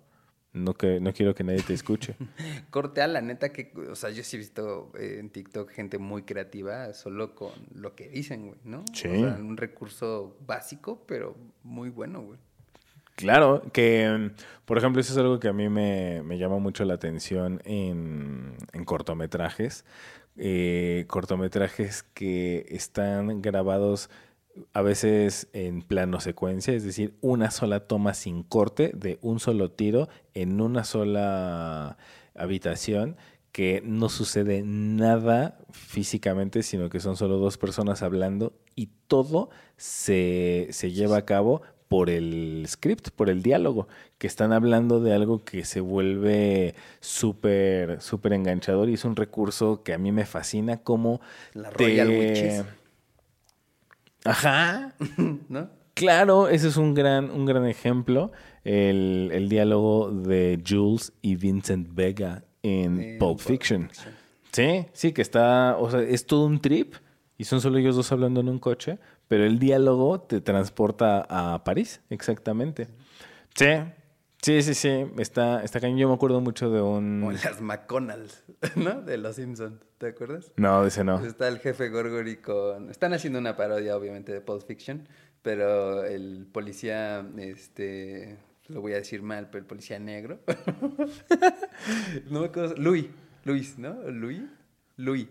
[0.53, 2.15] no, que, no quiero que nadie te escuche.
[2.69, 5.97] Corte a la neta que, o sea, yo sí he visto eh, en TikTok gente
[5.97, 8.85] muy creativa solo con lo que dicen, güey, ¿no?
[8.93, 9.07] Sí.
[9.07, 12.37] O sea, un recurso básico, pero muy bueno, güey.
[13.15, 14.31] Claro, que
[14.65, 18.55] por ejemplo eso es algo que a mí me, me llama mucho la atención en,
[18.73, 19.85] en cortometrajes.
[20.35, 24.09] Eh, cortometrajes que están grabados
[24.73, 29.71] a veces en plano secuencia, es decir, una sola toma sin corte de un solo
[29.71, 31.97] tiro en una sola
[32.35, 33.17] habitación
[33.51, 40.67] que no sucede nada físicamente, sino que son solo dos personas hablando y todo se,
[40.71, 41.61] se lleva a cabo
[41.93, 43.87] por el script, por el diálogo,
[44.17, 49.83] que están hablando de algo que se vuelve súper, súper enganchador y es un recurso
[49.83, 51.21] que a mí me fascina como
[51.53, 52.65] La Royal Witches.
[54.25, 54.95] Ajá,
[55.49, 55.69] ¿No?
[55.93, 58.31] Claro, ese es un gran, un gran ejemplo.
[58.63, 63.89] El, el diálogo de Jules y Vincent Vega en En Pulp Pulp Fiction.
[63.89, 64.13] Fiction.
[64.51, 66.95] Sí, sí, que está, o sea, es todo un trip
[67.37, 71.63] y son solo ellos dos hablando en un coche, pero el diálogo te transporta a
[71.63, 72.87] París, exactamente.
[73.55, 73.67] Sí,
[74.43, 75.05] Sí, sí, sí.
[75.19, 75.97] Está, está cañón.
[75.97, 77.21] Yo me acuerdo mucho de un.
[77.21, 78.43] Como las McConnells,
[78.75, 79.01] ¿no?
[79.01, 80.51] De los Simpsons, ¿te acuerdas?
[80.57, 81.25] No, ese no.
[81.25, 82.89] Está el jefe Gorgory con...
[82.89, 85.07] Están haciendo una parodia, obviamente, de Pulp Fiction,
[85.41, 88.37] pero el policía, este...
[88.67, 90.39] Lo voy a decir mal, pero el policía negro.
[92.29, 92.75] no me acuerdo.
[92.75, 93.07] Louis.
[93.45, 93.93] Luis, ¿no?
[94.09, 94.41] Louis.
[94.97, 95.27] Louis.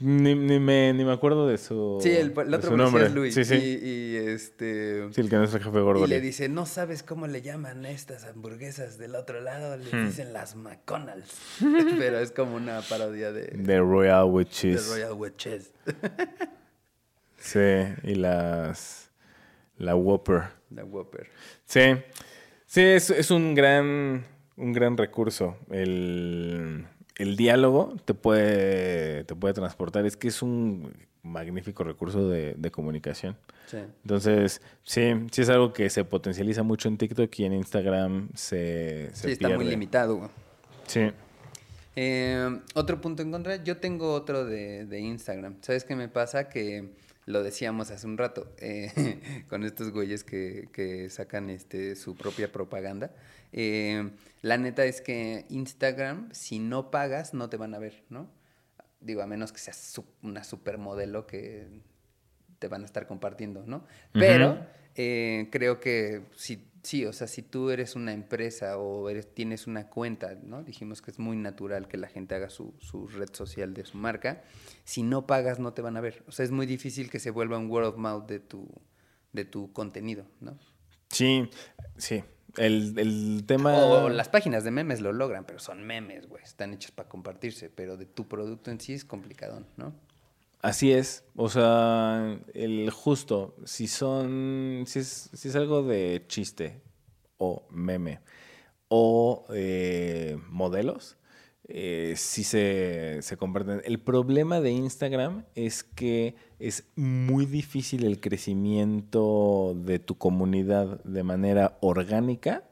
[0.00, 3.06] Ni, ni, me, ni me acuerdo de su Sí, el, otro nombre.
[3.06, 3.32] es Louis.
[3.32, 3.54] Sí, sí.
[3.54, 5.08] Y, y, este...
[5.12, 6.10] Sí, el que no es el jefe Y Gorgori.
[6.10, 10.06] le dice, no sabes cómo le llaman a estas hamburguesas del otro lado, le Hmm.
[10.06, 11.32] dicen las McConnells.
[11.98, 14.88] Pero es como una parodia de, De Royal with de Cheese.
[14.90, 15.72] Royal Witches.
[17.38, 17.60] Sí,
[18.04, 19.10] y las.
[19.76, 20.44] La Whopper.
[20.70, 21.28] La Whopper.
[21.66, 21.80] Sí.
[22.66, 24.24] Sí, es, es un gran.
[24.56, 25.58] Un gran recurso.
[25.70, 30.06] El, el diálogo te puede, te puede transportar.
[30.06, 30.92] Es que es un
[31.22, 33.36] magnífico recurso de, de comunicación.
[33.66, 33.78] Sí.
[34.02, 39.10] Entonces, sí, sí es algo que se potencializa mucho en TikTok y en Instagram se,
[39.14, 40.16] se Sí, está muy limitado.
[40.16, 40.30] güey.
[40.86, 41.10] Sí.
[41.96, 45.56] Eh, otro punto en contra, yo tengo otro de, de Instagram.
[45.62, 46.48] ¿Sabes qué me pasa?
[46.48, 46.90] Que
[47.26, 52.50] lo decíamos hace un rato, eh, con estos güeyes que, que sacan este, su propia
[52.52, 53.12] propaganda.
[53.56, 54.10] Eh,
[54.42, 58.28] la neta es que Instagram, si no pagas, no te van a ver, ¿no?
[59.00, 61.68] Digo, a menos que seas una supermodelo que
[62.58, 63.86] te van a estar compartiendo, ¿no?
[64.12, 64.58] Pero
[64.96, 69.68] eh, creo que si, sí, o sea, si tú eres una empresa o eres, tienes
[69.68, 70.64] una cuenta, ¿no?
[70.64, 73.98] Dijimos que es muy natural que la gente haga su, su red social de su
[73.98, 74.42] marca.
[74.82, 76.24] Si no pagas, no te van a ver.
[76.26, 78.68] O sea, es muy difícil que se vuelva un word of mouth de tu,
[79.32, 80.58] de tu contenido, ¿no?
[81.08, 81.48] Sí,
[81.96, 82.24] sí.
[82.56, 83.76] El, el tema...
[83.76, 86.42] O las páginas de memes lo logran, pero son memes, güey.
[86.42, 89.92] Están hechas para compartirse, pero de tu producto en sí es complicado, ¿no?
[90.64, 91.24] Así es.
[91.36, 96.80] O sea, el justo, si son, si es, si es algo de chiste
[97.36, 98.20] o meme
[98.88, 101.18] o eh, modelos,
[101.66, 103.80] eh, sí se, se comparten.
[103.84, 111.22] El problema de Instagram es que es muy difícil el crecimiento de tu comunidad de
[111.22, 112.64] manera orgánica.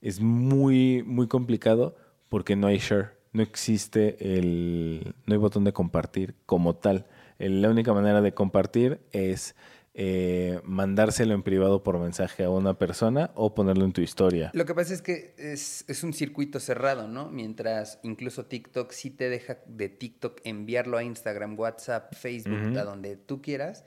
[0.00, 1.96] Es muy, muy complicado
[2.28, 3.14] porque no hay share.
[3.32, 5.14] No existe el.
[5.26, 7.06] No hay botón de compartir como tal.
[7.38, 9.56] La única manera de compartir es
[9.96, 14.50] eh, mandárselo en privado por mensaje a una persona o ponerlo en tu historia.
[14.52, 17.30] Lo que pasa es que es, es un circuito cerrado, ¿no?
[17.30, 23.16] Mientras incluso TikTok sí te deja de TikTok enviarlo a Instagram, WhatsApp, Facebook, a donde
[23.16, 23.84] tú quieras.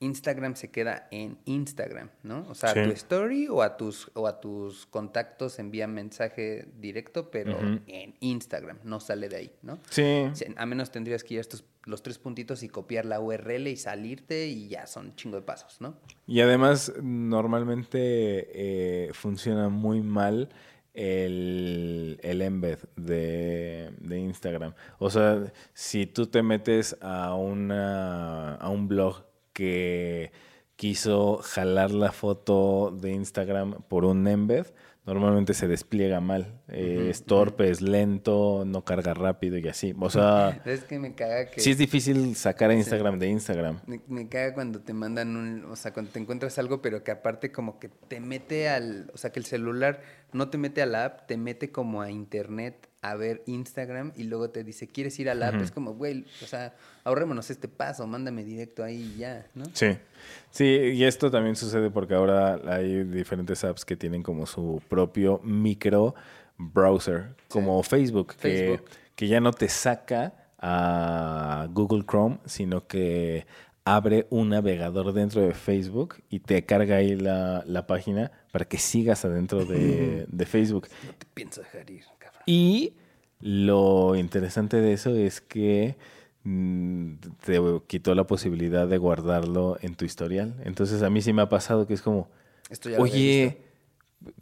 [0.00, 2.46] Instagram se queda en Instagram, ¿no?
[2.48, 2.78] O sea, Sí.
[2.80, 8.14] a tu story o a tus, o a tus contactos envía mensaje directo, pero en
[8.20, 9.78] Instagram, no sale de ahí, ¿no?
[9.90, 10.24] Sí.
[10.56, 13.76] A menos tendrías que ir a estos, los tres puntitos y copiar la URL y
[13.76, 15.94] salirte y ya son un chingo de pasos, ¿no?
[16.26, 17.98] Y además, normalmente
[18.52, 20.48] eh, funciona muy mal
[20.94, 24.74] el, el embed de, de Instagram.
[24.98, 29.24] O sea, si tú te metes a, una, a un blog
[29.60, 30.32] que
[30.76, 34.66] quiso jalar la foto de Instagram por un embed,
[35.04, 36.58] normalmente se despliega mal.
[36.68, 39.94] Eh, es torpe, es lento, no carga rápido y así.
[40.00, 41.60] O sea, Es que me caga que...
[41.60, 43.80] sí es difícil sacar a Instagram de Instagram.
[43.86, 47.10] Me, me caga cuando te mandan un, o sea, cuando te encuentras algo, pero que
[47.10, 50.00] aparte como que te mete al, o sea, que el celular
[50.32, 54.24] no te mete a la app, te mete como a internet a ver Instagram y
[54.24, 55.54] luego te dice, ¿quieres ir a la app?
[55.56, 56.74] Es como, güey, o sea,
[57.04, 59.64] ahorrémonos este paso, mándame directo ahí y ya, ¿no?
[59.72, 59.96] Sí,
[60.50, 65.40] sí, y esto también sucede porque ahora hay diferentes apps que tienen como su propio
[65.42, 66.14] micro
[66.58, 68.84] browser, como Facebook, que, Facebook.
[69.16, 73.46] que ya no te saca a Google Chrome, sino que
[73.84, 78.78] abre un navegador dentro de Facebook y te carga ahí la, la página para que
[78.78, 80.88] sigas adentro de, de Facebook.
[81.06, 82.42] No te pienso dejar ir, cabrón.
[82.46, 82.94] Y
[83.40, 85.96] lo interesante de eso es que
[86.44, 90.54] mm, te quitó la posibilidad de guardarlo en tu historial.
[90.64, 92.28] Entonces a mí sí me ha pasado que es como,
[92.98, 93.62] oye,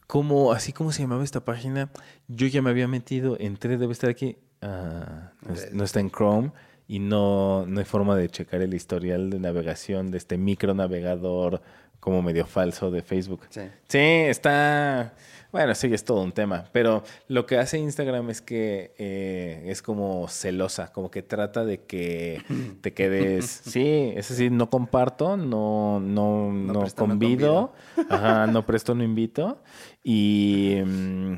[0.06, 1.90] ¿cómo, así como se llamaba esta página?
[2.27, 4.36] Yo ya me había metido, entré, debe estar aquí.
[4.60, 5.31] Ah,
[5.73, 6.51] no está en Chrome
[6.89, 11.60] y no, no hay forma de checar el historial de navegación de este micro navegador
[12.01, 13.43] como medio falso de Facebook.
[13.51, 13.60] Sí.
[13.89, 15.15] Sí, está.
[15.52, 16.65] Bueno, sí, es todo un tema.
[16.73, 21.82] Pero lo que hace Instagram es que eh, es como celosa, como que trata de
[21.85, 22.43] que
[22.81, 23.47] te quedes.
[23.47, 27.73] Sí, es así, no comparto, no, no, No no, presto, no convido,
[28.09, 29.62] ajá, no presto, no invito.
[30.02, 31.35] Y mm,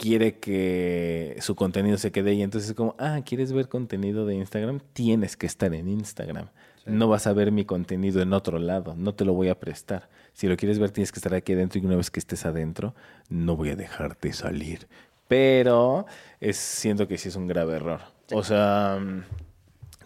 [0.00, 2.42] quiere que su contenido se quede ahí.
[2.42, 4.80] Entonces es como, ah, ¿quieres ver contenido de Instagram?
[4.94, 6.48] Tienes que estar en Instagram.
[6.86, 10.08] No vas a ver mi contenido en otro lado, no te lo voy a prestar.
[10.32, 12.94] Si lo quieres ver, tienes que estar aquí adentro y una vez que estés adentro,
[13.28, 14.88] no voy a dejarte salir.
[15.28, 16.06] Pero
[16.40, 18.00] es, siento que sí es un grave error.
[18.32, 18.98] O sea,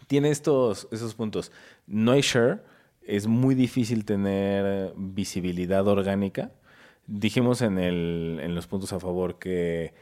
[0.08, 1.52] tiene estos, esos puntos.
[1.86, 2.64] No hay share,
[3.02, 6.50] es muy difícil tener visibilidad orgánica.
[7.06, 9.92] Dijimos en, el, en los puntos a favor que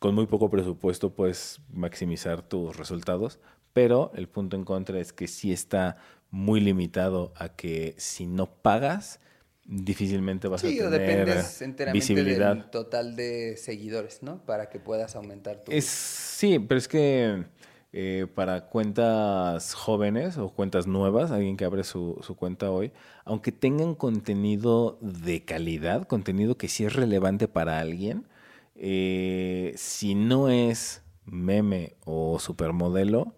[0.00, 3.38] con muy poco presupuesto puedes maximizar tus resultados,
[3.72, 5.98] pero el punto en contra es que sí está
[6.30, 9.20] muy limitado a que si no pagas,
[9.64, 12.56] difícilmente vas a tener dependes enteramente visibilidad.
[12.56, 14.44] del total de seguidores, ¿no?
[14.44, 15.72] Para que puedas aumentar tu...
[15.72, 17.44] Es, sí, pero es que
[17.92, 22.92] eh, para cuentas jóvenes o cuentas nuevas, alguien que abre su, su, cuenta hoy,
[23.24, 28.26] aunque tengan contenido de calidad, contenido que sí es relevante para alguien,
[28.74, 33.34] eh, si no es meme o supermodelo,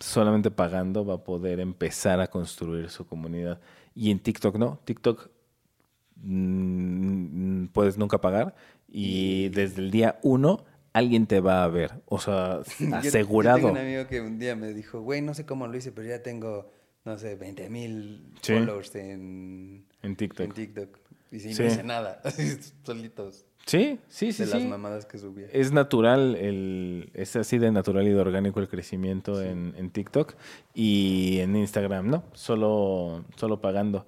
[0.00, 3.60] solamente pagando va a poder empezar a construir su comunidad.
[3.94, 5.30] Y en TikTok no, TikTok
[6.16, 8.54] mm, puedes nunca pagar
[8.88, 10.64] y desde el día uno
[10.98, 12.60] alguien te va a ver, o sea,
[12.94, 13.58] asegurado.
[13.58, 15.92] Yo, tengo un amigo que un día me dijo, güey, no sé cómo lo hice,
[15.92, 16.70] pero ya tengo,
[17.04, 20.46] no sé, 20 mil followers en, en TikTok.
[20.46, 20.98] En TikTok.
[21.30, 22.22] Y sin no hice nada,
[22.84, 23.44] solitos.
[23.66, 24.44] Sí, sí, sí.
[24.44, 25.46] De las mamadas que subía.
[25.52, 30.34] Es natural, el, es así de natural y de orgánico el crecimiento en, en, TikTok
[30.72, 32.24] y en Instagram, ¿no?
[32.32, 34.06] Solo, solo pagando.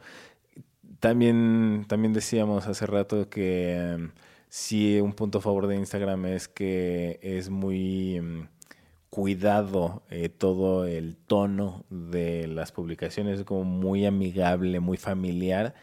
[0.99, 4.13] También, también decíamos hace rato que em,
[4.51, 8.49] sí, un punto a favor de Instagram es que es muy em,
[9.09, 15.75] cuidado eh, todo el tono de las publicaciones, es como muy amigable, muy familiar,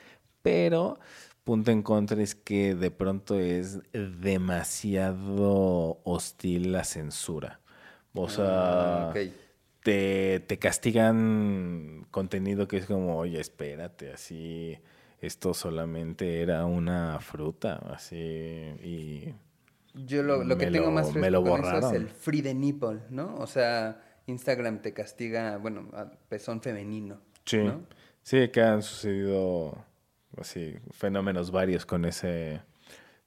[0.44, 1.00] pero
[1.44, 5.50] punto en contra es que de pronto es demasiado
[6.04, 7.62] hostil la censura.
[8.14, 9.14] O sea, ah,
[9.84, 14.78] te, te, castigan contenido que es como, oye, espérate, así,
[15.20, 19.34] esto solamente era una fruta, así, y...
[19.94, 21.84] Yo lo, lo que tengo más me lo borraron.
[21.84, 23.36] es el free the nipple, ¿no?
[23.38, 25.90] O sea, Instagram te castiga, bueno,
[26.30, 27.20] pezón femenino.
[27.46, 27.62] Sí,
[28.22, 29.76] sí, que han sucedido
[30.40, 32.62] así, fenómenos varios con ese,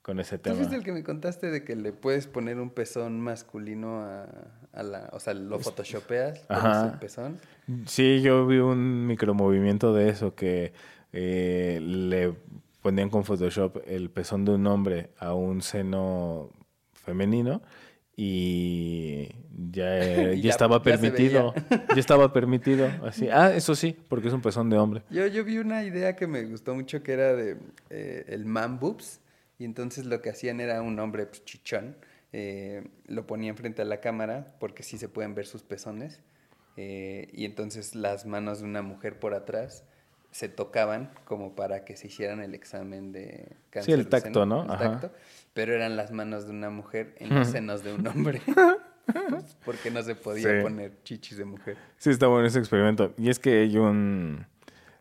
[0.02, 0.54] con ese tema.
[0.54, 4.28] ¿Tú fuiste el que me contaste de que le puedes poner un pezón masculino a,
[4.72, 6.98] a la, o sea, lo photoshopeas, Ajá.
[7.00, 7.38] pezón?
[7.86, 10.72] Sí, yo vi un micromovimiento de eso que
[11.12, 12.34] eh, le
[12.82, 16.50] ponían con Photoshop el pezón de un hombre a un seno
[16.92, 17.62] femenino
[18.22, 19.28] y
[19.70, 19.98] ya,
[20.34, 21.54] ya, estaba permitido.
[21.70, 22.86] Ya, estaba permitido.
[23.02, 23.28] Así.
[23.30, 25.02] Ah, eso sí, porque es un pezón de hombre.
[25.10, 27.56] Yo, yo vi una idea que me gustó mucho que era de
[27.88, 29.20] eh, el man boobs.
[29.58, 31.96] Y entonces lo que hacían era un hombre pues, chichón.
[32.32, 36.20] Eh, lo ponían frente a la cámara porque sí se pueden ver sus pezones.
[36.76, 39.84] Eh, y entonces las manos de una mujer por atrás
[40.30, 43.94] se tocaban como para que se hicieran el examen de cáncer.
[43.94, 44.62] Sí, el tacto, ¿no?
[44.62, 45.12] El tacto,
[45.52, 48.40] pero eran las manos de una mujer en los senos de un hombre.
[49.64, 51.76] Porque no se podía poner chichis de mujer.
[51.98, 53.12] Sí, está bueno ese experimento.
[53.16, 54.46] Y es que hay un...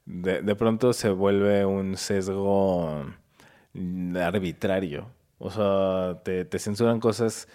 [0.05, 3.05] De, de pronto se vuelve un sesgo
[4.15, 5.11] arbitrario.
[5.37, 7.47] O sea, te, te censuran cosas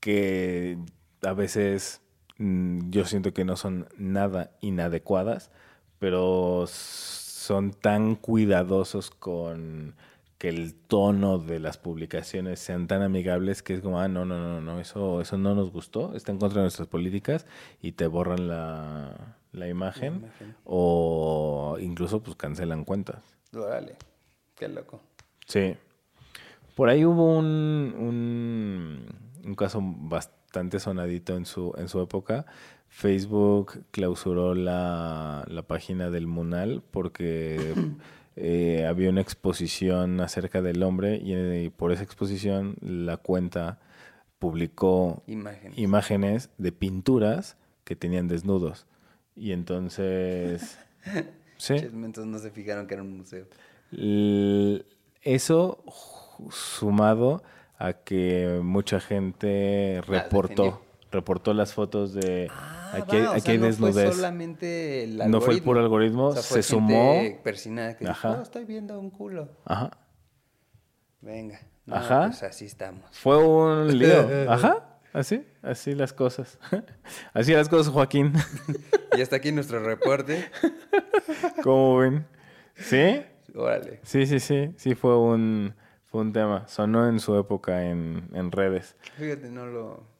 [0.00, 0.78] que
[1.22, 2.00] a veces
[2.38, 5.50] mm, yo siento que no son nada inadecuadas,
[5.98, 9.94] pero son tan cuidadosos con
[10.38, 14.38] que el tono de las publicaciones sean tan amigables que es como, ah, no, no,
[14.38, 17.46] no, no, eso, eso no nos gustó, está en contra de nuestras políticas
[17.80, 20.30] y te borran la, la, imagen,
[20.64, 23.22] o incluso pues cancelan cuentas.
[23.54, 23.96] Órale,
[24.56, 25.00] qué loco.
[25.46, 25.76] Sí.
[26.74, 29.06] Por ahí hubo un, un,
[29.42, 32.44] un caso bastante sonadito en su, en su época
[32.88, 37.74] Facebook clausuró la, la página del Munal porque
[38.36, 43.80] eh, había una exposición acerca del hombre y, eh, por esa exposición la cuenta
[44.38, 48.86] publicó imágenes, de pinturas que tenían desnudos.
[49.34, 50.78] Y entonces...
[51.56, 51.74] ¿sí?
[51.74, 53.46] Entonces no se fijaron que era un museo.
[55.22, 55.84] eso
[56.50, 57.42] sumado
[57.78, 65.04] a que mucha gente reportó reportó las fotos de ah, aquí, aquí no Fue solamente
[65.04, 65.38] el algoritmo.
[65.38, 67.22] No fue el puro algoritmo, se sumó.
[67.42, 68.28] Persina que Ajá.
[68.28, 69.48] Dijo, oh, estoy viendo un culo.
[69.64, 69.90] Ajá.
[71.20, 71.60] Venga.
[71.90, 72.26] Ajá.
[72.26, 73.04] Pues así estamos.
[73.12, 74.50] Fue un lío.
[74.50, 74.96] Ajá.
[75.12, 76.58] Así, así las cosas.
[77.32, 78.34] Así las cosas, Joaquín.
[79.16, 80.50] y hasta aquí nuestro reporte.
[81.62, 82.26] ¿Cómo ven?
[82.74, 83.22] ¿Sí?
[83.54, 84.00] Órale.
[84.02, 84.74] Sí, sí, sí.
[84.76, 85.74] Sí, fue un
[86.04, 86.68] Fue un tema.
[86.68, 88.94] Sonó en su época en, en redes.
[89.16, 90.15] Fíjate, no lo...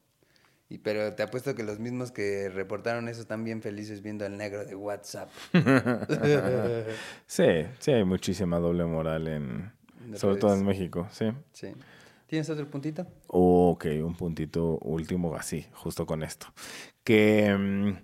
[0.69, 4.37] Y, pero te apuesto que los mismos que reportaron eso están bien felices viendo al
[4.37, 5.29] negro de WhatsApp.
[7.25, 9.71] Sí, sí hay muchísima doble moral en...
[10.05, 11.31] De Sobre todo en México, sí.
[11.51, 11.73] sí.
[12.27, 13.07] ¿Tienes otro puntito?
[13.27, 16.47] Ok, un puntito último así, justo con esto.
[17.03, 17.97] Que mm,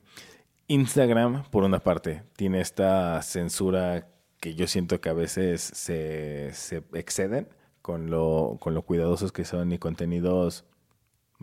[0.67, 4.07] Instagram, por una parte, tiene esta censura
[4.39, 7.47] que yo siento que a veces se, se exceden
[7.81, 10.65] con lo, con lo cuidadosos que son y contenidos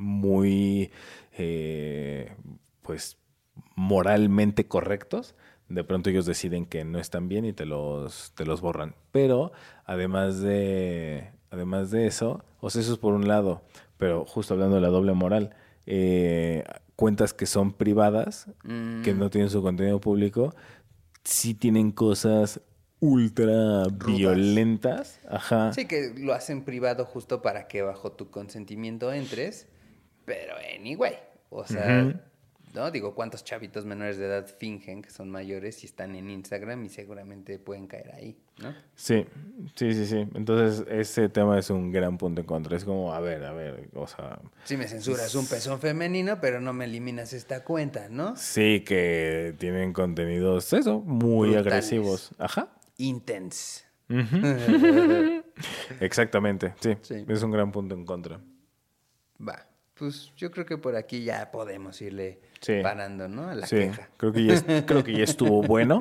[0.01, 0.91] muy,
[1.39, 2.33] eh,
[2.83, 3.19] pues,
[3.77, 5.35] moralmente correctos.
[5.69, 8.97] De pronto ellos deciden que no están bien y te los, te los borran.
[9.13, 9.53] Pero
[9.85, 13.63] además de, además de eso, o sea, eso es por un lado,
[13.97, 15.55] pero justo hablando de la doble moral,
[15.87, 16.65] eh,
[16.97, 18.47] cuentas que son privadas,
[19.05, 20.55] que no tienen su contenido público,
[21.25, 22.61] sí tienen cosas
[23.01, 25.21] ultra violentas.
[25.29, 25.73] Ajá.
[25.73, 29.69] Sí, que lo hacen privado justo para que bajo tu consentimiento entres,
[30.25, 31.15] pero anyway,
[31.51, 32.15] o sea,
[32.73, 36.85] no digo cuántos chavitos menores de edad fingen que son mayores y están en Instagram
[36.85, 38.73] y seguramente pueden caer ahí, ¿no?
[38.95, 39.27] Sí,
[39.75, 40.29] sí, sí, sí.
[40.35, 42.77] Entonces, ese tema es un gran punto en contra.
[42.77, 46.61] Es como, a ver, a ver, o sea, Si me censuras un pezón femenino, pero
[46.61, 48.37] no me eliminas esta cuenta, ¿no?
[48.37, 51.67] sí que tienen contenidos, eso, muy Brutales.
[51.73, 52.31] agresivos.
[52.39, 52.69] Ajá.
[52.99, 53.85] Intense.
[56.01, 57.25] Exactamente, sí, Sí.
[57.29, 58.41] Es un gran punto en contra.
[59.47, 59.67] Va,
[60.01, 62.81] pues yo creo que por aquí ya podemos irle Sí.
[62.83, 63.49] parando, ¿no?
[63.49, 64.11] A la sí, queja.
[64.17, 66.01] creo que, ya, es- creo que ya estuvo bueno.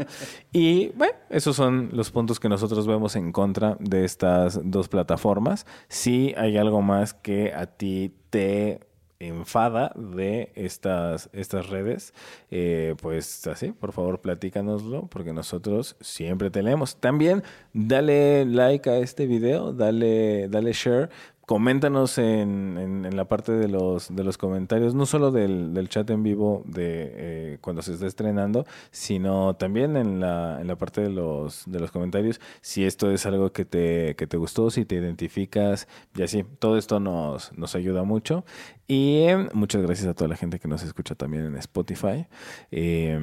[0.51, 5.65] Y bueno, esos son los puntos que nosotros vemos en contra de estas dos plataformas.
[5.87, 8.79] Si hay algo más que a ti te
[9.21, 12.13] enfada de estas, estas redes,
[12.51, 16.95] eh, pues así, por favor platícanoslo, porque nosotros siempre te leemos.
[16.97, 17.43] También
[17.73, 21.09] dale like a este video, dale, dale share.
[21.49, 25.89] Coméntanos en, en- en la parte de los, de los comentarios, no solo del, del
[25.89, 30.75] chat en vivo de eh, cuando se está estrenando, sino también en la, en la
[30.75, 34.69] parte de los, de los comentarios, si esto es algo que te, que te gustó,
[34.69, 36.45] si te identificas, y así.
[36.59, 38.45] Todo esto nos, nos ayuda mucho.
[38.87, 42.27] Y eh, muchas gracias a toda la gente que nos escucha también en Spotify.
[42.69, 43.19] Eh,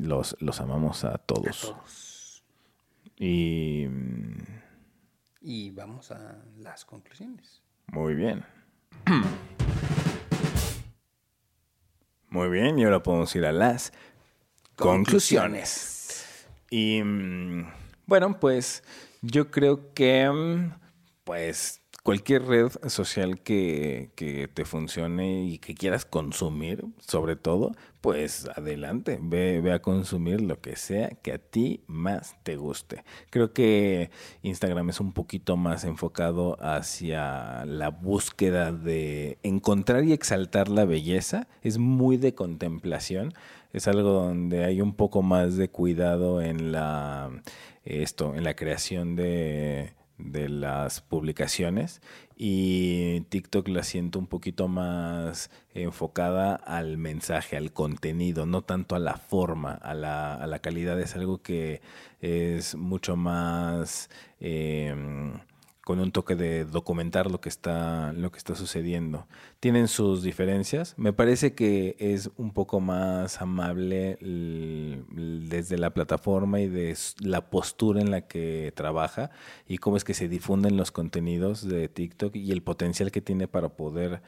[0.00, 1.60] los, los amamos a todos.
[1.60, 2.42] Todos.
[3.18, 4.67] Y mm,
[5.40, 7.62] Y vamos a las conclusiones.
[7.86, 8.44] Muy bien.
[12.30, 13.92] Muy bien, y ahora podemos ir a las
[14.76, 16.46] conclusiones.
[16.70, 17.66] Y mm,
[18.06, 18.82] bueno, pues
[19.22, 20.72] yo creo que mm,
[21.24, 21.77] pues
[22.08, 29.18] cualquier red social que, que te funcione y que quieras consumir, sobre todo, pues adelante,
[29.20, 33.04] ve, ve a consumir lo que sea que a ti más te guste.
[33.28, 34.10] Creo que
[34.40, 41.46] Instagram es un poquito más enfocado hacia la búsqueda de encontrar y exaltar la belleza.
[41.60, 43.34] Es muy de contemplación.
[43.74, 47.30] Es algo donde hay un poco más de cuidado en la
[47.84, 52.02] esto, en la creación de, de las publicaciones
[52.36, 58.98] y TikTok la siento un poquito más enfocada al mensaje, al contenido, no tanto a
[58.98, 61.00] la forma, a la, a la calidad.
[61.00, 61.80] Es algo que
[62.20, 64.94] es mucho más eh,
[65.88, 69.26] con un toque de documentar lo que está, lo que está sucediendo.
[69.58, 70.92] Tienen sus diferencias.
[70.98, 78.02] Me parece que es un poco más amable desde la plataforma y de la postura
[78.02, 79.30] en la que trabaja
[79.66, 83.48] y cómo es que se difunden los contenidos de TikTok y el potencial que tiene
[83.48, 84.20] para poder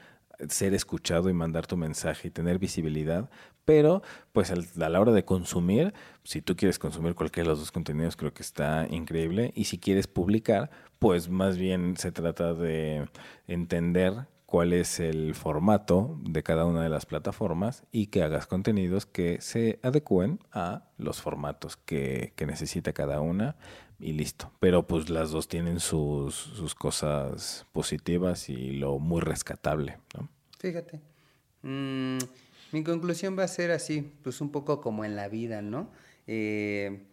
[0.49, 3.31] ser escuchado y mandar tu mensaje y tener visibilidad,
[3.65, 4.03] pero
[4.33, 5.95] pues a la hora de consumir,
[6.25, 9.79] si tú quieres consumir cualquiera de los dos contenidos, creo que está increíble, y si
[9.79, 13.09] quieres publicar, pues más bien se trata de
[13.47, 19.07] entender cuál es el formato de cada una de las plataformas y que hagas contenidos
[19.07, 23.57] que se adecúen a los formatos que, que necesita cada una
[24.01, 24.53] y listo.
[24.61, 30.29] Pero pues las dos tienen sus, sus cosas positivas y lo muy rescatable, ¿no?
[30.59, 31.01] Fíjate.
[31.63, 32.19] Mm,
[32.73, 35.91] mi conclusión va a ser así, pues un poco como en la vida, ¿no?
[36.27, 37.07] Eh,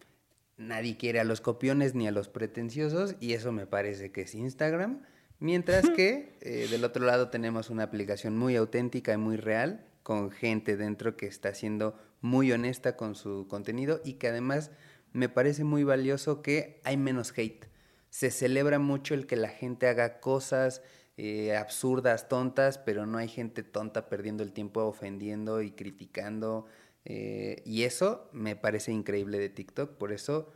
[0.58, 4.36] nadie quiere a los copiones ni a los pretenciosos y eso me parece que es
[4.36, 5.02] Instagram.
[5.40, 10.32] Mientras que eh, del otro lado tenemos una aplicación muy auténtica y muy real, con
[10.32, 14.72] gente dentro que está siendo muy honesta con su contenido y que además
[15.14, 17.66] me parece muy valioso que hay menos hate.
[18.10, 20.82] Se celebra mucho el que la gente haga cosas
[21.18, 26.66] eh, absurdas, tontas, pero no hay gente tonta perdiendo el tiempo ofendiendo y criticando.
[27.06, 30.52] eh, y eso me parece increíble de TikTok, por eso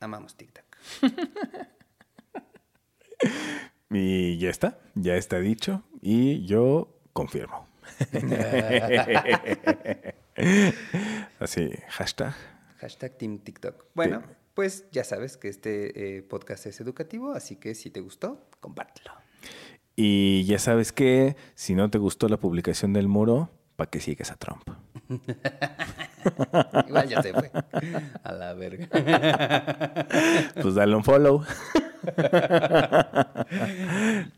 [0.00, 0.64] amamos TikTok.
[3.90, 5.82] Y ya está, ya está dicho.
[6.00, 7.66] Y yo confirmo.
[11.40, 12.34] Así, hashtag.
[12.78, 13.86] Hashtag Team TikTok.
[13.94, 14.22] Bueno,
[14.54, 19.12] pues ya sabes que este eh, podcast es educativo, así que si te gustó, compártelo.
[19.96, 24.30] Y ya sabes que si no te gustó la publicación del muro, ¿para que sigues
[24.30, 24.62] a Trump?
[26.88, 27.50] Igual ya se fue.
[28.22, 28.88] A la verga.
[30.62, 31.44] Pues dale un follow.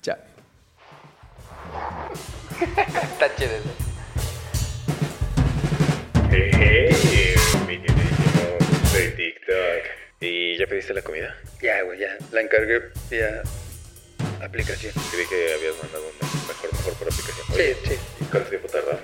[0.02, 0.16] Chao.
[2.60, 3.52] Está chido.
[6.30, 7.34] Hey,
[10.20, 11.34] ¿Y ya pediste la comida?
[11.62, 12.16] Ya, güey, ya.
[12.32, 13.42] La encargué vía
[14.42, 14.92] aplicación.
[15.12, 17.46] Creí que habías mandado un mejor, mejor por aplicación.
[17.48, 17.98] Sí, Oye, sí.
[18.20, 18.98] ¿y ¿Cuánto tiempo tarda?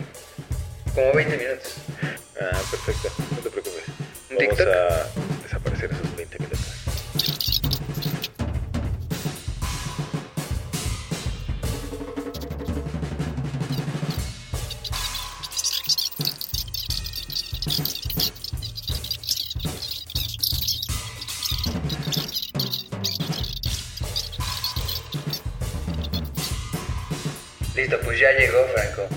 [0.95, 1.77] Como 20 minutos.
[2.41, 3.11] Ah, perfecto.
[3.33, 3.85] No te preocupes.
[4.31, 4.69] ¿Un Vamos TikTok?
[4.69, 5.09] a
[5.43, 6.16] desaparecer esos
[27.87, 29.16] Listo, pues ya llegó, Franco.